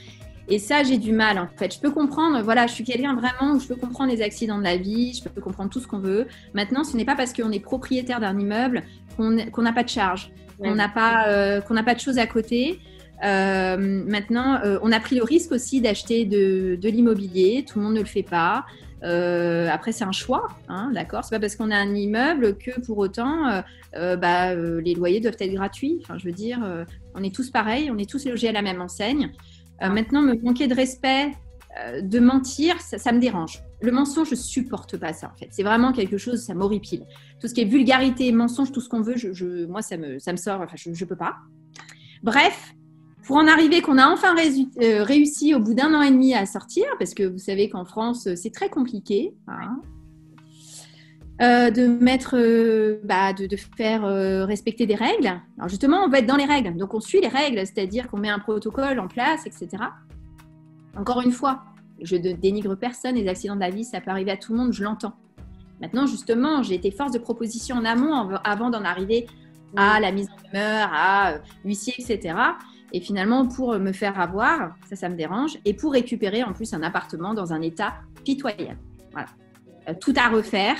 Et 0.47 0.59
ça, 0.59 0.83
j'ai 0.83 0.97
du 0.97 1.13
mal, 1.13 1.37
en 1.39 1.47
fait. 1.57 1.73
Je 1.73 1.79
peux 1.79 1.91
comprendre, 1.91 2.41
voilà, 2.41 2.67
je 2.67 2.73
suis 2.73 2.83
quelqu'un 2.83 3.15
vraiment 3.15 3.53
où 3.53 3.59
je 3.59 3.67
peux 3.67 3.75
comprendre 3.75 4.11
les 4.11 4.21
accidents 4.21 4.57
de 4.57 4.63
la 4.63 4.77
vie, 4.77 5.13
je 5.13 5.27
peux 5.27 5.41
comprendre 5.41 5.69
tout 5.69 5.79
ce 5.79 5.87
qu'on 5.87 5.99
veut. 5.99 6.27
Maintenant, 6.53 6.83
ce 6.83 6.97
n'est 6.97 7.05
pas 7.05 7.15
parce 7.15 7.31
qu'on 7.31 7.51
est 7.51 7.59
propriétaire 7.59 8.19
d'un 8.19 8.37
immeuble 8.37 8.83
qu'on 9.15 9.61
n'a 9.61 9.73
pas 9.73 9.83
de 9.83 9.89
charge, 9.89 10.31
qu'on 10.57 10.75
n'a 10.75 10.89
pas, 10.89 11.27
euh, 11.27 11.61
qu'on 11.61 11.73
n'a 11.73 11.83
pas 11.83 11.93
de 11.93 11.99
choses 11.99 12.17
à 12.17 12.27
côté. 12.27 12.79
Euh, 13.23 13.77
maintenant, 13.77 14.59
euh, 14.63 14.79
on 14.81 14.91
a 14.91 14.99
pris 14.99 15.15
le 15.15 15.23
risque 15.23 15.51
aussi 15.51 15.81
d'acheter 15.81 16.25
de, 16.25 16.75
de 16.75 16.89
l'immobilier. 16.89 17.65
Tout 17.67 17.79
le 17.79 17.85
monde 17.85 17.93
ne 17.95 17.99
le 17.99 18.05
fait 18.05 18.23
pas. 18.23 18.65
Euh, 19.03 19.67
après, 19.71 19.91
c'est 19.91 20.03
un 20.03 20.11
choix, 20.11 20.47
hein, 20.69 20.91
d'accord. 20.93 21.23
C'est 21.23 21.35
pas 21.35 21.39
parce 21.39 21.55
qu'on 21.55 21.71
a 21.71 21.75
un 21.77 21.93
immeuble 21.95 22.57
que 22.57 22.79
pour 22.81 22.97
autant, 22.99 23.61
bah, 23.93 24.53
les 24.55 24.93
loyers 24.93 25.19
doivent 25.19 25.37
être 25.39 25.53
gratuits. 25.53 25.99
Enfin, 26.03 26.17
je 26.17 26.25
veux 26.25 26.31
dire, 26.33 26.59
on 27.15 27.23
est 27.23 27.33
tous 27.33 27.49
pareils, 27.49 27.89
on 27.91 27.97
est 27.97 28.09
tous 28.09 28.25
logés 28.25 28.49
à 28.49 28.51
la 28.51 28.61
même 28.61 28.81
enseigne. 28.81 29.31
Maintenant, 29.81 30.21
me 30.21 30.35
manquer 30.35 30.67
de 30.67 30.75
respect, 30.75 31.31
de 32.01 32.19
mentir, 32.19 32.79
ça, 32.79 32.99
ça 32.99 33.11
me 33.11 33.19
dérange. 33.19 33.63
Le 33.81 33.91
mensonge, 33.91 34.29
je 34.29 34.35
supporte 34.35 34.97
pas 34.97 35.13
ça 35.13 35.31
en 35.33 35.37
fait. 35.39 35.47
C'est 35.49 35.63
vraiment 35.63 35.91
quelque 35.93 36.17
chose, 36.19 36.43
ça 36.43 36.53
m'horripile. 36.53 37.03
Tout 37.39 37.47
ce 37.47 37.53
qui 37.55 37.61
est 37.61 37.65
vulgarité, 37.65 38.31
mensonge, 38.31 38.71
tout 38.71 38.81
ce 38.81 38.89
qu'on 38.89 39.01
veut, 39.01 39.17
je, 39.17 39.33
je- 39.33 39.65
moi, 39.65 39.81
ça 39.81 39.97
me, 39.97 40.19
ça 40.19 40.31
me 40.31 40.37
sort. 40.37 40.61
Enfin, 40.61 40.75
je, 40.75 40.93
je 40.93 41.05
peux 41.05 41.15
pas. 41.15 41.37
Bref, 42.21 42.73
pour 43.23 43.37
en 43.37 43.47
arriver 43.47 43.81
qu'on 43.81 43.97
a 43.97 44.07
enfin 44.07 44.35
euh, 44.35 45.03
réussi 45.03 45.53
au 45.53 45.59
bout 45.59 45.73
d'un 45.73 45.93
an 45.93 46.01
et 46.01 46.11
demi 46.11 46.33
à 46.33 46.45
sortir, 46.45 46.85
parce 46.99 47.13
que 47.13 47.23
vous 47.23 47.37
savez 47.37 47.69
qu'en 47.69 47.85
France, 47.85 48.27
euh, 48.27 48.35
c'est 48.35 48.49
très 48.49 48.69
compliqué, 48.69 49.33
hein, 49.47 49.81
euh, 51.41 51.71
de 51.71 51.87
mettre, 51.87 52.35
bah, 53.03 53.33
de, 53.33 53.47
faire 53.77 54.03
respecter 54.47 54.85
des 54.85 54.95
règles. 54.95 55.41
Alors 55.57 55.69
justement, 55.69 56.03
on 56.03 56.09
va 56.09 56.19
être 56.19 56.27
dans 56.27 56.35
les 56.35 56.45
règles, 56.45 56.77
donc 56.77 56.93
on 56.93 56.99
suit 56.99 57.21
les 57.21 57.27
règles, 57.27 57.59
c'est-à-dire 57.59 58.07
qu'on 58.09 58.17
met 58.17 58.29
un 58.29 58.39
protocole 58.39 58.99
en 58.99 59.07
place, 59.07 59.45
etc. 59.45 59.83
Encore 60.95 61.21
une 61.21 61.31
fois, 61.31 61.63
je 62.01 62.15
ne 62.15 62.33
dénigre 62.33 62.75
personne, 62.75 63.15
les 63.15 63.27
accidents 63.27 63.55
de 63.55 63.61
la 63.61 63.69
vie, 63.69 63.83
ça 63.83 64.01
peut 64.01 64.11
arriver 64.11 64.31
à 64.31 64.37
tout 64.37 64.51
le 64.51 64.59
monde, 64.59 64.73
je 64.73 64.83
l'entends. 64.83 65.13
Maintenant, 65.81 66.05
justement, 66.05 66.61
j'ai 66.61 66.75
été 66.75 66.91
force 66.91 67.11
de 67.11 67.17
proposition 67.17 67.75
en 67.75 67.85
amont 67.85 68.13
av- 68.13 68.41
avant 68.43 68.69
d'en 68.69 68.83
arriver 68.83 69.25
à 69.75 69.99
la 69.99 70.11
mise 70.11 70.27
en 70.29 70.47
demeure, 70.47 70.89
à 70.93 71.31
euh, 71.31 71.37
huissier, 71.65 71.93
etc. 71.97 72.35
Et 72.93 72.99
finalement, 73.01 73.47
pour 73.47 73.77
me 73.79 73.91
faire 73.91 74.19
avoir, 74.19 74.75
ça, 74.89 74.95
ça 74.95 75.09
me 75.09 75.15
dérange, 75.15 75.57
et 75.65 75.73
pour 75.73 75.93
récupérer 75.93 76.43
en 76.43 76.53
plus 76.53 76.73
un 76.73 76.83
appartement 76.83 77.33
dans 77.33 77.53
un 77.53 77.61
état 77.61 77.93
pitoyable. 78.23 78.79
Voilà. 79.11 79.27
Euh, 79.89 79.93
tout 79.99 80.13
à 80.15 80.29
refaire. 80.29 80.75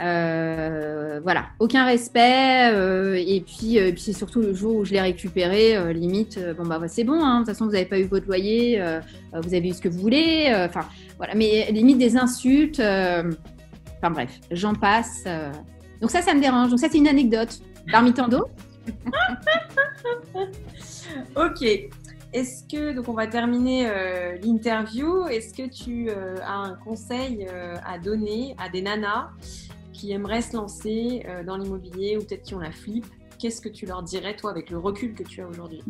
Euh, 0.00 1.20
voilà, 1.22 1.46
aucun 1.58 1.84
respect. 1.84 2.72
euh, 2.72 3.14
et 3.14 3.42
puis, 3.42 3.78
puis 3.92 4.00
c'est 4.00 4.12
surtout 4.12 4.40
le 4.40 4.54
jour 4.54 4.76
où 4.76 4.84
je 4.84 4.92
l'ai 4.92 5.00
récupéré, 5.00 5.92
limite, 5.92 6.40
bon 6.56 6.64
bah 6.64 6.80
c'est 6.88 7.04
bon. 7.04 7.22
hein, 7.22 7.34
de 7.34 7.44
toute 7.44 7.48
façon, 7.48 7.66
vous 7.66 7.72
n'avez 7.72 7.84
pas 7.84 7.98
eu 7.98 8.04
votre 8.04 8.26
loyer, 8.26 8.82
vous 9.34 9.54
avez 9.54 9.68
eu 9.68 9.72
ce 9.72 9.80
que 9.80 9.88
vous 9.88 10.00
voulez. 10.00 10.46
Enfin, 10.66 10.86
voilà. 11.18 11.34
Mais 11.34 11.70
limite 11.70 11.98
des 11.98 12.16
insultes. 12.16 12.80
Enfin 12.80 14.10
bref, 14.10 14.40
j'en 14.50 14.74
passe. 14.74 15.24
Donc 16.00 16.10
ça, 16.10 16.22
ça 16.22 16.34
me 16.34 16.40
dérange. 16.40 16.70
Donc 16.70 16.80
ça, 16.80 16.88
c'est 16.90 16.98
une 16.98 17.06
anecdote 17.06 17.60
parmi 17.92 18.12
tant 18.12 18.26
d'autres. 18.26 18.50
Ok. 21.36 21.90
Est-ce 22.32 22.64
que, 22.64 22.94
donc 22.94 23.08
on 23.08 23.12
va 23.12 23.26
terminer 23.26 23.86
euh, 23.86 24.38
l'interview, 24.42 25.26
est-ce 25.26 25.52
que 25.52 25.68
tu 25.68 26.08
euh, 26.08 26.36
as 26.42 26.54
un 26.54 26.74
conseil 26.76 27.46
euh, 27.50 27.74
à 27.86 27.98
donner 27.98 28.56
à 28.58 28.70
des 28.70 28.80
nanas 28.80 29.28
qui 29.92 30.12
aimeraient 30.12 30.40
se 30.40 30.56
lancer 30.56 31.24
dans 31.46 31.56
l'immobilier 31.56 32.16
ou 32.16 32.20
peut-être 32.20 32.42
qui 32.42 32.54
ont 32.54 32.60
la 32.60 32.72
flip? 32.72 33.04
Qu'est-ce 33.38 33.60
que 33.60 33.68
tu 33.68 33.84
leur 33.84 34.02
dirais, 34.02 34.34
toi, 34.34 34.50
avec 34.50 34.70
le 34.70 34.78
recul 34.78 35.14
que 35.14 35.22
tu 35.22 35.42
as 35.42 35.46
aujourd'hui? 35.46 35.82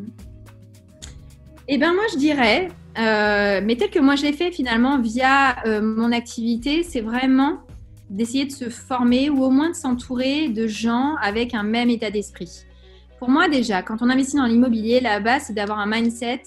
Eh 1.68 1.78
bien, 1.78 1.94
moi, 1.94 2.02
je 2.12 2.18
dirais, 2.18 2.68
mais 2.96 3.76
tel 3.76 3.90
que 3.90 4.00
moi 4.00 4.16
je 4.16 4.22
l'ai 4.22 4.32
fait 4.32 4.50
finalement 4.50 5.00
via 5.00 5.56
mon 5.80 6.10
activité, 6.10 6.82
c'est 6.82 7.00
vraiment 7.00 7.60
d'essayer 8.10 8.44
de 8.44 8.52
se 8.52 8.68
former 8.68 9.30
ou 9.30 9.44
au 9.44 9.50
moins 9.50 9.70
de 9.70 9.76
s'entourer 9.76 10.48
de 10.48 10.66
gens 10.66 11.14
avec 11.22 11.54
un 11.54 11.62
même 11.62 11.88
état 11.88 12.10
d'esprit. 12.10 12.66
Pour 13.22 13.30
moi, 13.30 13.48
déjà, 13.48 13.82
quand 13.82 13.98
on 14.02 14.10
investit 14.10 14.34
dans 14.34 14.46
l'immobilier, 14.46 14.98
la 14.98 15.20
base, 15.20 15.44
c'est 15.46 15.52
d'avoir 15.52 15.78
un 15.78 15.86
mindset 15.86 16.42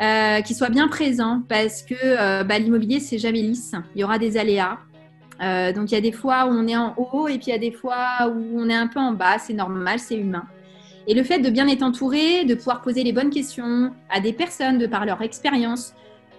euh, 0.00 0.40
qui 0.40 0.54
soit 0.54 0.68
bien 0.68 0.86
présent 0.86 1.42
parce 1.48 1.82
que 1.82 1.96
euh, 2.00 2.44
bah, 2.44 2.60
l'immobilier, 2.60 3.00
c'est 3.00 3.18
jamais 3.18 3.40
lisse. 3.42 3.74
Il 3.96 4.00
y 4.00 4.04
aura 4.04 4.18
des 4.18 4.36
aléas. 4.36 4.78
Euh, 5.42 5.72
donc, 5.72 5.90
il 5.90 5.94
y 5.94 5.98
a 5.98 6.00
des 6.00 6.12
fois 6.12 6.46
où 6.46 6.50
on 6.50 6.68
est 6.68 6.76
en 6.76 6.94
haut 6.96 7.26
et 7.26 7.38
puis 7.38 7.48
il 7.48 7.50
y 7.50 7.54
a 7.54 7.58
des 7.58 7.72
fois 7.72 8.28
où 8.28 8.56
on 8.56 8.68
est 8.68 8.74
un 8.74 8.86
peu 8.86 9.00
en 9.00 9.14
bas. 9.14 9.38
C'est 9.40 9.52
normal, 9.52 9.98
c'est 9.98 10.14
humain. 10.14 10.44
Et 11.08 11.14
le 11.14 11.24
fait 11.24 11.40
de 11.40 11.50
bien 11.50 11.66
être 11.66 11.82
entouré, 11.82 12.44
de 12.44 12.54
pouvoir 12.54 12.80
poser 12.80 13.02
les 13.02 13.12
bonnes 13.12 13.30
questions 13.30 13.92
à 14.10 14.20
des 14.20 14.32
personnes 14.32 14.78
de 14.78 14.86
par 14.86 15.04
leur 15.04 15.22
expérience, 15.22 15.92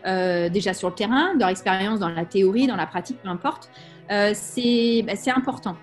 déjà 0.06 0.74
sur 0.74 0.88
le 0.88 0.96
terrain, 0.96 1.34
leur 1.38 1.50
expérience 1.50 2.00
dans 2.00 2.08
la 2.08 2.24
théorie, 2.24 2.68
dans 2.68 2.78
la 2.78 2.88
pratique, 2.88 3.18
peu 3.22 3.28
importe, 3.28 3.70
bah, 4.08 4.34
c'est 4.34 5.04
important. 5.36 5.76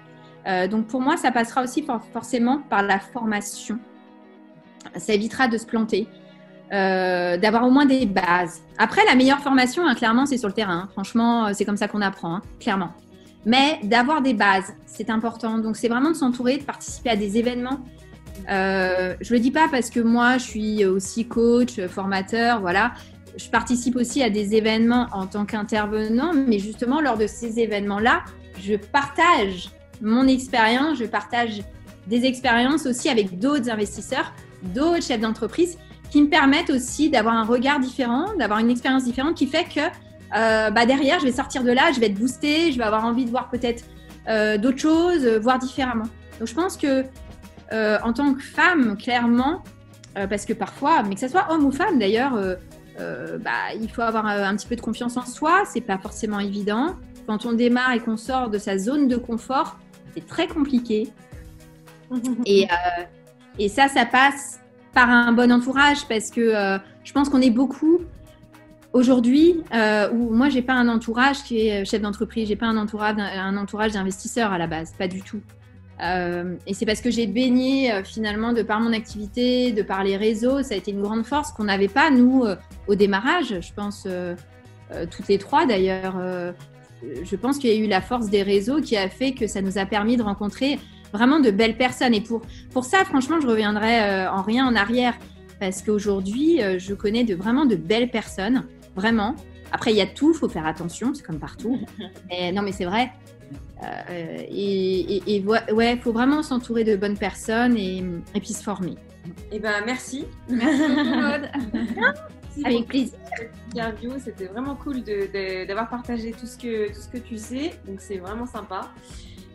Euh, 0.46 0.66
donc 0.68 0.86
pour 0.86 1.00
moi, 1.00 1.16
ça 1.16 1.30
passera 1.30 1.62
aussi 1.62 1.82
for- 1.82 2.02
forcément 2.12 2.58
par 2.68 2.82
la 2.82 2.98
formation. 2.98 3.78
Ça 4.96 5.14
évitera 5.14 5.48
de 5.48 5.56
se 5.58 5.66
planter, 5.66 6.08
euh, 6.72 7.36
d'avoir 7.36 7.64
au 7.66 7.70
moins 7.70 7.86
des 7.86 8.06
bases. 8.06 8.62
Après, 8.78 9.02
la 9.06 9.14
meilleure 9.14 9.38
formation, 9.40 9.86
hein, 9.86 9.94
clairement, 9.94 10.26
c'est 10.26 10.38
sur 10.38 10.48
le 10.48 10.54
terrain. 10.54 10.88
Franchement, 10.92 11.46
euh, 11.46 11.50
c'est 11.54 11.64
comme 11.64 11.76
ça 11.76 11.86
qu'on 11.88 12.00
apprend, 12.02 12.36
hein, 12.36 12.42
clairement. 12.58 12.92
Mais 13.46 13.78
d'avoir 13.84 14.22
des 14.22 14.34
bases, 14.34 14.72
c'est 14.86 15.10
important. 15.10 15.58
Donc 15.58 15.76
c'est 15.76 15.88
vraiment 15.88 16.10
de 16.10 16.16
s'entourer, 16.16 16.58
de 16.58 16.64
participer 16.64 17.10
à 17.10 17.16
des 17.16 17.38
événements 17.38 17.80
euh, 18.50 19.14
je 19.20 19.34
le 19.34 19.40
dis 19.40 19.50
pas 19.50 19.68
parce 19.70 19.90
que 19.90 20.00
moi, 20.00 20.38
je 20.38 20.44
suis 20.44 20.84
aussi 20.84 21.26
coach, 21.28 21.78
formateur, 21.86 22.60
voilà. 22.60 22.92
Je 23.36 23.48
participe 23.48 23.94
aussi 23.96 24.22
à 24.22 24.30
des 24.30 24.54
événements 24.56 25.06
en 25.12 25.26
tant 25.26 25.44
qu'intervenant, 25.44 26.32
mais 26.34 26.58
justement, 26.58 27.00
lors 27.00 27.16
de 27.16 27.26
ces 27.26 27.60
événements-là, 27.60 28.22
je 28.60 28.74
partage 28.74 29.68
mon 30.02 30.26
expérience, 30.26 30.98
je 30.98 31.04
partage 31.04 31.62
des 32.06 32.24
expériences 32.26 32.86
aussi 32.86 33.08
avec 33.08 33.38
d'autres 33.38 33.70
investisseurs, 33.70 34.32
d'autres 34.62 35.02
chefs 35.02 35.20
d'entreprise 35.20 35.78
qui 36.10 36.20
me 36.22 36.28
permettent 36.28 36.70
aussi 36.70 37.08
d'avoir 37.08 37.34
un 37.34 37.44
regard 37.44 37.80
différent, 37.80 38.34
d'avoir 38.38 38.58
une 38.58 38.70
expérience 38.70 39.04
différente 39.04 39.34
qui 39.34 39.46
fait 39.46 39.64
que 39.64 39.80
euh, 39.80 40.70
bah 40.70 40.86
derrière, 40.86 41.20
je 41.20 41.24
vais 41.24 41.32
sortir 41.32 41.62
de 41.62 41.70
là, 41.70 41.92
je 41.94 42.00
vais 42.00 42.06
être 42.06 42.18
boostée, 42.18 42.72
je 42.72 42.78
vais 42.78 42.84
avoir 42.84 43.04
envie 43.04 43.24
de 43.24 43.30
voir 43.30 43.48
peut-être 43.48 43.84
euh, 44.28 44.58
d'autres 44.58 44.78
choses, 44.78 45.24
euh, 45.24 45.38
voir 45.38 45.58
différemment. 45.58 46.08
Donc 46.38 46.48
je 46.48 46.54
pense 46.54 46.76
que 46.76 47.04
en 48.04 48.12
tant 48.12 48.34
que 48.34 48.42
femme, 48.42 48.98
clairement, 48.98 49.62
parce 50.28 50.44
que 50.44 50.52
parfois, 50.52 51.02
mais 51.04 51.14
que 51.14 51.22
ce 51.22 51.28
soit 51.28 51.46
homme 51.50 51.64
ou 51.64 51.72
femme 51.72 51.98
d'ailleurs, 51.98 52.34
bah, 52.98 53.72
il 53.80 53.88
faut 53.88 54.02
avoir 54.02 54.26
un 54.26 54.54
petit 54.56 54.66
peu 54.66 54.76
de 54.76 54.82
confiance 54.82 55.16
en 55.16 55.24
soi, 55.24 55.62
c'est 55.72 55.80
pas 55.80 55.96
forcément 55.96 56.38
évident. 56.38 56.96
Quand 57.26 57.46
on 57.46 57.54
démarre 57.54 57.92
et 57.92 58.00
qu'on 58.00 58.18
sort 58.18 58.50
de 58.50 58.58
sa 58.58 58.76
zone 58.76 59.08
de 59.08 59.16
confort, 59.16 59.78
c'est 60.14 60.26
très 60.26 60.46
compliqué. 60.46 61.08
Et, 62.44 62.64
euh, 62.64 63.04
et 63.58 63.68
ça, 63.68 63.88
ça 63.88 64.04
passe 64.04 64.60
par 64.92 65.08
un 65.08 65.32
bon 65.32 65.50
entourage 65.50 66.06
parce 66.08 66.30
que 66.30 66.40
euh, 66.40 66.78
je 67.04 67.12
pense 67.12 67.28
qu'on 67.28 67.40
est 67.40 67.50
beaucoup 67.50 68.00
aujourd'hui 68.92 69.62
euh, 69.74 70.10
où 70.12 70.34
moi, 70.34 70.50
j'ai 70.50 70.62
pas 70.62 70.74
un 70.74 70.88
entourage 70.88 71.42
qui 71.44 71.66
est 71.66 71.84
chef 71.84 72.02
d'entreprise, 72.02 72.48
j'ai 72.48 72.56
pas 72.56 72.66
un 72.66 72.76
entourage, 72.76 73.16
un 73.18 73.56
entourage 73.56 73.92
d'investisseurs 73.92 74.52
à 74.52 74.58
la 74.58 74.66
base, 74.66 74.92
pas 74.98 75.08
du 75.08 75.22
tout. 75.22 75.40
Et 76.66 76.74
c'est 76.74 76.84
parce 76.84 77.00
que 77.00 77.12
j'ai 77.12 77.28
baigné 77.28 78.02
finalement 78.02 78.52
de 78.52 78.62
par 78.62 78.80
mon 78.80 78.92
activité, 78.92 79.70
de 79.70 79.82
par 79.82 80.02
les 80.02 80.16
réseaux, 80.16 80.60
ça 80.64 80.74
a 80.74 80.76
été 80.76 80.90
une 80.90 81.00
grande 81.00 81.24
force 81.24 81.52
qu'on 81.52 81.62
n'avait 81.62 81.86
pas 81.86 82.10
nous 82.10 82.44
au 82.88 82.94
démarrage. 82.96 83.60
Je 83.60 83.72
pense 83.72 84.08
toutes 85.12 85.28
les 85.28 85.38
trois 85.38 85.64
d'ailleurs. 85.64 86.16
Je 87.24 87.36
pense 87.36 87.58
qu'il 87.58 87.70
y 87.70 87.72
a 87.72 87.76
eu 87.76 87.86
la 87.88 88.00
force 88.00 88.28
des 88.30 88.42
réseaux 88.42 88.80
qui 88.80 88.96
a 88.96 89.08
fait 89.08 89.32
que 89.32 89.46
ça 89.46 89.60
nous 89.62 89.78
a 89.78 89.86
permis 89.86 90.16
de 90.16 90.22
rencontrer 90.22 90.78
vraiment 91.12 91.40
de 91.40 91.50
belles 91.50 91.76
personnes. 91.76 92.14
Et 92.14 92.20
pour 92.20 92.42
pour 92.72 92.84
ça, 92.84 93.04
franchement, 93.04 93.38
je 93.40 93.46
reviendrai 93.46 94.00
euh, 94.02 94.30
en 94.30 94.42
rien 94.42 94.66
en 94.66 94.74
arrière 94.76 95.14
parce 95.60 95.82
qu'aujourd'hui, 95.82 96.62
euh, 96.62 96.78
je 96.78 96.94
connais 96.94 97.24
de 97.24 97.34
vraiment 97.34 97.66
de 97.66 97.76
belles 97.76 98.10
personnes, 98.10 98.64
vraiment. 98.96 99.34
Après, 99.72 99.90
il 99.92 99.96
y 99.96 100.00
a 100.00 100.06
tout, 100.06 100.34
faut 100.34 100.48
faire 100.48 100.66
attention, 100.66 101.12
c'est 101.14 101.22
comme 101.24 101.38
partout. 101.38 101.78
Mais, 102.30 102.52
non, 102.52 102.62
mais 102.62 102.72
c'est 102.72 102.84
vrai. 102.84 103.10
Euh, 103.82 104.36
et, 104.48 105.16
et, 105.16 105.36
et 105.36 105.40
vo- 105.40 105.54
ouais, 105.72 105.96
faut 106.02 106.12
vraiment 106.12 106.42
s'entourer 106.42 106.84
de 106.84 106.94
bonnes 106.96 107.16
personnes 107.16 107.76
et, 107.76 108.02
et 108.34 108.40
puis 108.40 108.52
se 108.52 108.62
former. 108.62 108.94
Eh 109.50 109.58
ben, 109.58 109.82
merci. 109.86 110.24
Merci 110.48 110.82
beaucoup, 110.88 111.10
Maud. 112.56 112.66
Avec 112.66 112.86
plaisir. 112.86 113.18
interview. 113.72 114.12
C'était 114.22 114.46
vraiment 114.46 114.74
cool 114.76 115.02
d'avoir 115.02 115.88
partagé 115.88 116.32
tout 116.32 116.46
ce, 116.46 116.56
que, 116.56 116.88
tout 116.88 117.00
ce 117.00 117.08
que 117.08 117.18
tu 117.18 117.38
sais. 117.38 117.72
Donc, 117.86 118.00
c'est 118.00 118.18
vraiment 118.18 118.46
sympa. 118.46 118.90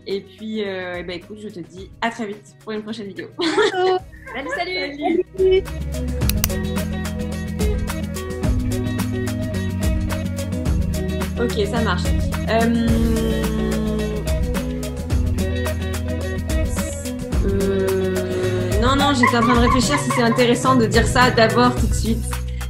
Et 0.10 0.22
puis, 0.22 0.64
euh, 0.64 0.95
eh 0.98 1.04
ben, 1.04 1.18
écoute, 1.18 1.38
je 1.41 1.50
te 1.50 1.60
dis 1.60 1.91
à 2.02 2.10
très 2.10 2.28
vite 2.28 2.56
pour 2.64 2.72
une 2.72 2.82
prochaine 2.82 3.08
vidéo. 3.08 3.28
Salut, 4.34 4.50
salut. 4.56 5.64
Ok, 11.39 11.66
ça 11.68 11.82
marche. 11.82 12.04
Euh, 12.50 12.88
euh, 17.45 18.82
Non, 18.82 18.95
non, 18.95 19.14
j'étais 19.14 19.38
en 19.38 19.41
train 19.41 19.56
de 19.56 19.60
réfléchir 19.60 20.00
si 20.00 20.10
c'est 20.12 20.24
intéressant 20.24 20.76
de 20.76 20.86
dire 20.86 21.06
ça 21.06 21.32
d'abord 21.32 21.76
tout 21.76 21.88
de 21.88 21.93
suite. 21.93 22.24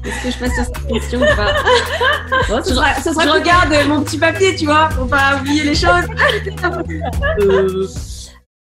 Est-ce 0.07 0.23
que 0.23 0.31
je 0.31 0.37
passe 0.37 0.53
sur 0.55 0.63
cette 0.65 0.87
question 0.87 1.19
ou 1.19 1.35
pas 1.35 1.53
ce 2.63 2.73
sera- 2.73 2.93
ce 2.95 3.13
sera 3.13 3.23
Je 3.25 3.29
regarde 3.29 3.73
mon 3.87 4.01
petit 4.03 4.17
papier, 4.17 4.55
tu 4.55 4.65
vois, 4.65 4.89
pour 4.95 5.07
pas 5.07 5.37
oublier 5.39 5.63
les 5.63 5.75
choses. 5.75 6.05
Euh, 7.41 7.87